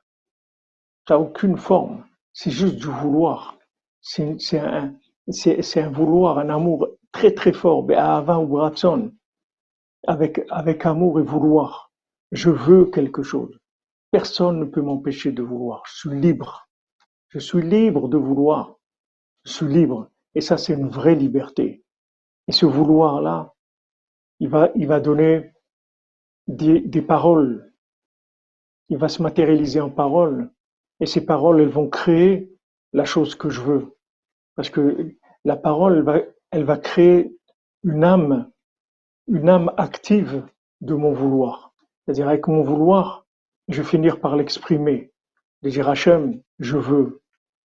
Ça 1.08 1.14
n'a 1.14 1.20
aucune 1.20 1.56
forme. 1.56 2.04
C'est 2.34 2.50
juste 2.50 2.76
du 2.76 2.88
vouloir. 2.88 3.56
C'est 4.00 4.58
un, 4.58 4.94
c'est 5.28 5.80
un 5.80 5.90
vouloir, 5.90 6.38
un 6.38 6.48
amour 6.48 6.88
très 7.12 7.32
très 7.32 7.52
fort. 7.52 7.84
Be'ahava 7.84 8.38
ou 8.40 8.46
b'ratson. 8.46 9.12
Avec, 10.06 10.40
avec 10.50 10.84
amour 10.84 11.20
et 11.20 11.22
vouloir. 11.22 11.92
Je 12.32 12.50
veux 12.50 12.86
quelque 12.86 13.22
chose. 13.22 13.58
Personne 14.10 14.58
ne 14.58 14.64
peut 14.64 14.82
m'empêcher 14.82 15.32
de 15.32 15.42
vouloir. 15.42 15.82
Je 15.86 15.96
suis 15.96 16.20
libre. 16.20 16.68
Je 17.28 17.38
suis 17.38 17.62
libre 17.62 18.08
de 18.08 18.18
vouloir. 18.18 18.76
Je 19.44 19.52
suis 19.52 19.68
libre. 19.68 20.10
Et 20.34 20.40
ça, 20.40 20.56
c'est 20.56 20.74
une 20.74 20.88
vraie 20.88 21.14
liberté. 21.14 21.84
Et 22.48 22.52
ce 22.52 22.66
vouloir-là, 22.66 23.54
il 24.40 24.48
va, 24.48 24.70
il 24.74 24.86
va 24.86 24.98
donner 24.98 25.52
des, 26.48 26.80
des 26.80 27.02
paroles. 27.02 27.72
Il 28.88 28.98
va 28.98 29.08
se 29.08 29.22
matérialiser 29.22 29.80
en 29.80 29.90
paroles. 29.90 30.50
Et 31.00 31.06
ces 31.06 31.24
paroles, 31.24 31.60
elles 31.60 31.68
vont 31.68 31.88
créer 31.88 32.52
la 32.92 33.04
chose 33.04 33.34
que 33.34 33.48
je 33.48 33.60
veux. 33.60 33.96
Parce 34.54 34.70
que 34.70 35.14
la 35.44 35.56
parole, 35.56 36.04
elle 36.50 36.64
va, 36.64 36.76
créer 36.76 37.36
une 37.82 38.04
âme, 38.04 38.50
une 39.28 39.48
âme 39.48 39.72
active 39.76 40.44
de 40.80 40.94
mon 40.94 41.12
vouloir. 41.12 41.72
C'est-à-dire, 42.04 42.28
avec 42.28 42.46
mon 42.46 42.62
vouloir, 42.62 43.26
je 43.68 43.82
vais 43.82 43.88
finir 43.88 44.20
par 44.20 44.36
l'exprimer. 44.36 45.12
De 45.62 45.70
dire, 45.70 45.88
Hachem, 45.88 46.40
je 46.58 46.76
veux. 46.76 47.22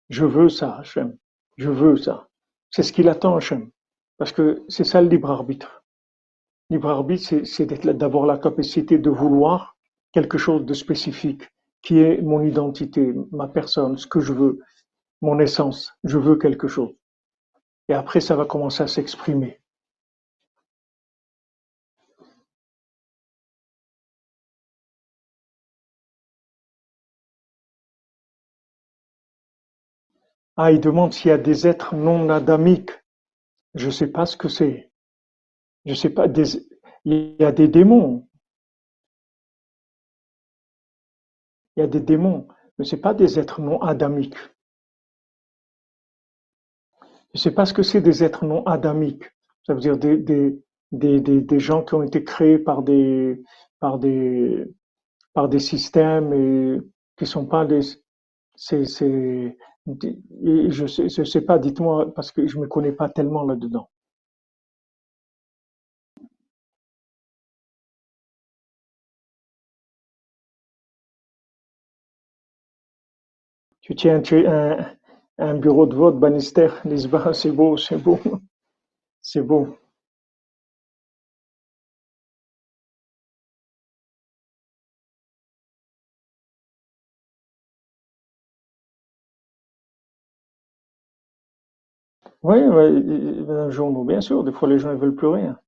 Je 0.09 0.25
veux 0.25 0.49
ça, 0.49 0.77
Hachem. 0.77 1.17
Je 1.57 1.69
veux 1.69 1.95
ça. 1.95 2.27
C'est 2.71 2.83
ce 2.83 2.91
qu'il 2.91 3.09
attend, 3.09 3.35
Hachem. 3.35 3.69
Parce 4.17 4.31
que 4.31 4.63
c'est 4.67 4.83
ça 4.83 5.01
le 5.01 5.07
libre 5.07 5.31
arbitre. 5.31 5.83
Libre 6.69 6.89
arbitre, 6.89 7.43
c'est 7.45 7.85
d'avoir 7.85 8.25
la 8.25 8.37
capacité 8.37 8.97
de 8.97 9.09
vouloir 9.09 9.75
quelque 10.11 10.37
chose 10.37 10.65
de 10.65 10.73
spécifique, 10.73 11.43
qui 11.81 11.99
est 11.99 12.21
mon 12.21 12.41
identité, 12.41 13.13
ma 13.31 13.47
personne, 13.47 13.97
ce 13.97 14.07
que 14.07 14.19
je 14.19 14.33
veux, 14.33 14.59
mon 15.21 15.39
essence. 15.39 15.93
Je 16.03 16.17
veux 16.17 16.37
quelque 16.37 16.67
chose. 16.67 16.93
Et 17.89 17.93
après, 17.93 18.21
ça 18.21 18.35
va 18.35 18.45
commencer 18.45 18.83
à 18.83 18.87
s'exprimer. 18.87 19.61
Ah, 30.57 30.71
il 30.71 30.79
demande 30.79 31.13
s'il 31.13 31.29
y 31.29 31.33
a 31.33 31.37
des 31.37 31.67
êtres 31.67 31.95
non 31.95 32.29
adamiques. 32.29 32.91
Je 33.73 33.89
sais 33.89 34.07
pas 34.07 34.25
ce 34.25 34.37
que 34.37 34.47
c'est. 34.47 34.89
Je 35.85 35.93
sais 35.93 36.09
pas. 36.09 36.27
Il 37.03 37.35
y 37.39 37.43
a 37.43 37.51
des 37.51 37.67
démons. 37.67 38.27
Il 41.75 41.81
y 41.81 41.83
a 41.83 41.87
des 41.87 41.99
démons. 41.99 42.47
Mais 42.77 42.85
c'est 42.85 43.01
pas 43.01 43.13
des 43.13 43.37
êtres 43.37 43.59
non 43.59 43.81
adamiques. 43.81 44.37
Je 47.35 47.41
sais 47.41 47.51
pas 47.51 47.65
ce 47.65 47.73
que 47.73 47.83
c'est 47.83 48.01
des 48.01 48.23
êtres 48.23 48.45
non 48.45 48.63
adamiques. 48.65 49.25
Ça 49.67 49.73
veut 49.73 49.81
dire 49.81 49.97
des, 49.97 50.17
des, 50.17 50.57
des, 50.93 51.19
des, 51.19 51.59
gens 51.59 51.83
qui 51.83 51.93
ont 51.93 52.03
été 52.03 52.23
créés 52.23 52.57
par 52.57 52.81
des, 52.81 53.41
par 53.79 53.99
des, 53.99 54.65
par 55.33 55.49
des 55.49 55.59
systèmes 55.59 56.33
et 56.33 56.79
qui 57.17 57.25
sont 57.25 57.45
pas 57.45 57.65
des, 57.65 57.81
c'est, 58.55 58.85
c'est, 58.85 59.57
je 59.85 60.87
sais, 60.87 61.09
je 61.09 61.23
sais 61.23 61.41
pas, 61.41 61.59
dites-moi, 61.59 62.13
parce 62.15 62.31
que 62.31 62.47
je 62.47 62.57
me 62.59 62.67
connais 62.67 62.93
pas 62.93 63.09
tellement 63.09 63.43
là-dedans. 63.43 63.89
Tu 73.81 73.95
tiens 73.95 74.21
tu, 74.21 74.45
un, 74.47 74.77
un 75.39 75.53
bureau 75.55 75.85
de 75.85 75.95
vote, 75.95 76.19
Bannister, 76.19 76.67
Lisbonne, 76.85 77.33
c'est 77.33 77.51
beau, 77.51 77.77
c'est 77.77 77.97
beau, 77.97 78.19
c'est 79.21 79.41
beau. 79.41 79.77
Oui, 92.43 92.59
un 92.61 93.69
journaux, 93.71 94.05
bien 94.05 94.21
sûr, 94.21 94.45
des 94.45 94.53
fois 94.53 94.69
les 94.69 94.79
gens 94.79 94.91
ne 94.93 94.95
veulent 94.97 95.15
plus 95.15 95.27
rien. 95.27 95.59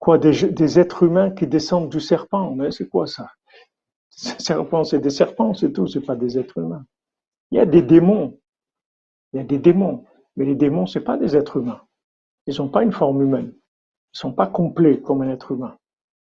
Quoi, 0.00 0.18
des, 0.18 0.50
des 0.50 0.80
êtres 0.80 1.04
humains 1.04 1.30
qui 1.30 1.46
descendent 1.46 1.90
du 1.90 2.00
serpent, 2.00 2.54
mais 2.56 2.72
c'est 2.72 2.88
quoi 2.88 3.06
ça? 3.06 3.30
Serpent, 4.10 4.84
c'est 4.84 5.00
des 5.00 5.10
serpents, 5.10 5.54
c'est 5.54 5.72
tout, 5.72 5.86
c'est 5.88 6.00
pas 6.02 6.16
des 6.16 6.38
êtres 6.38 6.58
humains. 6.58 6.86
Il 7.50 7.58
y 7.58 7.60
a 7.60 7.66
des 7.66 7.82
démons, 7.82 8.38
il 9.32 9.38
y 9.38 9.40
a 9.40 9.44
des 9.44 9.58
démons, 9.58 10.04
mais 10.36 10.44
les 10.44 10.54
démons, 10.54 10.86
c'est 10.86 11.00
pas 11.00 11.16
des 11.16 11.36
êtres 11.36 11.56
humains. 11.56 11.82
Ils 12.46 12.56
n'ont 12.58 12.68
pas 12.68 12.82
une 12.82 12.92
forme 12.92 13.22
humaine. 13.22 13.52
Ils 14.14 14.18
sont 14.18 14.32
pas 14.32 14.46
complets 14.46 15.00
comme 15.00 15.22
un 15.22 15.30
être 15.30 15.52
humain. 15.52 15.76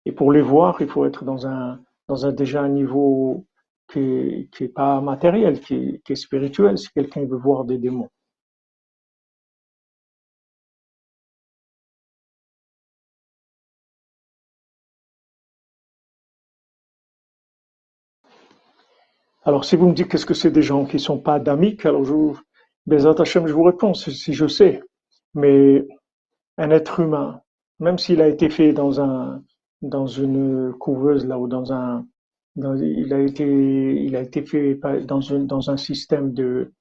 Et 0.04 0.12
pour 0.12 0.32
les 0.32 0.42
voir, 0.42 0.80
il 0.80 0.88
faut 0.88 1.04
être 1.04 1.24
dans 1.24 1.46
un, 1.46 1.80
dans 2.08 2.26
un 2.26 2.32
déjà 2.32 2.62
un 2.62 2.68
niveau 2.68 3.46
qui 3.88 4.00
est, 4.00 4.50
qui 4.52 4.64
est 4.64 4.68
pas 4.68 5.00
matériel, 5.00 5.60
qui 5.60 5.74
est, 5.74 6.02
qui 6.04 6.12
est 6.12 6.16
spirituel, 6.16 6.78
si 6.78 6.90
quelqu'un 6.90 7.24
veut 7.24 7.36
voir 7.36 7.64
des 7.64 7.78
démons. 7.78 8.08
Alors, 19.46 19.64
si 19.64 19.76
vous 19.76 19.86
me 19.88 19.94
dites 19.94 20.08
qu'est-ce 20.08 20.26
que 20.26 20.34
c'est 20.34 20.50
des 20.50 20.60
gens 20.60 20.84
qui 20.86 20.98
sont 20.98 21.20
pas 21.20 21.34
adamiques, 21.34 21.86
alors 21.86 22.04
je 22.04 22.12
vous, 22.12 22.36
Hashem, 22.90 23.46
je 23.46 23.52
vous 23.52 23.62
réponds, 23.62 23.94
si 23.94 24.32
je 24.32 24.46
sais. 24.48 24.82
Mais 25.34 25.86
un 26.58 26.70
être 26.70 26.98
humain, 26.98 27.40
même 27.78 27.96
s'il 27.96 28.20
a 28.20 28.26
été 28.26 28.50
fait 28.50 28.72
dans 28.72 29.00
un, 29.00 29.40
dans 29.82 30.08
une 30.08 30.72
couveuse 30.72 31.24
là 31.26 31.38
ou 31.38 31.46
dans 31.46 31.72
un, 31.72 32.04
il 32.56 33.14
a 33.14 33.20
été, 33.20 33.44
il 33.44 34.16
a 34.16 34.22
été 34.22 34.42
fait 34.42 34.80
dans 35.04 35.32
un, 35.32 35.38
dans 35.38 35.70
un 35.70 35.76
système 35.76 36.32
de, 36.32 36.72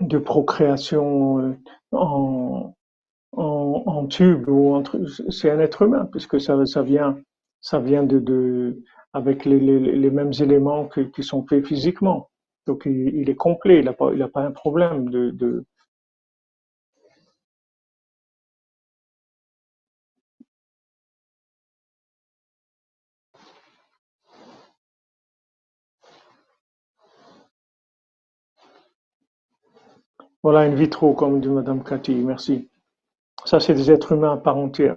de 0.00 0.18
procréation 0.18 1.38
euh, 1.38 1.52
en, 1.92 2.74
en, 3.32 4.06
tube 4.08 4.48
ou 4.48 4.82
c'est 5.28 5.50
un 5.50 5.60
être 5.60 5.82
humain 5.82 6.08
puisque 6.10 6.40
ça, 6.40 6.66
ça 6.66 6.82
vient, 6.82 7.16
ça 7.60 7.78
vient 7.78 8.02
de, 8.02 8.18
de 8.18 8.82
avec 9.14 9.46
les, 9.46 9.60
les, 9.60 9.80
les 9.80 10.10
mêmes 10.10 10.32
éléments 10.40 10.86
que- 10.86 11.02
qui 11.02 11.24
sont 11.24 11.46
faits 11.46 11.66
physiquement. 11.66 12.30
Donc 12.66 12.84
il, 12.86 13.16
il 13.16 13.30
est 13.30 13.36
complet, 13.36 13.80
il 13.80 13.86
n'a 13.86 13.94
pas, 13.94 14.12
a 14.14 14.28
pas 14.28 14.42
un 14.42 14.52
problème 14.52 15.10
de, 15.10 15.30
voilà 30.42 30.60
in 30.60 30.74
vitro 30.74 31.14
comme 31.14 31.40
dit 31.40 31.48
Madame 31.48 31.84
Cathy, 31.84 32.14
merci. 32.16 32.70
Ça, 33.44 33.60
c'est 33.60 33.74
des 33.74 33.90
êtres 33.90 34.12
humains 34.12 34.34
à 34.34 34.36
part 34.38 34.56
entière. 34.58 34.96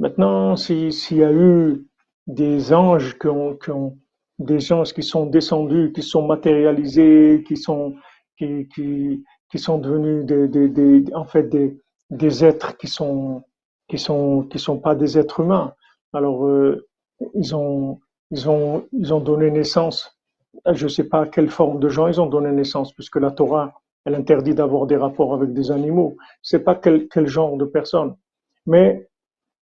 Maintenant, 0.00 0.56
s'il 0.56 0.92
y 1.12 1.24
a 1.24 1.32
eu 1.32 1.86
des 2.34 2.72
anges 2.72 3.18
qui 3.18 3.28
ont, 3.28 3.56
qui 3.56 3.70
ont, 3.70 3.96
des 4.38 4.72
anges 4.72 4.92
qui 4.92 5.02
sont 5.02 5.26
descendus, 5.26 5.92
qui 5.92 6.02
sont 6.02 6.26
matérialisés, 6.26 7.44
qui 7.46 7.56
sont, 7.56 7.94
qui, 8.38 8.68
qui, 8.68 9.24
qui 9.50 9.58
sont 9.58 9.78
devenus 9.78 10.24
des, 10.24 10.48
des, 10.48 10.68
des, 10.68 11.14
en 11.14 11.24
fait 11.24 11.44
des, 11.44 11.78
des 12.10 12.44
êtres 12.44 12.76
qui 12.76 12.88
sont, 12.88 13.42
qui 13.88 13.98
sont, 13.98 14.44
qui 14.44 14.58
sont 14.58 14.78
pas 14.78 14.94
des 14.94 15.18
êtres 15.18 15.40
humains. 15.40 15.74
Alors, 16.12 16.46
euh, 16.46 16.88
ils 17.34 17.54
ont, 17.54 18.00
ils 18.30 18.48
ont, 18.48 18.86
ils 18.92 19.12
ont 19.12 19.20
donné 19.20 19.50
naissance. 19.50 20.18
Je 20.72 20.88
sais 20.88 21.04
pas 21.04 21.22
à 21.22 21.26
quelle 21.26 21.50
forme 21.50 21.78
de 21.80 21.88
gens 21.88 22.08
ils 22.08 22.20
ont 22.20 22.26
donné 22.26 22.50
naissance, 22.50 22.92
puisque 22.92 23.16
la 23.16 23.30
Torah, 23.30 23.74
elle 24.04 24.14
interdit 24.14 24.54
d'avoir 24.54 24.86
des 24.86 24.96
rapports 24.96 25.34
avec 25.34 25.52
des 25.52 25.70
animaux. 25.70 26.16
C'est 26.42 26.64
pas 26.64 26.74
quel, 26.74 27.08
quel 27.08 27.26
genre 27.26 27.56
de 27.56 27.64
personne. 27.64 28.14
Mais 28.66 29.08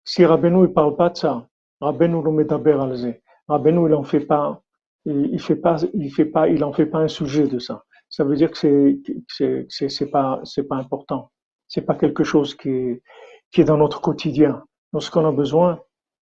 si 0.04 0.24
Rabbeinu 0.24 0.64
il 0.64 0.72
parle 0.72 0.96
pas 0.96 1.10
de 1.10 1.16
ça, 1.16 1.46
Rabbeinu 1.82 2.22
le 2.22 2.30
medaber 2.30 2.78
alze. 2.80 3.12
Rabbeinu 3.48 3.88
il 3.88 3.94
en 3.94 4.04
fait 4.04 4.20
pas, 4.20 4.62
il, 5.04 5.40
fait 5.40 5.56
pas, 5.56 5.76
il 5.94 6.10
fait 6.12 6.24
pas, 6.24 6.48
il 6.48 6.62
en 6.62 6.72
fait 6.72 6.86
pas 6.86 6.98
un 7.00 7.08
sujet 7.08 7.48
de 7.48 7.58
ça. 7.58 7.82
Ça 8.08 8.22
veut 8.22 8.36
dire 8.36 8.52
que 8.52 8.58
c'est, 8.58 9.66
c'est, 9.68 9.88
c'est, 9.88 10.06
pas, 10.06 10.40
c'est 10.44 10.68
pas 10.68 10.76
important. 10.76 11.30
C'est 11.66 11.80
pas 11.80 11.96
quelque 11.96 12.22
chose 12.22 12.54
qui 12.54 13.00
est, 13.58 13.64
dans 13.64 13.78
notre 13.78 14.00
quotidien. 14.00 14.62
Donc 14.92 15.02
ce 15.02 15.10
qu'on 15.10 15.26
a 15.26 15.32
besoin, 15.32 15.80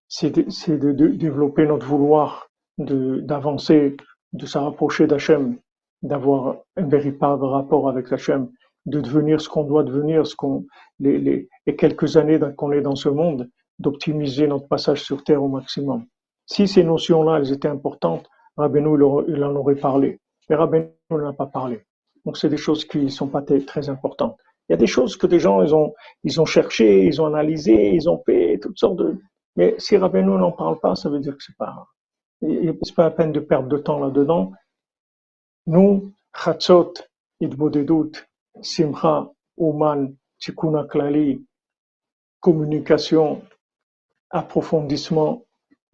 c'est 0.08 0.30
de 0.32 0.92
développer 0.92 1.66
notre 1.66 1.86
vouloir, 1.86 2.50
de, 2.78 3.20
d'avancer, 3.20 3.98
de 4.32 4.46
se 4.46 4.58
rapprocher 4.58 5.08
d'Hachem, 5.08 5.58
d'avoir 6.04 6.56
un 6.78 6.88
véritable 6.88 7.44
rapport 7.44 7.90
avec 7.90 8.10
Hachem, 8.14 8.50
de 8.86 9.02
devenir 9.02 9.42
ce 9.42 9.50
qu'on 9.50 9.66
doit 9.66 9.84
devenir, 9.84 10.26
ce 10.26 10.36
qu'on, 10.38 10.66
les, 11.00 11.18
les, 11.18 11.50
les 11.66 11.76
quelques 11.76 12.16
années 12.16 12.40
qu'on 12.56 12.72
est 12.72 12.82
dans 12.82 12.96
ce 12.96 13.10
monde, 13.10 13.50
d'optimiser 13.80 14.48
notre 14.48 14.68
passage 14.68 15.04
sur 15.04 15.24
Terre 15.24 15.42
au 15.42 15.48
maximum. 15.48 16.06
Si 16.46 16.68
ces 16.68 16.84
notions-là, 16.84 17.38
elles 17.38 17.52
étaient 17.54 17.68
importantes, 17.68 18.30
Rabbeinu, 18.58 18.98
il 19.28 19.44
en 19.44 19.56
aurait 19.56 19.76
parlé. 19.76 20.20
Mais 20.50 20.56
Rabbeinu 20.56 20.90
n'en 21.10 21.30
a 21.30 21.34
pas 21.34 21.46
parlé. 21.46 21.86
Donc, 22.26 22.38
c'est 22.38 22.50
des 22.50 22.58
choses 22.58 22.86
qui 22.86 23.00
ne 23.00 23.10
sont 23.10 23.28
pas 23.28 23.42
très 23.42 23.90
importantes. 23.90 24.38
Il 24.68 24.74
y 24.74 24.76
a 24.76 24.78
des 24.78 24.88
choses 24.88 25.16
que 25.16 25.26
des 25.26 25.40
gens, 25.40 25.64
ils 25.64 25.74
ont, 25.74 25.94
ils 26.24 26.40
ont 26.42 26.46
cherché, 26.46 27.06
ils 27.06 27.22
ont 27.22 27.26
analysé, 27.26 27.94
ils 27.94 28.10
ont 28.10 28.22
fait 28.26 28.60
toutes 28.62 28.78
sortes 28.78 28.98
de... 28.98 29.18
Mais 29.56 29.76
si 29.78 29.98
Rabbeinu 29.98 30.38
n'en 30.38 30.52
parle 30.52 30.80
pas, 30.80 30.96
ça 30.96 31.10
veut 31.10 31.20
dire 31.20 31.36
que 31.36 31.44
c'est 31.44 31.56
pas, 31.58 31.88
c'est 32.42 32.96
pas 32.96 33.04
la 33.04 33.12
peine 33.12 33.32
de 33.32 33.40
perdre 33.40 33.70
de 33.70 33.78
temps 33.78 34.00
là-dedans. 34.00 34.52
Nous, 35.66 36.12
Chatzot, 36.36 36.94
Idbodedut, 37.40 38.12
Simcha, 38.62 39.30
Uman, 39.58 40.14
Tikkun 40.40 40.86
Klali, 40.88 41.46
communication, 42.40 43.42
approfondissement, 44.32 45.46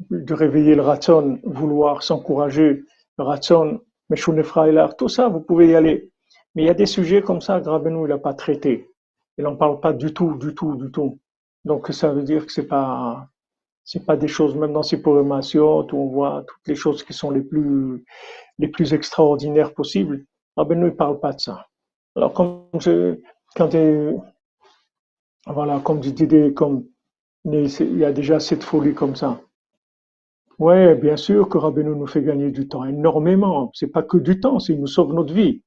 de 0.09 0.33
réveiller 0.33 0.75
le 0.75 0.81
ratson, 0.81 1.39
vouloir 1.43 2.03
s'encourager, 2.03 2.83
le 3.17 3.23
ratson, 3.23 3.81
Meshunefra 4.09 4.89
tout 4.89 5.09
ça, 5.09 5.29
vous 5.29 5.39
pouvez 5.39 5.69
y 5.69 5.75
aller. 5.75 6.11
Mais 6.53 6.63
il 6.63 6.65
y 6.65 6.69
a 6.69 6.75
des 6.75 6.85
sujets 6.85 7.21
comme 7.21 7.41
ça, 7.41 7.59
Grabenou, 7.59 8.05
il 8.05 8.09
n'a 8.09 8.17
pas 8.17 8.33
traité. 8.33 8.89
Il 9.37 9.43
n'en 9.43 9.55
parle 9.55 9.79
pas 9.79 9.93
du 9.93 10.13
tout, 10.13 10.35
du 10.35 10.53
tout, 10.53 10.75
du 10.75 10.91
tout. 10.91 11.19
Donc 11.63 11.87
ça 11.91 12.11
veut 12.11 12.23
dire 12.23 12.45
que 12.45 12.51
c'est 12.51 12.67
pas, 12.67 13.27
c'est 13.83 14.05
pas 14.05 14.15
des 14.15 14.27
choses, 14.27 14.55
même 14.55 14.73
dans 14.73 14.83
ces 14.83 15.01
programmations, 15.01 15.79
où 15.79 15.97
on 15.97 16.07
voit 16.07 16.43
toutes 16.47 16.67
les 16.67 16.75
choses 16.75 17.03
qui 17.03 17.13
sont 17.13 17.31
les 17.31 17.41
plus, 17.41 18.03
les 18.59 18.67
plus 18.67 18.93
extraordinaires 18.93 19.73
possibles. 19.73 20.25
Grabenou, 20.55 20.87
il 20.87 20.95
parle 20.95 21.19
pas 21.19 21.33
de 21.33 21.39
ça. 21.39 21.65
Alors, 22.15 22.31
comme 22.33 22.67
je, 22.79 23.19
quand 23.55 23.69
voilà, 25.47 25.79
comme 25.79 26.01
je 26.01 26.09
disais, 26.09 26.53
comme 26.53 26.85
il 27.45 27.97
y 27.97 28.05
a 28.05 28.11
déjà 28.11 28.39
cette 28.39 28.63
folie 28.63 28.93
comme 28.93 29.15
ça. 29.15 29.39
Ouais, 30.57 30.95
bien 30.95 31.17
sûr 31.17 31.49
que 31.49 31.57
Rabbeinu 31.57 31.95
nous 31.95 32.07
fait 32.07 32.23
gagner 32.23 32.49
du 32.49 32.67
temps, 32.67 32.85
énormément. 32.85 33.71
C'est 33.73 33.87
pas 33.91 34.03
que 34.03 34.17
du 34.17 34.39
temps, 34.39 34.57
il 34.69 34.79
nous 34.79 34.87
sauve 34.87 35.13
notre 35.13 35.33
vie. 35.33 35.61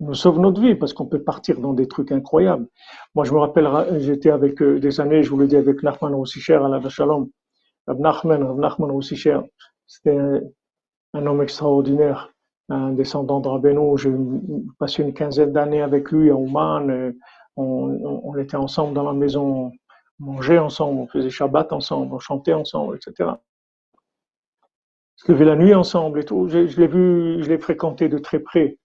Il 0.00 0.06
nous 0.06 0.14
sauve 0.14 0.40
notre 0.40 0.60
vie 0.60 0.74
parce 0.74 0.92
qu'on 0.94 1.06
peut 1.06 1.22
partir 1.22 1.60
dans 1.60 1.74
des 1.74 1.86
trucs 1.86 2.10
incroyables. 2.10 2.66
Moi, 3.14 3.24
je 3.24 3.32
me 3.32 3.38
rappelle, 3.38 3.68
j'étais 4.00 4.30
avec 4.30 4.62
euh, 4.62 4.80
des 4.80 5.00
années, 5.00 5.22
je 5.22 5.30
vous 5.30 5.38
l'ai 5.38 5.46
dit, 5.48 5.56
avec 5.56 5.82
Nachman 5.82 6.14
Roussicher 6.14 6.54
à 6.54 6.68
la 6.68 6.88
Shalom. 6.88 7.28
Nachman, 7.88 8.56
Nachman 8.58 8.90
Roussicher, 8.90 9.40
c'était 9.86 10.18
un, 11.14 11.26
homme 11.26 11.42
extraordinaire, 11.42 12.32
un 12.68 12.92
descendant 12.92 13.40
de 13.40 13.48
Rabbeinu. 13.48 13.98
J'ai 13.98 14.12
passé 14.78 15.02
une 15.02 15.12
quinzaine 15.12 15.52
d'années 15.52 15.82
avec 15.82 16.10
lui 16.10 16.30
à 16.30 16.34
Ouman. 16.34 16.88
Euh, 16.90 17.12
on, 17.56 18.36
était 18.36 18.56
ensemble 18.56 18.94
dans 18.94 19.02
la 19.02 19.12
maison 19.12 19.72
on 19.72 19.72
mangeait 20.18 20.58
ensemble, 20.58 21.00
on 21.00 21.06
faisait 21.06 21.30
Shabbat 21.30 21.72
ensemble, 21.72 22.14
on 22.14 22.18
chantait 22.18 22.52
ensemble, 22.52 22.96
etc. 22.96 23.30
On 23.30 23.36
se 25.16 25.32
levait 25.32 25.44
la 25.44 25.56
nuit 25.56 25.74
ensemble 25.74 26.20
et 26.20 26.24
tout. 26.24 26.48
Je, 26.48 26.58
l'ai 26.58 26.86
vu, 26.86 27.42
je 27.42 27.48
l'ai 27.48 27.58
fréquenté 27.58 28.08
de 28.08 28.18
très 28.18 28.40
près. 28.40 28.78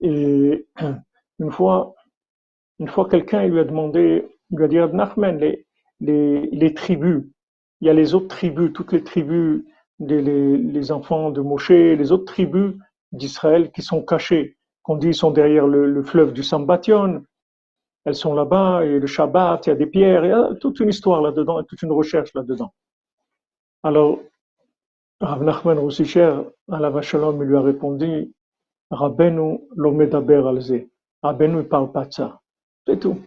Et 0.00 0.66
une 1.38 1.50
fois, 1.50 1.94
une 2.78 2.88
fois 2.88 3.08
quelqu'un 3.08 3.46
lui 3.46 3.60
a 3.60 3.64
demandé, 3.64 4.28
il 4.50 4.58
lui 4.58 4.64
a 4.64 4.68
dit, 4.68 4.94
Nachman, 4.94 5.38
les, 5.38 6.50
les, 6.50 6.74
tribus, 6.74 7.24
il 7.80 7.86
y 7.86 7.90
a 7.90 7.94
les 7.94 8.14
autres 8.14 8.28
tribus, 8.28 8.72
toutes 8.72 8.92
les 8.92 9.02
tribus, 9.02 9.64
les, 9.98 10.20
les 10.20 10.92
enfants 10.92 11.30
de 11.30 11.40
Moshe, 11.40 11.70
les 11.70 12.12
autres 12.12 12.32
tribus 12.32 12.74
d'Israël 13.12 13.70
qui 13.72 13.82
sont 13.82 14.02
cachées, 14.02 14.56
qu'on 14.82 14.96
dit 14.96 15.14
sont 15.14 15.30
derrière 15.30 15.66
le, 15.66 15.90
le 15.90 16.02
fleuve 16.02 16.32
du 16.32 16.42
Sambation, 16.42 17.22
elles 18.06 18.14
sont 18.14 18.34
là-bas, 18.34 18.84
et 18.84 19.00
le 19.00 19.06
Shabbat, 19.06 19.66
il 19.66 19.70
y 19.70 19.72
a 19.72 19.74
des 19.74 19.86
pierres, 19.86 20.24
il 20.24 20.28
y 20.28 20.32
a 20.32 20.54
toute 20.60 20.78
une 20.78 20.90
histoire 20.90 21.20
là-dedans, 21.20 21.62
toute 21.64 21.82
une 21.82 21.90
recherche 21.90 22.32
là-dedans. 22.34 22.72
Alors, 23.82 24.20
Rav 25.20 25.42
Nachman 25.42 25.78
Roussicher, 25.78 26.40
à 26.70 26.78
il 26.78 27.38
lui 27.40 27.56
a 27.56 27.60
répondu, 27.60 28.32
Rabbeinu 28.92 29.58
l'omedaber 29.74 30.42
alze. 30.46 30.86
Rabbeinu 31.20 31.56
ne 31.56 31.62
parle 31.62 31.90
pas 31.90 32.04
de 32.04 32.12
ça. 32.12 32.40
C'est 32.86 33.00
tout. 33.00 33.18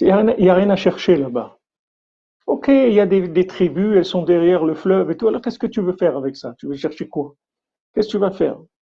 Il 0.00 0.06
n'y 0.06 0.48
a, 0.48 0.54
rien 0.54 0.70
à 0.70 0.76
chercher 0.76 1.16
là-bas. 1.16 1.58
Ok, 2.46 2.68
il 2.68 2.94
y 2.94 3.00
a 3.00 3.06
des, 3.06 3.46
tribus, 3.46 3.94
elles 3.94 4.06
sont 4.06 4.22
derrière 4.22 4.64
le 4.64 4.74
fleuve 4.74 5.10
et 5.10 5.18
tout. 5.18 5.28
Alors, 5.28 5.42
qu'est-ce 5.42 5.58
que 5.58 5.66
tu 5.66 5.82
veux 5.82 5.92
faire 5.92 6.16
avec 6.16 6.34
ça? 6.36 6.54
Tu 6.58 6.66
veux 6.66 6.76
chercher 6.76 7.08
quoi? 7.08 7.34
Qu'est-ce 7.92 8.08
que 8.08 8.12
tu 8.12 8.18
vas 8.18 8.30
faire? 8.30 8.56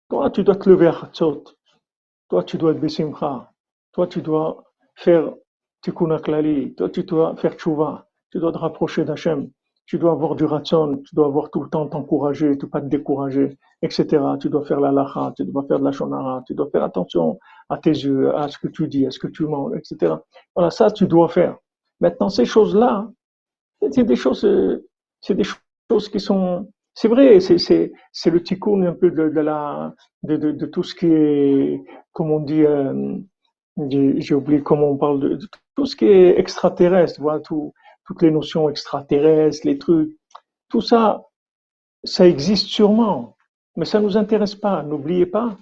Toi, 0.09 0.31
tu 0.31 0.45
dois 0.45 0.55
te 0.55 0.71
lever 0.71 0.87
à 0.87 0.97
Hatzot. 1.03 1.43
Toi, 2.29 2.45
tu 2.45 2.59
dois 2.59 2.71
être 2.71 2.81
Bessimcha. 2.81 3.51
Toi, 3.93 4.07
tu 4.07 4.23
dois 4.23 4.66
faire 4.97 5.33
tikkun 5.83 6.19
klali, 6.19 6.75
toi 6.75 6.89
tu 6.91 7.05
dois 7.05 7.37
faire 7.37 7.55
tchouva, 7.55 8.09
tu 8.31 8.39
dois 8.39 8.53
te 8.53 8.59
rapprocher 8.59 9.05
d'Hachem, 9.05 9.51
tu 9.87 9.99
dois 9.99 10.13
avoir 10.13 10.35
du 10.35 10.45
ratson, 10.45 11.01
tu 11.07 11.15
dois 11.15 11.27
avoir 11.27 11.51
tout 11.51 11.63
le 11.63 11.71
temps 11.71 11.87
t'encourager, 11.87 12.51
ne 12.51 12.67
pas 12.67 12.81
te 12.81 12.87
décourager, 12.87 13.57
etc. 13.83 14.05
Tu 14.41 14.51
dois 14.51 14.65
faire 14.65 14.81
la 14.81 14.91
lacha, 14.91 15.33
tu 15.37 15.45
dois 15.45 15.65
faire 15.69 15.79
de 15.79 15.85
la 15.85 15.93
shonara, 15.93 16.43
tu 16.47 16.55
dois 16.55 16.69
faire 16.71 16.83
attention 16.83 17.39
à 17.69 17.79
tes 17.79 17.91
yeux, 17.91 18.35
à 18.37 18.49
ce 18.49 18.59
que 18.59 18.69
tu 18.69 18.89
dis, 18.89 19.07
à 19.07 19.11
ce 19.13 19.21
que 19.21 19.29
tu 19.29 19.45
manges, 19.45 19.77
etc. 19.77 20.15
Voilà, 20.55 20.71
ça 20.71 20.91
tu 20.91 21.07
dois 21.07 21.29
faire. 21.29 21.57
Maintenant, 22.01 22.29
ces 22.29 22.45
choses-là, 22.45 23.09
c'est 23.93 24.05
des 24.05 24.17
choses, 24.17 24.47
c'est 25.21 25.35
des 25.35 25.45
choses 25.45 26.09
qui 26.09 26.19
sont, 26.19 26.69
c'est 26.93 27.09
vrai, 27.09 27.39
c'est 27.41 28.31
le 28.31 28.43
tikkun 28.43 28.83
un 28.83 28.93
peu 28.93 29.11
de, 29.13 29.41
la, 29.41 29.95
de, 30.25 30.37
de, 30.37 30.67
tout 30.67 30.83
ce 30.83 30.95
qui 30.95 31.07
est, 31.07 31.85
comme 32.13 32.33
on 32.33 32.41
dit, 32.41 32.65
euh, 32.65 33.19
j'ai 33.77 34.35
oublié 34.35 34.63
comment 34.63 34.91
on 34.91 34.97
parle 34.97 35.21
de, 35.21 35.39
tout 35.75 35.87
ce 35.87 35.97
qui 35.97 36.07
est 36.07 36.39
extraterrestre, 36.39 37.21
voilà, 37.21 37.41
tout, 37.41 37.75
toutes 38.07 38.23
les 38.23 38.31
notions 38.31 38.69
extraterrestres, 38.71 39.67
les 39.67 39.79
trucs, 39.79 40.17
tout 40.69 40.81
ça, 40.81 41.25
ça 42.05 42.27
existe 42.27 42.69
sûrement, 42.69 43.37
mais 43.77 43.85
ça 43.85 44.01
ne 44.01 44.05
nous 44.05 44.17
intéresse 44.17 44.55
pas. 44.55 44.83
N'oubliez 44.83 45.27
pas 45.27 45.57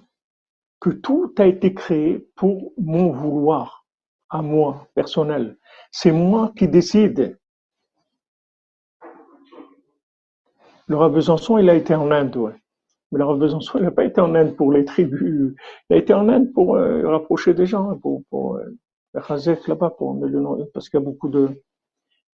que 0.80 0.90
tout 0.90 1.34
a 1.38 1.46
été 1.46 1.74
créé 1.74 2.28
pour 2.36 2.72
mon 2.78 3.10
vouloir, 3.10 3.86
à 4.28 4.42
moi, 4.42 4.86
personnel. 4.94 5.58
C'est 5.90 6.12
moi 6.12 6.52
qui 6.56 6.68
décide. 6.68 7.38
Rav 10.88 11.12
Besançon, 11.12 11.58
il 11.58 11.70
a 11.70 11.74
été 11.74 11.94
en 11.94 12.10
Inde, 12.10 12.36
ouais. 12.36 12.63
Mais 13.14 13.22
Rav 13.22 13.38
Besançon, 13.38 13.78
n'a 13.78 13.92
pas 13.92 14.04
été 14.04 14.20
en 14.20 14.34
Inde 14.34 14.56
pour 14.56 14.72
les 14.72 14.84
tribus. 14.84 15.54
Il 15.88 15.94
a 15.94 15.98
été 15.98 16.12
en 16.12 16.28
Inde 16.28 16.52
pour 16.52 16.74
euh, 16.74 17.08
rapprocher 17.08 17.54
des 17.54 17.64
gens, 17.64 17.96
pour, 17.98 18.22
pour 18.28 18.56
euh, 18.56 18.64
là-bas, 19.68 19.90
pour, 19.90 20.20
parce 20.72 20.88
qu'il 20.88 20.98
y 20.98 21.02
a 21.02 21.06
beaucoup 21.06 21.28
de, 21.28 21.48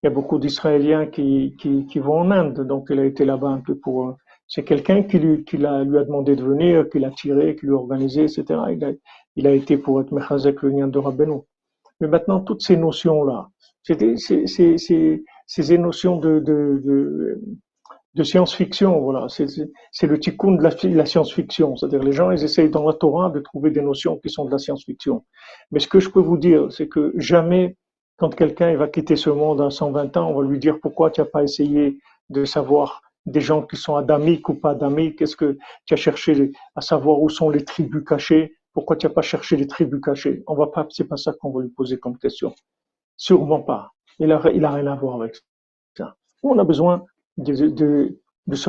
il 0.02 0.06
y 0.06 0.06
a 0.06 0.10
beaucoup 0.10 0.38
d'Israéliens 0.38 1.06
qui, 1.06 1.54
vont 1.96 2.20
en 2.20 2.30
Inde. 2.30 2.66
Donc, 2.66 2.86
il 2.88 2.98
a 2.98 3.04
été 3.04 3.26
là-bas 3.26 3.48
un 3.48 3.60
peu 3.60 3.74
pour, 3.74 4.08
euh, 4.08 4.12
c'est 4.46 4.64
quelqu'un 4.64 5.02
qui 5.02 5.18
lui, 5.18 5.44
l'a, 5.58 5.80
a 5.80 5.84
demandé 5.84 6.34
de 6.34 6.42
venir, 6.42 6.88
qui 6.88 6.98
l'a 6.98 7.10
tiré, 7.10 7.56
qui 7.56 7.66
lui 7.66 7.74
a 7.74 7.76
organisé, 7.76 8.22
etc. 8.22 8.44
Il 9.36 9.46
a, 9.46 9.52
été 9.52 9.76
pour 9.76 10.00
être 10.00 10.12
Mechazek, 10.12 10.62
le 10.62 10.70
lien 10.70 10.88
de 10.88 10.98
Rabbeinu. 10.98 11.40
Mais 12.00 12.08
maintenant, 12.08 12.40
toutes 12.40 12.62
ces 12.62 12.78
notions-là, 12.78 13.50
ces 13.82 15.78
notions 15.78 16.16
de 16.16 17.38
de 18.14 18.24
science-fiction, 18.24 19.00
voilà. 19.00 19.26
C'est 19.28 20.06
le 20.06 20.18
tikkun 20.18 20.52
de 20.52 20.62
la, 20.62 20.70
la 20.94 21.06
science-fiction. 21.06 21.76
C'est-à-dire 21.76 22.02
les 22.02 22.12
gens, 22.12 22.30
ils 22.30 22.42
essayent 22.42 22.70
dans 22.70 22.86
la 22.86 22.94
Torah 22.94 23.30
de 23.30 23.40
trouver 23.40 23.70
des 23.70 23.82
notions 23.82 24.18
qui 24.18 24.30
sont 24.30 24.44
de 24.44 24.50
la 24.50 24.58
science-fiction. 24.58 25.24
Mais 25.70 25.80
ce 25.80 25.88
que 25.88 26.00
je 26.00 26.10
peux 26.10 26.20
vous 26.20 26.38
dire, 26.38 26.72
c'est 26.72 26.88
que 26.88 27.12
jamais 27.16 27.76
Quand 28.20 28.34
quelqu'un 28.34 28.76
va 28.76 28.86
quitter 28.86 29.16
ce 29.16 29.30
monde 29.30 29.62
à 29.62 29.70
120 29.70 30.14
ans, 30.18 30.28
on 30.30 30.42
va 30.42 30.46
lui 30.46 30.58
dire 30.58 30.78
pourquoi 30.82 31.10
tu 31.10 31.22
n'as 31.22 31.26
pas 31.26 31.42
essayé 31.42 31.98
de 32.28 32.44
savoir 32.44 33.00
des 33.24 33.40
gens 33.40 33.62
qui 33.62 33.76
sont 33.76 33.96
adamiques 33.96 34.46
ou 34.50 34.54
pas 34.54 34.72
adamiques? 34.72 35.22
Est-ce 35.22 35.36
que 35.36 35.56
tu 35.86 35.94
as 35.94 35.96
cherché 35.96 36.52
à 36.74 36.82
savoir 36.82 37.22
où 37.22 37.30
sont 37.30 37.48
les 37.48 37.64
tribus 37.64 38.04
cachées? 38.04 38.54
Pourquoi 38.74 38.96
tu 38.96 39.06
n'as 39.06 39.12
pas 39.14 39.22
cherché 39.22 39.56
les 39.56 39.66
tribus 39.66 40.02
cachées? 40.02 40.42
On 40.46 40.54
va 40.54 40.66
pas, 40.66 40.86
c'est 40.90 41.08
pas 41.08 41.16
ça 41.16 41.32
qu'on 41.32 41.50
va 41.50 41.62
lui 41.62 41.70
poser 41.70 41.98
comme 41.98 42.18
question. 42.18 42.54
Sûrement 43.16 43.62
pas. 43.62 43.92
Il 44.18 44.30
a, 44.32 44.42
il 44.52 44.66
a 44.66 44.70
rien 44.70 44.86
à 44.88 44.96
voir 44.96 45.22
avec 45.22 45.36
ça. 45.96 46.14
On 46.42 46.58
a 46.58 46.64
besoin 46.64 47.06
de, 47.36 47.68
de, 47.68 48.20
de 48.46 48.56
se, 48.56 48.68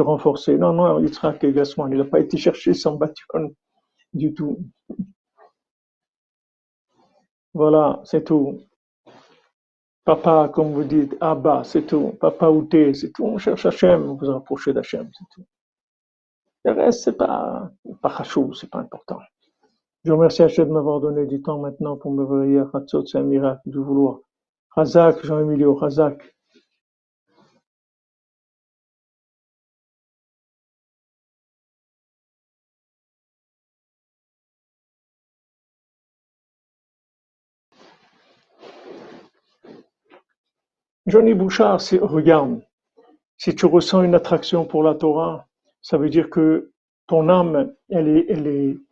renforcer. 0.00 0.58
Non, 0.58 0.72
non, 0.72 1.00
Yitzhak 1.00 1.44
Gassman, 1.46 1.90
il 1.92 1.98
n'a 1.98 2.04
pas 2.04 2.20
été 2.20 2.36
cherché 2.36 2.74
sans 2.74 2.96
bâton 2.96 3.54
du 4.12 4.34
tout. 4.34 4.58
Voilà, 7.54 8.00
c'est 8.04 8.24
tout. 8.24 8.60
Papa, 10.04 10.50
comme 10.52 10.72
vous 10.72 10.84
dites, 10.84 11.16
Abba, 11.20 11.62
c'est 11.64 11.82
tout. 11.86 12.16
Papa 12.20 12.48
Outé, 12.48 12.94
c'est 12.94 13.12
tout. 13.12 13.24
On 13.24 13.38
cherche 13.38 13.66
Hachem, 13.66 14.02
vous 14.02 14.16
vous 14.16 14.26
rapprochez 14.26 14.72
d'Hachem, 14.72 15.10
c'est 15.12 15.24
tout. 15.34 15.46
Le 16.64 16.72
reste, 16.72 17.04
c'est 17.04 17.16
pas, 17.16 17.70
pas 18.00 18.10
chachou, 18.10 18.52
c'est 18.54 18.70
pas 18.70 18.78
important. 18.78 19.18
Je 20.04 20.12
remercie 20.12 20.42
Hachem 20.42 20.68
de 20.68 20.72
m'avoir 20.72 21.00
donné 21.00 21.26
du 21.26 21.42
temps 21.42 21.58
maintenant 21.58 21.96
pour 21.96 22.12
me 22.12 22.24
réveiller 22.24 22.60
à 22.60 22.70
c'est 23.06 23.18
un 23.18 23.22
miracle 23.22 23.68
du 23.68 23.78
vouloir. 23.78 24.20
Razak, 24.76 25.24
Jean-Emilio, 25.24 25.74
Razak. 25.74 26.22
Johnny 41.06 41.34
Bouchard, 41.34 41.80
regarde, 42.02 42.62
si 43.36 43.56
tu 43.56 43.66
ressens 43.66 44.02
une 44.02 44.14
attraction 44.14 44.64
pour 44.64 44.84
la 44.84 44.94
Torah, 44.94 45.48
ça 45.82 45.98
veut 45.98 46.08
dire 46.08 46.30
que 46.30 46.70
ton 47.08 47.28
âme, 47.28 47.74
elle 47.88 48.06
est, 48.06 48.26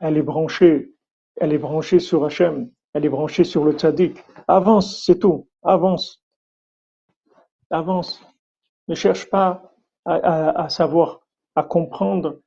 elle 0.01 0.17
est, 0.17 0.23
branchée, 0.23 0.93
elle 1.37 1.53
est 1.53 1.59
branchée 1.59 2.01
sur 2.01 2.25
Hachem, 2.25 2.69
elle 2.95 3.05
est 3.05 3.11
branchée 3.11 3.45
sur 3.45 3.65
le 3.65 3.73
tzaddik. 3.73 4.23
Avance, 4.47 5.03
c'est 5.05 5.19
tout. 5.19 5.49
Avance. 5.63 6.23
Avance. 7.71 8.23
Ne 8.89 8.95
cherche 8.95 9.29
pas 9.31 9.73
à, 10.05 10.69
savoir, 10.71 11.21
à 11.55 11.63
comprendre 11.63 12.41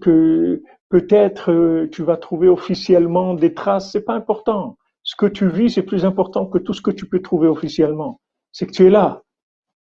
que 0.00 0.62
peut-être 0.90 1.52
euh, 1.52 1.88
tu 1.90 2.02
vas 2.02 2.18
trouver 2.18 2.48
officiellement 2.48 3.34
des 3.34 3.54
traces. 3.54 3.92
C'est 3.92 4.04
pas 4.04 4.14
important. 4.14 4.76
Ce 5.02 5.16
que 5.16 5.26
tu 5.26 5.48
vis, 5.48 5.70
c'est 5.70 5.82
plus 5.82 6.04
important 6.04 6.46
que 6.46 6.58
tout 6.58 6.74
ce 6.74 6.82
que 6.82 6.90
tu 6.90 7.08
peux 7.08 7.22
trouver 7.22 7.48
officiellement 7.48 8.20
c'est 8.52 8.66
que 8.66 8.72
tu 8.72 8.86
es 8.86 8.90
là, 8.90 9.22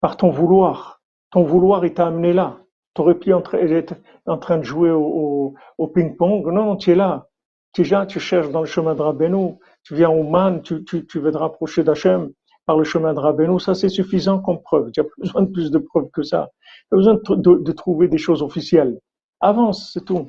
par 0.01 0.17
ton 0.17 0.29
vouloir. 0.29 1.01
Ton 1.31 1.43
vouloir, 1.43 1.85
il 1.85 1.93
t'a 1.93 2.07
amené 2.07 2.33
là. 2.33 2.57
Tu 2.93 3.01
aurais 3.01 3.15
pu 3.15 3.31
être 3.31 3.95
en 4.25 4.37
train 4.37 4.57
de 4.57 4.63
jouer 4.63 4.89
au, 4.91 5.53
ping-pong. 5.93 6.47
Non, 6.51 6.75
tu 6.75 6.91
es 6.91 6.95
là. 6.95 7.27
Tu 7.73 7.81
es 7.81 7.85
là, 7.85 8.05
tu 8.05 8.19
cherches 8.19 8.49
dans 8.49 8.61
le 8.61 8.65
chemin 8.65 8.95
de 8.95 9.01
Rabbeinu. 9.01 9.57
Tu 9.85 9.95
viens 9.95 10.09
au 10.09 10.23
Man, 10.23 10.63
tu, 10.63 10.83
veux 11.19 11.31
te 11.31 11.37
rapprocher 11.37 11.83
d'Hachem 11.83 12.31
par 12.65 12.77
le 12.77 12.83
chemin 12.83 13.13
de 13.13 13.19
Rabbeinu. 13.19 13.59
Ça, 13.59 13.75
c'est 13.75 13.89
suffisant 13.89 14.41
comme 14.41 14.61
preuve. 14.61 14.91
Tu 14.91 14.99
n'as 14.99 15.05
pas 15.05 15.13
besoin 15.19 15.41
de 15.43 15.51
plus 15.51 15.69
de 15.69 15.77
preuves 15.77 16.09
que 16.11 16.23
ça. 16.23 16.49
Tu 16.89 16.95
as 16.95 16.97
besoin 16.97 17.13
de, 17.13 17.71
trouver 17.71 18.07
des 18.07 18.17
choses 18.17 18.41
officielles. 18.41 18.99
Avance, 19.41 19.91
c'est 19.93 20.03
tout. 20.03 20.27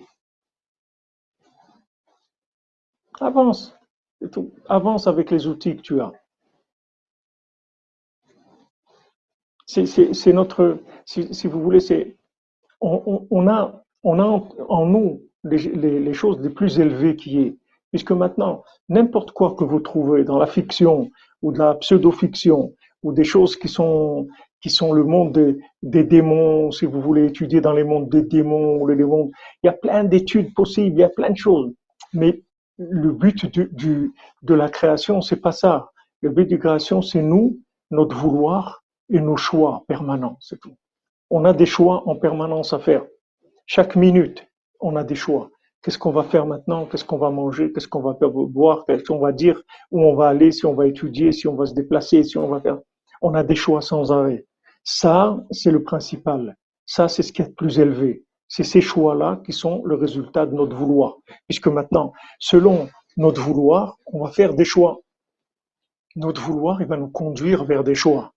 Avance. 3.18 3.74
Tout. 4.30 4.52
Avance 4.68 5.06
avec 5.06 5.30
les 5.30 5.46
outils 5.46 5.76
que 5.76 5.82
tu 5.82 6.00
as. 6.00 6.12
c'est 9.66 10.32
notre, 10.32 10.78
si, 11.06 11.46
vous 11.48 11.62
voulez, 11.62 11.80
c'est 11.80 12.16
on, 12.82 13.48
a, 13.48 13.82
en 14.02 14.86
nous 14.86 15.22
les, 15.44 15.58
les, 15.58 15.98
les, 15.98 16.14
choses 16.14 16.40
les 16.40 16.50
plus 16.50 16.78
élevées 16.78 17.16
qui 17.16 17.40
est. 17.40 17.56
Puisque 17.90 18.12
maintenant, 18.12 18.62
n'importe 18.88 19.32
quoi 19.32 19.54
que 19.54 19.64
vous 19.64 19.80
trouvez 19.80 20.24
dans 20.24 20.38
la 20.38 20.46
fiction 20.46 21.10
ou 21.42 21.52
de 21.52 21.58
la 21.58 21.74
pseudo-fiction 21.74 22.74
ou 23.02 23.12
des 23.12 23.24
choses 23.24 23.56
qui 23.56 23.68
sont, 23.68 24.26
qui 24.60 24.70
sont 24.70 24.92
le 24.92 25.04
monde 25.04 25.56
des, 25.82 26.04
démons, 26.04 26.70
si 26.70 26.86
vous 26.86 27.00
voulez 27.00 27.26
étudier 27.26 27.60
dans 27.60 27.72
les 27.72 27.84
mondes 27.84 28.08
des 28.08 28.22
démons 28.22 28.84
les 28.86 28.96
démons, 28.96 29.30
il 29.62 29.66
y 29.66 29.70
a 29.70 29.72
plein 29.72 30.04
d'études 30.04 30.52
possibles, 30.54 30.96
il 30.96 31.00
y 31.00 31.04
a 31.04 31.08
plein 31.08 31.30
de 31.30 31.36
choses. 31.36 31.72
Mais 32.12 32.42
le 32.78 33.12
but 33.12 33.46
de 33.46 34.54
la 34.54 34.68
création, 34.68 35.20
c'est 35.20 35.40
pas 35.40 35.52
ça. 35.52 35.90
Le 36.20 36.30
but 36.30 36.46
de 36.46 36.56
la 36.56 36.60
création, 36.60 37.02
c'est 37.02 37.22
nous, 37.22 37.58
notre 37.90 38.16
vouloir, 38.16 38.82
et 39.10 39.20
nos 39.20 39.36
choix 39.36 39.84
permanents, 39.86 40.36
c'est 40.40 40.60
tout. 40.60 40.76
On 41.30 41.44
a 41.44 41.52
des 41.52 41.66
choix 41.66 42.08
en 42.08 42.16
permanence 42.16 42.72
à 42.72 42.78
faire. 42.78 43.04
Chaque 43.66 43.96
minute, 43.96 44.46
on 44.80 44.96
a 44.96 45.04
des 45.04 45.14
choix. 45.14 45.50
Qu'est-ce 45.86 45.98
qu'on 45.98 46.10
va 46.10 46.24
faire 46.24 46.46
maintenant? 46.46 46.84
Qu'est-ce 46.86 47.04
qu'on 47.04 47.16
va 47.16 47.30
manger? 47.30 47.70
Qu'est-ce 47.70 47.86
qu'on 47.86 48.02
va 48.02 48.18
boire? 48.20 48.84
Qu'est-ce 48.86 49.04
qu'on 49.04 49.20
va 49.20 49.30
dire? 49.30 49.62
Où 49.92 50.02
on 50.02 50.16
va 50.16 50.26
aller 50.26 50.50
Si 50.50 50.66
on 50.66 50.74
va 50.74 50.88
étudier 50.88 51.30
Si 51.30 51.46
on 51.46 51.54
va 51.54 51.64
se 51.64 51.74
déplacer 51.74 52.24
Si 52.24 52.36
on 52.36 52.48
va 52.48 52.60
faire? 52.60 52.80
On 53.22 53.34
a 53.34 53.44
des 53.44 53.54
choix 53.54 53.80
sans 53.80 54.10
arrêt. 54.10 54.48
Ça, 54.82 55.40
c'est 55.52 55.70
le 55.70 55.84
principal. 55.84 56.56
Ça, 56.86 57.06
c'est 57.06 57.22
ce 57.22 57.32
qui 57.32 57.40
est 57.40 57.46
le 57.46 57.54
plus 57.54 57.78
élevé. 57.78 58.24
C'est 58.48 58.64
ces 58.64 58.80
choix-là 58.80 59.40
qui 59.46 59.52
sont 59.52 59.82
le 59.84 59.94
résultat 59.94 60.44
de 60.44 60.56
notre 60.56 60.74
vouloir. 60.74 61.18
Puisque 61.46 61.68
maintenant, 61.68 62.12
selon 62.40 62.88
notre 63.16 63.40
vouloir, 63.40 63.96
on 64.06 64.24
va 64.24 64.32
faire 64.32 64.54
des 64.54 64.64
choix. 64.64 64.98
Notre 66.16 66.42
vouloir, 66.42 66.82
il 66.82 66.88
va 66.88 66.96
nous 66.96 67.10
conduire 67.10 67.64
vers 67.64 67.84
des 67.84 67.94
choix 67.94 68.32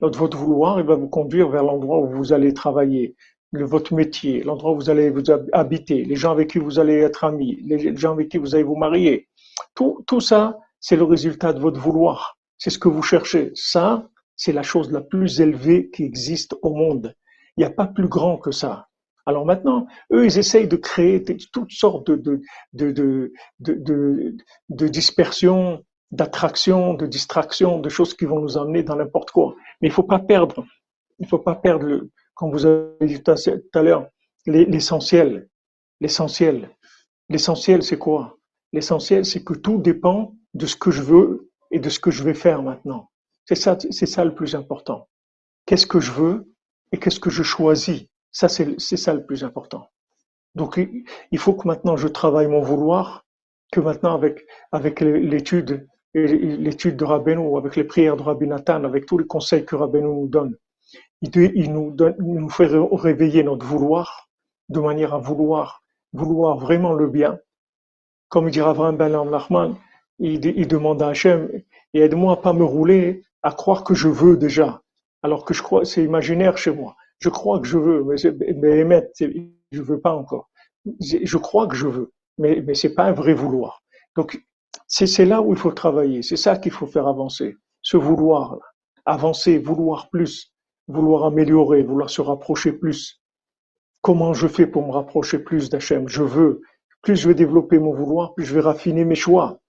votre 0.00 0.36
vouloir, 0.36 0.80
il 0.80 0.86
va 0.86 0.94
vous 0.94 1.08
conduire 1.08 1.48
vers 1.50 1.62
l'endroit 1.62 1.98
où 1.98 2.08
vous 2.08 2.32
allez 2.32 2.54
travailler, 2.54 3.16
votre 3.52 3.94
métier, 3.94 4.42
l'endroit 4.42 4.72
où 4.72 4.76
vous 4.76 4.90
allez 4.90 5.10
vous 5.10 5.22
habiter, 5.52 6.04
les 6.04 6.16
gens 6.16 6.32
avec 6.32 6.50
qui 6.50 6.58
vous 6.58 6.78
allez 6.78 6.98
être 6.98 7.24
amis, 7.24 7.58
les 7.64 7.96
gens 7.96 8.12
avec 8.12 8.28
qui 8.28 8.38
vous 8.38 8.54
allez 8.54 8.64
vous 8.64 8.76
marier. 8.76 9.28
Tout, 9.74 10.04
tout 10.06 10.20
ça, 10.20 10.58
c'est 10.78 10.96
le 10.96 11.04
résultat 11.04 11.52
de 11.52 11.60
votre 11.60 11.80
vouloir. 11.80 12.38
C'est 12.58 12.70
ce 12.70 12.78
que 12.78 12.88
vous 12.88 13.02
cherchez. 13.02 13.50
Ça, 13.54 14.08
c'est 14.36 14.52
la 14.52 14.62
chose 14.62 14.90
la 14.92 15.00
plus 15.00 15.40
élevée 15.40 15.90
qui 15.90 16.04
existe 16.04 16.54
au 16.62 16.74
monde. 16.74 17.14
Il 17.56 17.60
n'y 17.60 17.66
a 17.66 17.70
pas 17.70 17.86
plus 17.86 18.08
grand 18.08 18.38
que 18.38 18.52
ça. 18.52 18.86
Alors 19.26 19.44
maintenant, 19.44 19.86
eux, 20.12 20.24
ils 20.24 20.38
essayent 20.38 20.68
de 20.68 20.76
créer 20.76 21.22
toutes 21.52 21.72
sortes 21.72 22.10
de, 22.10 22.16
de, 22.72 22.92
de, 22.92 23.32
de, 23.60 23.74
de, 23.74 24.36
de 24.70 24.88
dispersion, 24.88 25.84
d'attraction, 26.10 26.94
de 26.94 27.06
distraction, 27.06 27.78
de 27.78 27.88
choses 27.88 28.14
qui 28.14 28.24
vont 28.24 28.40
nous 28.40 28.56
emmener 28.56 28.82
dans 28.82 28.96
n'importe 28.96 29.30
quoi. 29.30 29.54
Mais 29.80 29.88
il 29.88 29.92
faut 29.92 30.02
pas 30.02 30.18
perdre, 30.18 30.64
il 31.18 31.26
faut 31.26 31.38
pas 31.38 31.54
perdre, 31.54 31.86
le, 31.86 32.10
comme 32.40 32.52
vous 32.52 32.64
avez 32.64 33.06
dit 33.06 33.22
tout 33.22 33.32
à 33.74 33.82
l'heure, 33.82 34.08
l'essentiel. 34.46 35.46
L'essentiel. 36.00 36.70
L'essentiel, 37.28 37.82
c'est 37.82 37.98
quoi? 37.98 38.38
L'essentiel, 38.72 39.26
c'est 39.26 39.44
que 39.44 39.52
tout 39.52 39.76
dépend 39.76 40.34
de 40.54 40.64
ce 40.64 40.74
que 40.74 40.90
je 40.90 41.02
veux 41.02 41.50
et 41.70 41.78
de 41.78 41.90
ce 41.90 42.00
que 42.00 42.10
je 42.10 42.22
vais 42.24 42.32
faire 42.32 42.62
maintenant. 42.62 43.10
C'est 43.44 43.56
ça, 43.56 43.76
c'est 43.90 44.06
ça 44.06 44.24
le 44.24 44.34
plus 44.34 44.54
important. 44.54 45.06
Qu'est-ce 45.66 45.86
que 45.86 46.00
je 46.00 46.12
veux 46.12 46.50
et 46.92 46.96
qu'est-ce 46.96 47.20
que 47.20 47.28
je 47.28 47.42
choisis? 47.42 48.06
Ça, 48.32 48.48
c'est 48.48 48.78
ça 48.78 49.12
le 49.12 49.26
plus 49.26 49.44
important. 49.44 49.90
Donc, 50.54 50.80
il 51.30 51.38
faut 51.38 51.52
que 51.52 51.68
maintenant 51.68 51.98
je 51.98 52.08
travaille 52.08 52.48
mon 52.48 52.62
vouloir, 52.62 53.26
que 53.70 53.80
maintenant 53.80 54.14
avec 54.14 54.46
avec 54.72 55.00
l'étude 55.00 55.86
l'étude 56.14 56.96
de 56.96 57.04
Rabbeinu, 57.04 57.58
avec 57.58 57.76
les 57.76 57.84
prières 57.84 58.16
de 58.16 58.22
Rabbi 58.22 58.46
Nathan, 58.46 58.84
avec 58.84 59.04
tous 59.04 59.18
les 59.18 59.26
conseils 59.26 59.66
que 59.66 59.76
Rabbeinu 59.76 60.06
nous 60.08 60.26
donne, 60.26 60.56
il, 61.22 61.72
nous, 61.72 62.48
fait 62.48 62.68
réveiller 62.92 63.42
notre 63.42 63.66
vouloir 63.66 64.28
de 64.68 64.80
manière 64.80 65.14
à 65.14 65.18
vouloir, 65.18 65.82
vouloir 66.12 66.58
vraiment 66.58 66.92
le 66.92 67.08
bien. 67.08 67.38
Comme 68.28 68.50
dit 68.50 68.60
Avram 68.60 68.96
Ben 68.96 69.10
Nachman, 69.24 69.76
il, 70.18 70.44
il 70.44 70.68
demande 70.68 71.02
à 71.02 71.08
Hachem, 71.08 71.48
et 71.94 72.00
aide-moi 72.00 72.34
à 72.34 72.36
pas 72.36 72.52
me 72.52 72.64
rouler, 72.64 73.22
à 73.42 73.52
croire 73.52 73.84
que 73.84 73.94
je 73.94 74.08
veux 74.08 74.36
déjà, 74.36 74.82
alors 75.22 75.44
que 75.44 75.54
je 75.54 75.62
crois, 75.62 75.84
c'est 75.84 76.04
imaginaire 76.04 76.56
chez 76.56 76.70
moi. 76.70 76.96
Je 77.18 77.28
crois 77.28 77.60
que 77.60 77.66
je 77.66 77.78
veux, 77.78 78.04
mais, 78.04 78.16
mais 78.62 79.10
je 79.72 79.82
veux 79.82 80.00
pas 80.00 80.14
encore. 80.14 80.50
Je 81.00 81.36
crois 81.36 81.66
que 81.66 81.76
je 81.76 81.86
veux, 81.86 82.12
mais, 82.38 82.62
mais 82.62 82.74
c'est 82.74 82.94
pas 82.94 83.04
un 83.04 83.12
vrai 83.12 83.34
vouloir. 83.34 83.82
Donc, 84.16 84.42
c'est 84.86 85.24
là 85.24 85.42
où 85.42 85.52
il 85.52 85.58
faut 85.58 85.72
travailler, 85.72 86.22
c'est 86.22 86.36
ça 86.36 86.56
qu'il 86.56 86.72
faut 86.72 86.86
faire 86.86 87.06
avancer, 87.06 87.56
ce 87.82 87.96
vouloir, 87.96 88.58
avancer, 89.04 89.58
vouloir 89.58 90.08
plus, 90.10 90.49
vouloir 90.90 91.24
améliorer, 91.24 91.82
vouloir 91.82 92.10
se 92.10 92.20
rapprocher 92.20 92.72
plus. 92.72 93.22
Comment 94.02 94.32
je 94.32 94.48
fais 94.48 94.66
pour 94.66 94.86
me 94.86 94.92
rapprocher 94.92 95.38
plus 95.38 95.70
d'Hachem? 95.70 96.08
Je 96.08 96.22
veux, 96.22 96.62
plus 97.02 97.16
je 97.16 97.28
vais 97.28 97.34
développer 97.34 97.78
mon 97.78 97.92
vouloir, 97.92 98.34
plus 98.34 98.44
je 98.44 98.54
vais 98.54 98.60
raffiner 98.60 99.04
mes 99.04 99.14
choix. 99.14 99.60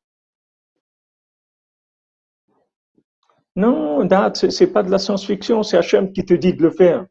Non, 3.55 4.05
date, 4.05 4.49
c'est 4.49 4.71
pas 4.71 4.81
de 4.81 4.89
la 4.89 4.97
science-fiction, 4.97 5.63
c'est 5.63 5.77
Hachem 5.77 6.13
qui 6.13 6.23
te 6.23 6.33
dit 6.33 6.53
de 6.53 6.63
le 6.63 6.71
faire. 6.71 7.05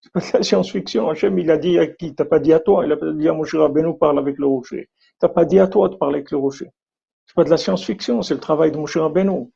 C'est 0.00 0.12
pas 0.12 0.20
de 0.20 0.30
la 0.34 0.42
science-fiction. 0.42 1.08
Hachem, 1.08 1.38
il 1.38 1.50
a 1.50 1.58
dit 1.58 1.78
à 1.78 1.86
qui? 1.86 2.14
T'as 2.14 2.24
pas 2.24 2.40
dit 2.40 2.52
à 2.52 2.58
toi, 2.58 2.84
il 2.84 2.92
a 2.92 3.12
dit 3.12 3.28
à 3.28 3.32
Moshe 3.32 3.54
Rabbeinu, 3.54 3.96
parle 3.96 4.18
avec 4.18 4.38
le 4.38 4.46
rocher. 4.46 4.90
T'as 5.20 5.28
pas 5.28 5.44
dit 5.44 5.60
à 5.60 5.68
toi 5.68 5.88
de 5.88 5.94
parler 5.94 6.16
avec 6.16 6.32
le 6.32 6.38
rocher. 6.38 6.70
C'est 7.26 7.34
pas 7.34 7.44
de 7.44 7.50
la 7.50 7.56
science-fiction, 7.56 8.22
c'est 8.22 8.34
le 8.34 8.40
travail 8.40 8.72
de 8.72 8.78
Moshe 8.78 8.96
Rabbeinu. 8.96 9.52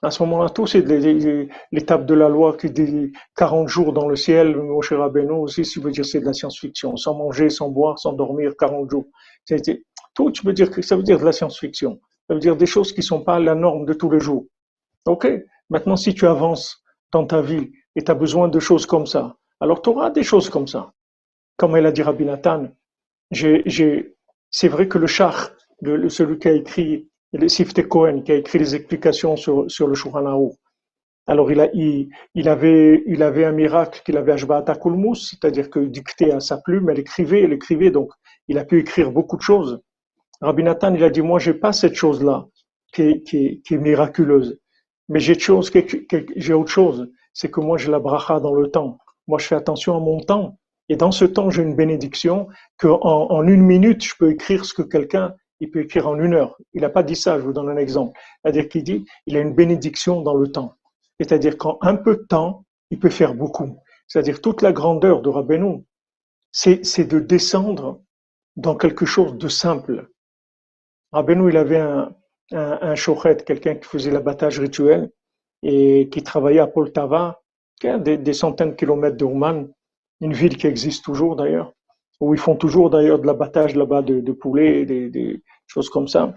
À 0.00 0.10
ce 0.12 0.22
moment-là, 0.22 0.48
tout, 0.50 0.66
c'est 0.66 0.84
l'étape 1.72 2.06
de 2.06 2.14
la 2.14 2.28
loi 2.28 2.56
qui 2.56 2.70
dit 2.70 3.12
40 3.36 3.68
jours 3.68 3.92
dans 3.92 4.08
le 4.08 4.14
ciel, 4.14 4.56
Moshe 4.56 4.92
Rabbeinu 4.92 5.32
aussi, 5.32 5.64
ça 5.64 5.80
veut 5.80 5.90
dire 5.90 6.04
c'est 6.04 6.20
de 6.20 6.26
la 6.26 6.32
science-fiction. 6.32 6.96
Sans 6.96 7.14
manger, 7.14 7.50
sans 7.50 7.68
boire, 7.68 7.98
sans 7.98 8.12
dormir, 8.12 8.52
40 8.56 8.88
jours. 8.90 9.06
Tout, 10.14 10.30
tu 10.30 10.44
peux 10.44 10.52
dire 10.52 10.70
que 10.70 10.82
ça 10.82 10.94
veut 10.96 11.02
dire 11.02 11.18
de 11.18 11.24
la 11.24 11.32
science-fiction. 11.32 12.00
Ça 12.28 12.34
veut 12.34 12.40
dire 12.40 12.56
des 12.56 12.66
choses 12.66 12.92
qui 12.92 13.02
sont 13.02 13.22
pas 13.24 13.40
la 13.40 13.56
norme 13.56 13.86
de 13.86 13.92
tous 13.92 14.10
les 14.10 14.20
jours. 14.20 14.46
Ok? 15.06 15.26
Maintenant, 15.70 15.96
si 15.96 16.14
tu 16.14 16.26
avances 16.26 16.82
dans 17.10 17.26
ta 17.26 17.40
vie 17.40 17.72
et 17.96 18.04
tu 18.04 18.10
as 18.10 18.14
besoin 18.14 18.48
de 18.48 18.60
choses 18.60 18.86
comme 18.86 19.06
ça, 19.06 19.36
alors 19.60 19.82
tu 19.82 19.88
auras 19.88 20.10
des 20.10 20.22
choses 20.22 20.48
comme 20.48 20.68
ça. 20.68 20.92
Comme 21.56 21.74
elle 21.74 21.86
a 21.86 21.92
dit 21.92 22.02
Rabbi 22.02 22.24
Nathan, 22.24 22.68
c'est 23.32 24.68
vrai 24.68 24.86
que 24.86 24.98
le 24.98 25.08
char, 25.08 25.50
celui 25.82 26.38
qui 26.38 26.48
a 26.48 26.52
écrit, 26.52 27.08
le 27.32 27.48
Sifte 27.48 27.86
Cohen, 27.86 28.22
qui 28.22 28.32
a 28.32 28.36
écrit 28.36 28.58
les 28.58 28.74
explications 28.74 29.36
sur, 29.36 29.70
sur 29.70 29.86
le 29.86 29.94
Shulchan 29.94 30.24
alors 31.28 31.52
il, 31.52 31.60
a, 31.60 31.68
il, 31.74 32.48
avait, 32.48 33.02
il 33.06 33.22
avait 33.22 33.44
un 33.44 33.52
miracle 33.52 34.00
qu'il 34.02 34.16
avait 34.16 34.32
à 34.32 34.74
Kulmus, 34.76 35.16
c'est-à-dire 35.16 35.68
qu'il 35.70 35.90
dictait 35.90 36.32
à 36.32 36.40
sa 36.40 36.56
plume, 36.56 36.88
elle 36.88 36.98
écrivait, 36.98 37.42
elle 37.42 37.52
écrivait, 37.52 37.90
donc 37.90 38.10
il 38.48 38.56
a 38.56 38.64
pu 38.64 38.80
écrire 38.80 39.12
beaucoup 39.12 39.36
de 39.36 39.42
choses. 39.42 39.78
Rabbi 40.40 40.62
Nathan, 40.62 40.94
il 40.94 41.04
a 41.04 41.10
dit, 41.10 41.20
moi, 41.20 41.38
j'ai 41.38 41.52
pas 41.52 41.74
cette 41.74 41.94
chose-là 41.94 42.46
qui 42.94 43.02
est, 43.02 43.22
qui, 43.24 43.60
qui 43.60 43.74
est 43.74 43.78
miraculeuse. 43.78 44.58
Mais 45.10 45.20
j'ai 45.20 45.38
chose, 45.38 45.70
j'ai 46.36 46.54
autre 46.54 46.70
chose. 46.70 47.10
C'est 47.34 47.50
que 47.50 47.60
moi, 47.60 47.76
j'ai 47.76 47.90
la 47.90 47.98
bracha 47.98 48.40
dans 48.40 48.54
le 48.54 48.70
temps. 48.70 48.96
Moi, 49.26 49.38
je 49.38 49.46
fais 49.46 49.54
attention 49.54 49.96
à 49.96 50.00
mon 50.00 50.20
temps. 50.20 50.58
Et 50.88 50.96
dans 50.96 51.12
ce 51.12 51.26
temps, 51.26 51.50
j'ai 51.50 51.62
une 51.62 51.76
bénédiction 51.76 52.48
que 52.78 52.88
en, 52.88 53.30
en, 53.30 53.46
une 53.46 53.62
minute, 53.62 54.02
je 54.02 54.14
peux 54.18 54.30
écrire 54.30 54.64
ce 54.64 54.72
que 54.72 54.82
quelqu'un, 54.82 55.34
il 55.60 55.70
peut 55.70 55.80
écrire 55.80 56.08
en 56.08 56.18
une 56.18 56.34
heure. 56.34 56.56
Il 56.74 56.82
n'a 56.82 56.90
pas 56.90 57.02
dit 57.02 57.16
ça, 57.16 57.38
je 57.38 57.44
vous 57.44 57.52
donne 57.52 57.68
un 57.68 57.76
exemple. 57.76 58.18
C'est-à-dire 58.42 58.68
qu'il 58.68 58.84
dit, 58.84 59.06
il 59.26 59.36
a 59.36 59.40
une 59.40 59.54
bénédiction 59.54 60.22
dans 60.22 60.34
le 60.34 60.50
temps. 60.50 60.74
C'est-à-dire 61.18 61.58
qu'en 61.58 61.78
un 61.80 61.96
peu 61.96 62.16
de 62.16 62.22
temps, 62.22 62.64
il 62.90 62.98
peut 62.98 63.10
faire 63.10 63.34
beaucoup. 63.34 63.78
C'est-à-dire 64.06 64.40
toute 64.40 64.62
la 64.62 64.72
grandeur 64.72 65.20
de 65.20 65.28
Rabbeinu, 65.28 65.84
c'est 66.52 67.04
de 67.04 67.18
descendre 67.18 68.02
dans 68.56 68.76
quelque 68.76 69.06
chose 69.06 69.36
de 69.36 69.48
simple. 69.48 70.08
Rabbeinu, 71.12 71.50
il 71.50 71.56
avait 71.56 71.78
un, 71.78 72.14
un, 72.52 72.94
un 72.94 73.34
quelqu'un 73.34 73.74
qui 73.74 73.88
faisait 73.88 74.10
l'abattage 74.10 74.58
rituel 74.58 75.10
et 75.62 76.08
qui 76.10 76.22
travaillait 76.22 76.60
à 76.60 76.66
Poltava, 76.66 77.42
des, 77.82 78.16
des 78.16 78.32
centaines 78.32 78.70
de 78.70 78.74
kilomètres 78.74 79.16
de 79.16 79.24
une 80.20 80.32
ville 80.32 80.56
qui 80.56 80.66
existe 80.66 81.04
toujours 81.04 81.36
d'ailleurs, 81.36 81.72
où 82.20 82.34
ils 82.34 82.40
font 82.40 82.56
toujours 82.56 82.90
d'ailleurs 82.90 83.18
de 83.18 83.26
l'abattage 83.26 83.76
là-bas 83.76 84.02
de, 84.02 84.32
poulets, 84.32 84.84
des, 84.84 85.42
choses 85.66 85.88
comme 85.90 86.08
ça. 86.08 86.34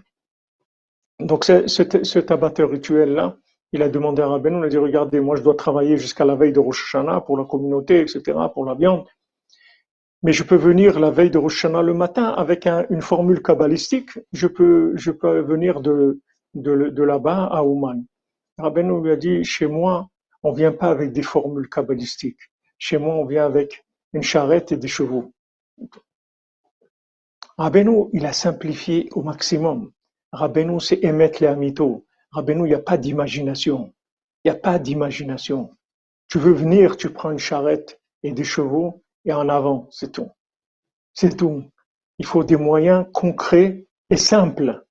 Donc 1.19 1.45
cet, 1.45 2.05
cet 2.05 2.31
abatteur 2.31 2.69
rituel-là, 2.69 3.37
il 3.73 3.81
a 3.81 3.89
demandé 3.89 4.21
à 4.21 4.27
Rabbeinu, 4.27 4.57
il 4.59 4.65
a 4.65 4.69
dit, 4.69 4.77
regardez, 4.77 5.19
moi 5.19 5.35
je 5.35 5.43
dois 5.43 5.55
travailler 5.55 5.97
jusqu'à 5.97 6.25
la 6.25 6.35
veille 6.35 6.51
de 6.51 6.59
Rosh 6.59 6.83
Hashanah 6.93 7.21
pour 7.21 7.37
la 7.37 7.45
communauté, 7.45 8.01
etc., 8.01 8.37
pour 8.53 8.65
la 8.65 8.75
viande 8.75 9.05
mais 10.23 10.33
je 10.33 10.43
peux 10.43 10.55
venir 10.55 10.99
la 10.99 11.09
veille 11.09 11.31
de 11.31 11.37
Rosh 11.37 11.65
Hashanah 11.65 11.81
le 11.81 11.93
matin 11.93 12.25
avec 12.25 12.67
un, 12.67 12.85
une 12.89 13.01
formule 13.01 13.41
kabbalistique. 13.41 14.11
Je 14.33 14.47
peux, 14.47 14.93
je 14.95 15.11
peux 15.11 15.39
venir 15.39 15.81
de, 15.81 16.21
là-bas 16.53 17.45
à 17.45 17.63
Ouman. 17.63 18.05
Rabbeinu 18.57 19.01
lui 19.01 19.11
a 19.11 19.15
dit, 19.15 19.43
chez 19.43 19.65
moi, 19.65 20.09
on 20.43 20.51
vient 20.51 20.71
pas 20.71 20.89
avec 20.89 21.11
des 21.11 21.23
formules 21.23 21.69
kabbalistiques. 21.69 22.51
Chez 22.77 22.97
moi, 22.97 23.15
on 23.15 23.25
vient 23.25 23.45
avec 23.45 23.83
une 24.13 24.21
charrette 24.21 24.71
et 24.71 24.77
des 24.77 24.87
chevaux. 24.87 25.33
Rabbeinu, 27.57 28.09
il 28.13 28.25
a 28.25 28.33
simplifié 28.33 29.09
au 29.13 29.21
maximum. 29.21 29.91
Rabbeinu, 30.31 30.79
c'est 30.79 31.03
émettre 31.03 31.41
les 31.41 31.47
amitos. 31.47 32.05
Rabbeinu, 32.31 32.61
il 32.61 32.69
n'y 32.69 32.73
a 32.73 32.79
pas 32.79 32.97
d'imagination. 32.97 33.93
Il 34.43 34.51
n'y 34.51 34.57
a 34.57 34.59
pas 34.59 34.79
d'imagination. 34.79 35.75
Tu 36.27 36.39
veux 36.39 36.53
venir, 36.53 36.97
tu 36.97 37.11
prends 37.11 37.31
une 37.31 37.39
charrette 37.39 38.01
et 38.23 38.31
des 38.31 38.43
chevaux 38.43 39.03
et 39.25 39.33
en 39.33 39.49
avant, 39.49 39.87
c'est 39.91 40.11
tout. 40.11 40.29
C'est 41.13 41.35
tout. 41.35 41.63
Il 42.17 42.25
faut 42.25 42.43
des 42.43 42.55
moyens 42.55 43.05
concrets 43.13 43.85
et 44.09 44.17
simples. 44.17 44.85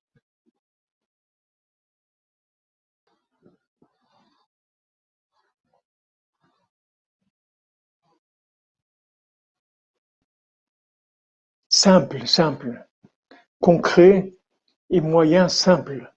Simple, 11.83 12.27
simple. 12.27 12.87
Concret 13.59 14.35
et 14.91 15.01
moyens 15.01 15.51
simples. 15.51 16.13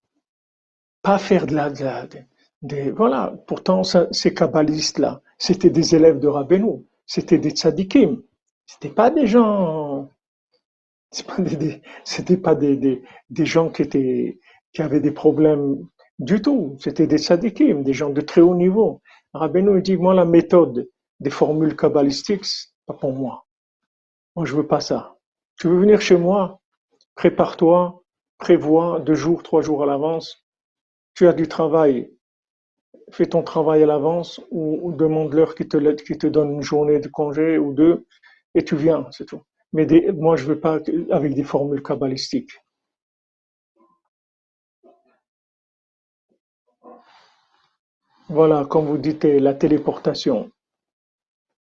Pas 1.00 1.16
faire 1.16 1.46
de 1.46 1.54
la, 1.54 1.70
de 1.70 2.90
voilà. 2.90 3.32
Pourtant, 3.46 3.82
ces 3.82 4.34
kabbalistes-là, 4.34 5.22
c'était 5.38 5.70
des 5.70 5.94
élèves 5.94 6.20
de 6.20 6.28
Rabbeinu 6.28 6.84
c'était 7.06 7.38
des 7.38 7.52
tzadikim. 7.52 8.22
C'était 8.66 8.90
pas 8.90 9.08
des 9.08 9.26
gens, 9.26 10.10
c'était 11.10 12.36
pas 12.36 12.54
des, 12.54 13.00
gens 13.46 13.70
qui 13.70 14.38
avaient 14.78 15.00
des 15.00 15.12
problèmes 15.12 15.78
du 16.18 16.42
tout. 16.42 16.76
C'était 16.78 17.06
des 17.06 17.16
tzadikim, 17.16 17.84
des 17.84 17.94
gens 17.94 18.10
de 18.10 18.20
très 18.20 18.42
haut 18.42 18.54
niveau. 18.54 19.00
Rabbeinu 19.32 19.80
dit, 19.80 19.96
moi, 19.96 20.12
la 20.12 20.26
méthode 20.26 20.90
des 21.20 21.30
formules 21.30 21.74
kabbalistiques, 21.74 22.44
pas 22.84 22.92
pour 22.92 23.14
moi. 23.14 23.46
Moi, 24.36 24.44
je 24.44 24.54
veux 24.54 24.66
pas 24.66 24.82
ça. 24.82 25.13
Tu 25.58 25.68
veux 25.68 25.78
venir 25.78 26.00
chez 26.00 26.16
moi? 26.16 26.60
Prépare-toi, 27.14 28.02
prévois 28.38 29.00
deux 29.00 29.14
jours, 29.14 29.42
trois 29.42 29.62
jours 29.62 29.82
à 29.82 29.86
l'avance. 29.86 30.44
Tu 31.14 31.26
as 31.28 31.32
du 31.32 31.48
travail, 31.48 32.10
fais 33.10 33.26
ton 33.26 33.42
travail 33.42 33.82
à 33.82 33.86
l'avance 33.86 34.40
ou, 34.50 34.92
demande-leur 34.92 35.54
qu'ils 35.54 35.68
te, 35.68 35.76
qui 36.02 36.18
te 36.18 36.26
donne 36.26 36.52
une 36.54 36.62
journée 36.62 36.98
de 37.00 37.08
congé 37.08 37.58
ou 37.58 37.72
deux 37.72 38.06
et 38.54 38.64
tu 38.64 38.76
viens, 38.76 39.06
c'est 39.10 39.26
tout. 39.26 39.42
Mais 39.72 39.86
moi, 40.12 40.36
je 40.36 40.44
veux 40.44 40.60
pas 40.60 40.80
avec 41.10 41.34
des 41.34 41.44
formules 41.44 41.82
kabbalistiques. 41.82 42.52
Voilà, 48.28 48.64
comme 48.64 48.86
vous 48.86 48.98
dites, 48.98 49.24
la 49.24 49.54
téléportation. 49.54 50.50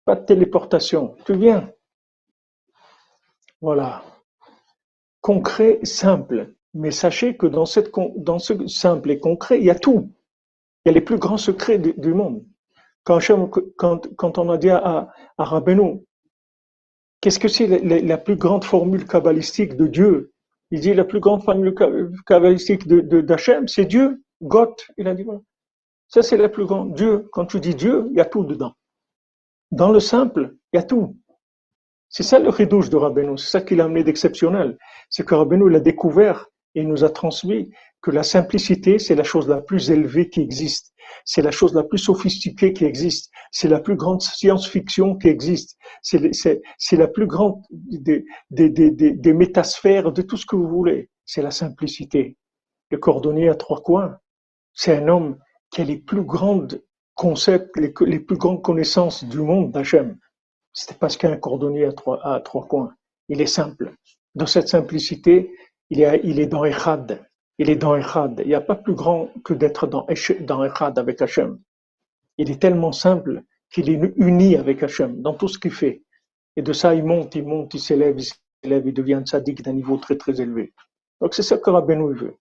Pas 0.04 0.14
de 0.16 0.24
téléportation, 0.24 1.16
tu 1.24 1.34
viens. 1.34 1.70
Voilà. 3.60 4.02
Concret, 5.20 5.80
simple. 5.82 6.54
Mais 6.74 6.90
sachez 6.90 7.36
que 7.36 7.46
dans, 7.46 7.66
ce 7.66 8.66
simple 8.68 9.10
et 9.10 9.18
concret, 9.18 9.58
il 9.58 9.64
y 9.64 9.70
a 9.70 9.74
tout. 9.74 10.12
Il 10.84 10.88
y 10.88 10.90
a 10.90 10.92
les 10.92 11.00
plus 11.00 11.18
grands 11.18 11.38
secrets 11.38 11.78
du, 11.78 12.14
monde. 12.14 12.44
Quand, 13.04 14.38
on 14.38 14.50
a 14.50 14.58
dit 14.58 14.70
à, 14.70 15.10
à 15.38 15.62
qu'est-ce 17.20 17.38
que 17.38 17.48
c'est 17.48 17.66
la, 17.66 18.18
plus 18.18 18.36
grande 18.36 18.64
formule 18.64 19.06
kabbalistique 19.06 19.76
de 19.76 19.86
Dieu? 19.86 20.32
Il 20.70 20.80
dit 20.80 20.94
la 20.94 21.04
plus 21.04 21.20
grande 21.20 21.42
formule 21.42 21.74
kabbalistique 22.26 22.86
de 22.86 23.20
d'Hachem, 23.22 23.66
c'est 23.66 23.86
Dieu, 23.86 24.22
Goth. 24.42 24.86
Il 24.98 25.08
a 25.08 25.14
dit. 25.14 25.24
Ça, 26.08 26.22
c'est 26.22 26.36
la 26.36 26.48
plus 26.48 26.66
grande. 26.66 26.94
Dieu, 26.94 27.28
quand 27.32 27.46
tu 27.46 27.60
dis 27.60 27.74
Dieu, 27.74 28.06
il 28.10 28.16
y 28.16 28.20
a 28.20 28.24
tout 28.24 28.44
dedans. 28.44 28.74
Dans 29.70 29.90
le 29.90 30.00
simple, 30.00 30.56
il 30.72 30.76
y 30.76 30.78
a 30.78 30.82
tout. 30.82 31.16
C'est 32.08 32.22
ça 32.22 32.38
le 32.38 32.48
ridouche 32.48 32.88
de 32.88 32.96
Rabbeinu, 32.96 33.36
c'est 33.36 33.50
ça 33.50 33.60
qui 33.60 33.76
l'a 33.76 33.84
amené 33.84 34.02
d'exceptionnel. 34.02 34.78
C'est 35.10 35.26
que 35.26 35.34
Rabbeinu 35.34 35.68
l'a 35.68 35.80
découvert 35.80 36.46
et 36.74 36.84
nous 36.84 37.04
a 37.04 37.10
transmis 37.10 37.70
que 38.00 38.10
la 38.10 38.22
simplicité, 38.22 38.98
c'est 38.98 39.14
la 39.14 39.24
chose 39.24 39.48
la 39.48 39.60
plus 39.60 39.90
élevée 39.90 40.28
qui 40.28 40.40
existe. 40.40 40.94
C'est 41.24 41.42
la 41.42 41.50
chose 41.50 41.74
la 41.74 41.82
plus 41.82 41.98
sophistiquée 41.98 42.72
qui 42.72 42.84
existe. 42.84 43.30
C'est 43.50 43.68
la 43.68 43.80
plus 43.80 43.96
grande 43.96 44.22
science-fiction 44.22 45.16
qui 45.16 45.28
existe. 45.28 45.76
C'est 46.02 46.96
la 46.96 47.08
plus 47.08 47.26
grande 47.26 47.62
des, 47.70 48.24
métasphères, 49.32 50.12
de 50.12 50.22
tout 50.22 50.36
ce 50.36 50.46
que 50.46 50.56
vous 50.56 50.68
voulez. 50.68 51.10
C'est 51.24 51.42
la 51.42 51.50
simplicité. 51.50 52.36
Le 52.90 52.98
cordonnier 52.98 53.48
à 53.48 53.54
trois 53.54 53.82
coins, 53.82 54.18
c'est 54.72 54.96
un 54.96 55.08
homme 55.08 55.38
qui 55.70 55.82
a 55.82 55.84
les 55.84 55.98
plus 55.98 56.22
grandes 56.22 56.82
concepts, 57.14 57.76
les, 57.76 57.92
les 58.06 58.20
plus 58.20 58.36
grandes 58.36 58.62
connaissances 58.62 59.24
du 59.24 59.40
monde 59.40 59.72
d'Hachem. 59.72 60.18
C'est 60.80 60.96
parce 60.98 61.16
qu'il 61.16 61.28
y 61.28 61.32
a 61.32 61.34
un 61.34 61.38
cordonnier 61.38 61.86
à 61.86 61.92
trois, 61.92 62.24
à 62.24 62.40
trois 62.40 62.66
coins. 62.66 62.94
Il 63.28 63.40
est 63.40 63.46
simple. 63.46 63.94
Dans 64.34 64.46
cette 64.46 64.68
simplicité, 64.68 65.52
il 65.90 66.02
est, 66.02 66.46
dans 66.46 66.64
Echad 66.64 67.26
il 67.58 67.70
est 67.70 67.76
dans 67.76 67.96
Echad. 67.96 68.40
Il 68.44 68.48
n'y 68.48 68.54
a 68.54 68.60
pas 68.60 68.76
plus 68.76 68.94
grand 68.94 69.30
que 69.44 69.52
d'être 69.52 69.88
dans, 69.88 70.06
dans 70.40 70.64
Echad 70.64 70.98
avec 70.98 71.20
Hachem. 71.20 71.58
Il 72.38 72.50
est 72.50 72.60
tellement 72.62 72.92
simple 72.92 73.42
qu'il 73.72 73.90
est 73.90 74.12
uni 74.16 74.56
avec 74.56 74.82
Hachem 74.82 75.20
dans 75.20 75.34
tout 75.34 75.48
ce 75.48 75.58
qu'il 75.58 75.72
fait. 75.72 76.02
Et 76.56 76.62
de 76.62 76.72
ça, 76.72 76.94
il 76.94 77.04
monte, 77.04 77.34
il 77.34 77.44
monte, 77.44 77.74
il 77.74 77.80
s'élève, 77.80 78.16
il 78.16 78.26
s'élève, 78.62 78.86
il 78.86 78.94
devient 78.94 79.22
sadique 79.26 79.62
d'un 79.62 79.72
niveau 79.72 79.96
très 79.96 80.16
très 80.16 80.40
élevé. 80.40 80.72
Donc 81.20 81.34
c'est 81.34 81.42
ça 81.42 81.58
que 81.58 81.70
Rabbeinu 81.70 82.14
veut. 82.14 82.36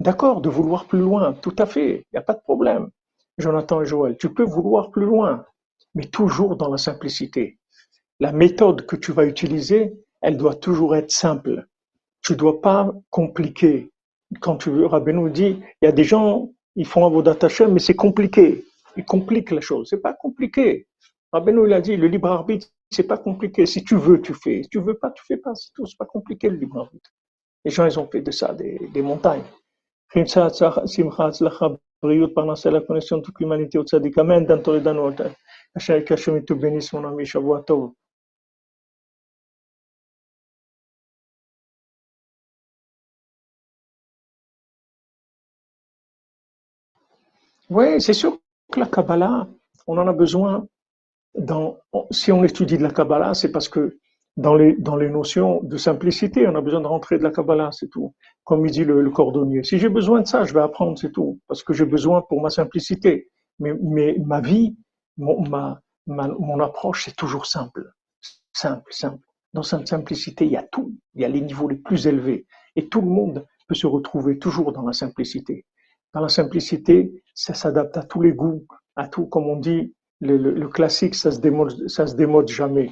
D'accord, 0.00 0.40
de 0.40 0.48
vouloir 0.48 0.86
plus 0.86 1.00
loin, 1.00 1.32
tout 1.34 1.54
à 1.58 1.66
fait, 1.66 1.96
il 1.96 2.14
n'y 2.14 2.18
a 2.18 2.22
pas 2.22 2.34
de 2.34 2.40
problème. 2.40 2.88
Jonathan 3.38 3.82
et 3.82 3.86
Joël, 3.86 4.16
tu 4.18 4.32
peux 4.32 4.44
vouloir 4.44 4.90
plus 4.90 5.04
loin, 5.04 5.44
mais 5.94 6.06
toujours 6.06 6.56
dans 6.56 6.70
la 6.70 6.78
simplicité. 6.78 7.58
la 8.20 8.30
méthode 8.30 8.86
que 8.86 8.94
tu 8.94 9.10
vas 9.10 9.26
utiliser, 9.26 9.94
elle 10.20 10.36
doit 10.36 10.54
toujours 10.54 10.94
être 10.94 11.10
simple. 11.10 11.66
Tu 12.22 12.36
dois 12.36 12.60
pas 12.60 12.92
compliquer. 13.10 13.90
Quand 14.40 14.56
tu 14.56 14.70
veux, 14.70 14.86
nous 15.12 15.28
dit, 15.28 15.60
il 15.80 15.84
y 15.84 15.88
a 15.88 15.92
des 15.92 16.04
gens, 16.04 16.50
ils 16.76 16.86
font 16.86 17.04
un 17.04 17.08
Avodat 17.08 17.36
Hashem, 17.42 17.72
mais 17.72 17.80
c'est 17.80 17.96
compliqué. 17.96 18.64
Ils 18.96 19.04
compliquent 19.04 19.50
la 19.50 19.60
chose. 19.60 19.88
C'est 19.90 20.00
pas 20.00 20.12
compliqué. 20.12 20.86
Rabbeinu, 21.32 21.66
il 21.66 21.72
a 21.72 21.80
dit, 21.80 21.96
le 21.96 22.06
libre 22.06 22.28
arbitre, 22.28 22.68
c'est 22.90 23.08
pas 23.08 23.18
compliqué. 23.18 23.66
Si 23.66 23.82
tu 23.82 23.96
veux, 23.96 24.20
tu 24.22 24.34
fais. 24.34 24.62
Si 24.62 24.68
tu 24.68 24.78
veux 24.78 24.94
pas, 24.94 25.10
tu 25.10 25.24
fais 25.26 25.38
pas. 25.38 25.54
C'est 25.56 25.72
tout. 25.74 25.86
C'est 25.86 25.98
pas 25.98 26.06
compliqué, 26.06 26.48
le 26.48 26.56
libre 26.56 26.78
arbitre. 26.78 27.10
Les 27.64 27.72
gens, 27.72 27.86
ils 27.86 27.98
ont 27.98 28.06
fait 28.06 28.20
de 28.20 28.30
ça 28.30 28.54
des 28.54 29.02
montagnes 29.02 29.42
pendant 32.34 32.54
cette 32.56 32.86
connexion 32.86 33.20
toute 33.20 33.38
l'humanité 33.40 33.78
au 33.78 33.84
tzaddik. 33.84 34.18
Amen. 34.18 34.44
Dans 34.46 34.60
tous 34.62 34.72
les 34.72 34.80
danois. 34.80 35.14
Hashem 35.74 36.44
tout 36.44 36.56
bénisse 36.56 36.92
mon 36.92 37.04
ami. 37.06 37.24
Shabbat 37.24 37.64
tov. 37.66 37.92
Oui, 47.70 48.00
c'est 48.02 48.12
sûr 48.12 48.38
que 48.70 48.80
la 48.80 48.86
Kabbalah, 48.86 49.48
on 49.86 49.96
en 49.96 50.06
a 50.06 50.12
besoin. 50.12 50.66
Si 52.10 52.30
on 52.30 52.44
étudie 52.44 52.76
de 52.76 52.82
la 52.82 52.90
Kabbalah, 52.90 53.32
c'est 53.32 53.50
parce 53.50 53.68
que 53.70 53.98
dans 54.36 54.54
les, 54.54 54.74
dans 54.76 54.96
les 54.96 55.10
notions 55.10 55.60
de 55.62 55.76
simplicité. 55.76 56.46
On 56.48 56.54
a 56.54 56.60
besoin 56.60 56.80
de 56.80 56.86
rentrer 56.86 57.18
de 57.18 57.22
la 57.22 57.30
Kabbalah, 57.30 57.70
c'est 57.72 57.88
tout. 57.88 58.14
Comme 58.44 58.64
il 58.66 58.72
dit 58.72 58.84
le, 58.84 59.08
cordonnier. 59.10 59.62
Si 59.62 59.78
j'ai 59.78 59.88
besoin 59.88 60.22
de 60.22 60.26
ça, 60.26 60.44
je 60.44 60.54
vais 60.54 60.60
apprendre, 60.60 60.98
c'est 60.98 61.12
tout. 61.12 61.40
Parce 61.48 61.62
que 61.62 61.72
j'ai 61.72 61.84
besoin 61.84 62.22
pour 62.22 62.40
ma 62.40 62.50
simplicité. 62.50 63.28
Mais, 63.58 63.74
mais 63.82 64.16
ma 64.24 64.40
vie, 64.40 64.76
mon, 65.18 65.42
ma, 65.48 65.80
mon 66.06 66.60
approche, 66.60 67.04
c'est 67.04 67.16
toujours 67.16 67.46
simple. 67.46 67.92
Simple, 68.52 68.90
simple. 68.92 69.22
Dans 69.52 69.62
cette 69.62 69.88
simplicité, 69.88 70.46
il 70.46 70.52
y 70.52 70.56
a 70.56 70.62
tout. 70.62 70.96
Il 71.14 71.22
y 71.22 71.24
a 71.24 71.28
les 71.28 71.40
niveaux 71.40 71.68
les 71.68 71.76
plus 71.76 72.06
élevés. 72.06 72.46
Et 72.74 72.88
tout 72.88 73.02
le 73.02 73.08
monde 73.08 73.46
peut 73.68 73.74
se 73.74 73.86
retrouver 73.86 74.38
toujours 74.38 74.72
dans 74.72 74.82
la 74.82 74.94
simplicité. 74.94 75.66
Dans 76.14 76.20
la 76.20 76.28
simplicité, 76.28 77.22
ça 77.34 77.54
s'adapte 77.54 77.96
à 77.96 78.02
tous 78.02 78.22
les 78.22 78.32
goûts, 78.32 78.66
à 78.96 79.08
tout, 79.08 79.26
comme 79.26 79.46
on 79.46 79.56
dit, 79.56 79.94
le, 80.20 80.36
le, 80.36 80.68
classique, 80.68 81.14
ça 81.14 81.30
se 81.30 81.40
démode, 81.40 81.88
ça 81.88 82.06
se 82.06 82.14
démode 82.14 82.48
jamais. 82.48 82.90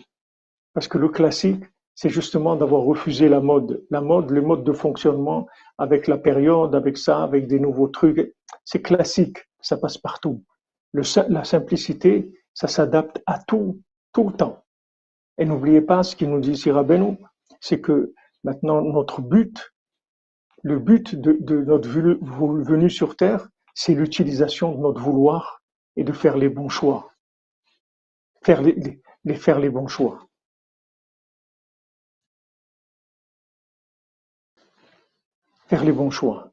Parce 0.75 0.89
que 0.89 0.99
le 0.99 1.09
classique, 1.09 1.65
c'est 1.95 2.09
justement 2.09 2.57
d'avoir 2.57 2.83
refusé 2.83 3.29
la 3.29 3.41
mode. 3.41 3.85
La 3.91 4.01
mode, 4.01 4.31
le 4.31 4.41
mode 4.41 4.65
de 4.65 4.73
fonctionnement 4.73 5.47
avec 5.79 6.07
la 6.07 6.19
période, 6.19 6.75
avec 6.75 6.97
ça, 6.97 7.23
avec 7.23 7.47
des 7.47 7.61
nouveaux 7.61 7.89
trucs. 7.89 8.35
C'est 8.65 8.83
classique, 8.83 9.39
ça 9.61 9.77
passe 9.77 9.99
partout. 9.99 10.43
La 10.93 11.45
simplicité, 11.45 12.33
ça 12.55 12.69
s'adapte 12.69 13.23
à 13.27 13.39
tout, 13.39 13.83
tout 14.13 14.29
le 14.29 14.35
temps. 14.35 14.65
Et 15.39 15.45
n'oubliez 15.45 15.81
pas 15.81 16.03
ce 16.03 16.17
qu'il 16.17 16.31
nous 16.31 16.41
dit 16.41 16.53
ici 16.53 16.71
c'est 17.61 17.81
que 17.81 18.15
maintenant 18.45 18.83
notre 18.83 19.21
but, 19.21 19.73
le 20.63 20.79
but 20.79 21.15
de, 21.15 21.65
notre 21.65 21.89
venue 21.89 22.91
sur 22.91 23.17
Terre, 23.17 23.49
c'est 23.75 23.95
l'utilisation 23.95 24.75
de 24.75 24.81
notre 24.81 25.01
vouloir 25.01 25.63
et 25.97 26.05
de 26.05 26.13
faire 26.13 26.37
les 26.37 26.49
bons 26.49 26.69
choix. 26.69 27.13
Faire 28.43 28.63
les, 28.63 29.03
les 29.25 29.35
faire 29.35 29.59
les 29.59 29.71
bons 29.71 29.87
choix. 29.87 30.30
Faire 35.71 35.85
les 35.85 35.93
bons 35.93 36.11
choix. 36.11 36.51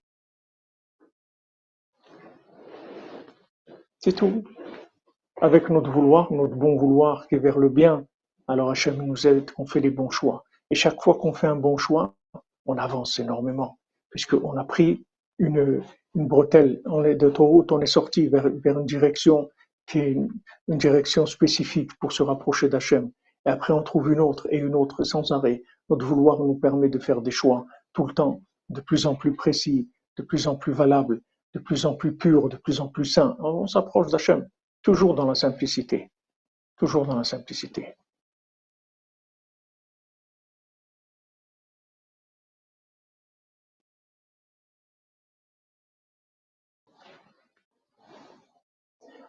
C'est 3.98 4.14
tout. 4.14 4.44
Avec 5.42 5.72
notre 5.72 5.90
vouloir, 5.90 6.32
notre 6.32 6.56
bon 6.56 6.78
vouloir 6.78 7.28
qui 7.28 7.34
est 7.34 7.40
vers 7.40 7.58
le 7.58 7.70
bien, 7.70 8.06
alors 8.48 8.70
Hachem 8.70 8.98
nous 9.02 9.26
aide, 9.26 9.50
on 9.58 9.66
fait 9.66 9.80
les 9.80 9.90
bons 9.90 10.12
choix. 10.12 10.44
Et 10.70 10.76
chaque 10.76 11.02
fois 11.02 11.16
qu'on 11.16 11.34
fait 11.34 11.48
un 11.48 11.56
bon 11.56 11.78
choix, 11.78 12.14
on 12.68 12.78
avance 12.78 13.18
énormément, 13.18 13.80
puisqu'on 14.12 14.56
a 14.56 14.64
pris 14.64 15.04
une, 15.40 15.82
bretelle, 16.14 16.80
on 16.86 17.04
est 17.04 17.16
d'autoroute, 17.16 17.72
on 17.72 17.82
est 17.82 17.88
sorti 17.88 18.28
vers, 18.28 18.46
une 18.46 18.86
direction 18.86 19.50
qui 19.88 19.98
est 19.98 20.12
une, 20.12 20.30
une 20.68 20.78
direction 20.78 21.26
spécifique 21.26 21.92
pour 22.00 22.12
se 22.12 22.22
rapprocher 22.22 22.70
d'Hachem. 22.70 23.10
Et 23.48 23.50
après, 23.50 23.74
on 23.74 23.82
trouve 23.82 24.12
une 24.12 24.20
autre 24.20 24.48
et 24.52 24.58
une 24.60 24.76
autre 24.76 25.04
sans 25.04 25.32
arrêt. 25.32 25.64
Notre 25.90 26.06
vouloir 26.06 26.40
nous 26.44 26.60
permet 26.60 26.90
de 26.90 27.00
faire 27.00 27.24
des 27.24 27.32
choix 27.32 27.66
tout 27.94 28.06
le 28.06 28.14
temps 28.14 28.42
de 28.70 28.82
plus 28.82 29.06
en 29.06 29.16
plus 29.16 29.36
précis, 29.36 29.90
de 30.18 30.24
plus 30.24 30.48
en 30.48 30.56
plus 30.56 30.74
valable, 30.74 31.22
de 31.54 31.60
plus 31.60 31.86
en 31.86 31.96
plus 31.96 32.16
pur, 32.16 32.50
de 32.50 32.58
plus 32.58 32.80
en 32.80 32.88
plus 32.88 33.06
sain. 33.06 33.36
On 33.40 33.68
s'approche 33.68 34.12
d'Hachem, 34.12 34.48
toujours 34.82 35.16
dans 35.16 35.26
la 35.28 35.36
simplicité, 35.36 36.12
toujours 36.78 37.06
dans 37.06 37.16
la 37.16 37.24
simplicité. 37.24 37.96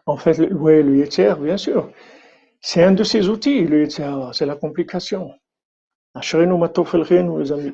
En 0.05 0.17
fait, 0.17 0.39
ouais, 0.51 0.81
le 0.83 0.97
Yetzer, 0.97 1.35
bien 1.39 1.57
sûr, 1.57 1.91
c'est 2.61 2.83
un 2.83 2.91
de 2.93 3.03
ses 3.03 3.29
outils, 3.29 3.65
le 3.65 3.81
Yetzer, 3.81 4.33
c'est 4.33 4.45
la 4.45 4.55
complication. 4.55 5.31
Les 6.15 7.51
amis. 7.51 7.73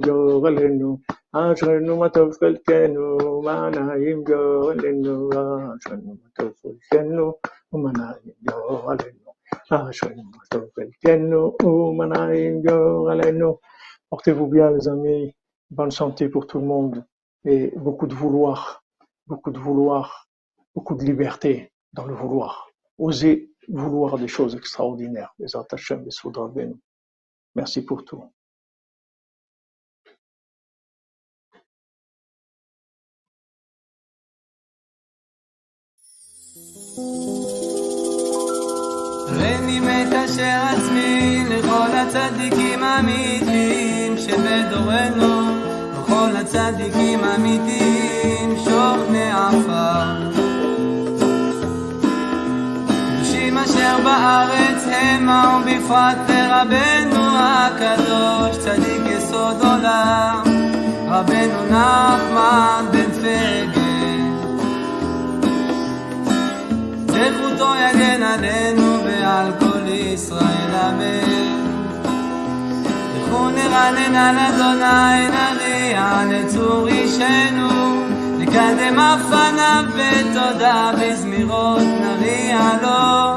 goralenu. 0.00 0.98
Ashrenu 1.32 1.96
matov 1.96 2.36
pelkenu, 2.40 3.18
Portez-vous 14.10 14.46
bien, 14.48 14.70
les 14.72 14.88
amis. 14.88 15.34
Bonne 15.70 15.92
santé 15.92 16.28
pour 16.28 16.48
tout 16.48 16.58
le 16.58 16.66
monde. 16.66 17.04
Et 17.44 17.72
beaucoup 17.76 18.08
de 18.08 18.14
vouloir, 18.14 18.82
beaucoup 19.28 19.52
de 19.52 19.58
vouloir, 19.58 20.28
beaucoup 20.74 20.96
de 20.96 21.04
liberté 21.04 21.72
dans 21.92 22.06
le 22.06 22.14
vouloir. 22.14 22.68
Osez 22.98 23.50
vouloir 23.68 24.18
des 24.18 24.28
choses 24.28 24.56
extraordinaires. 24.56 25.32
Merci 27.54 27.84
pour 27.84 28.04
tout. 28.04 28.24
הריני 39.28 39.80
מקשר 39.80 40.58
עצמי 40.68 41.44
לכל 41.48 41.96
הצדיקים 41.96 42.82
האמיתיים 42.82 44.18
שבדורנו, 44.18 45.50
לכל 45.92 46.36
הצדיקים 46.36 47.24
האמיתיים 47.24 48.56
שוכני 48.64 49.30
עפר. 49.32 50.30
קדושים 53.16 53.58
אשר 53.58 53.96
בארץ 54.04 54.84
המה 54.92 55.60
ובפרט 55.62 56.16
לרבנו 56.28 57.24
הקדוש, 57.36 58.58
צדיק 58.58 59.02
יסוד 59.06 59.56
עולם, 59.60 60.42
רבנו 61.08 61.64
נחמן 61.70 62.84
בן 62.92 63.12
פגל. 63.12 63.79
זכותו 67.28 67.72
יגן 67.74 68.22
עלינו 68.22 69.04
ועל 69.04 69.52
כל 69.60 69.88
ישראל 69.88 70.74
אמן. 70.74 71.50
לכו 73.16 73.50
נרנן 73.50 74.14
על 74.14 74.36
אדוני 74.38 75.28
נריע 75.28 76.22
לצור 76.30 76.88
אישנו, 76.88 78.04
נקדם 78.38 79.00
אף 79.00 79.20
פניו 79.30 79.84
בתודה 79.96 80.90
בזמירות 81.00 81.82
נריע 82.00 82.60
לו. 82.82 83.36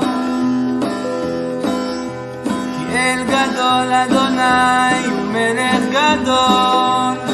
כי 2.90 2.98
אל 2.98 3.24
גדול 3.24 3.94
אדוני 3.94 5.08
ומלך 5.08 5.84
גדול 5.92 7.33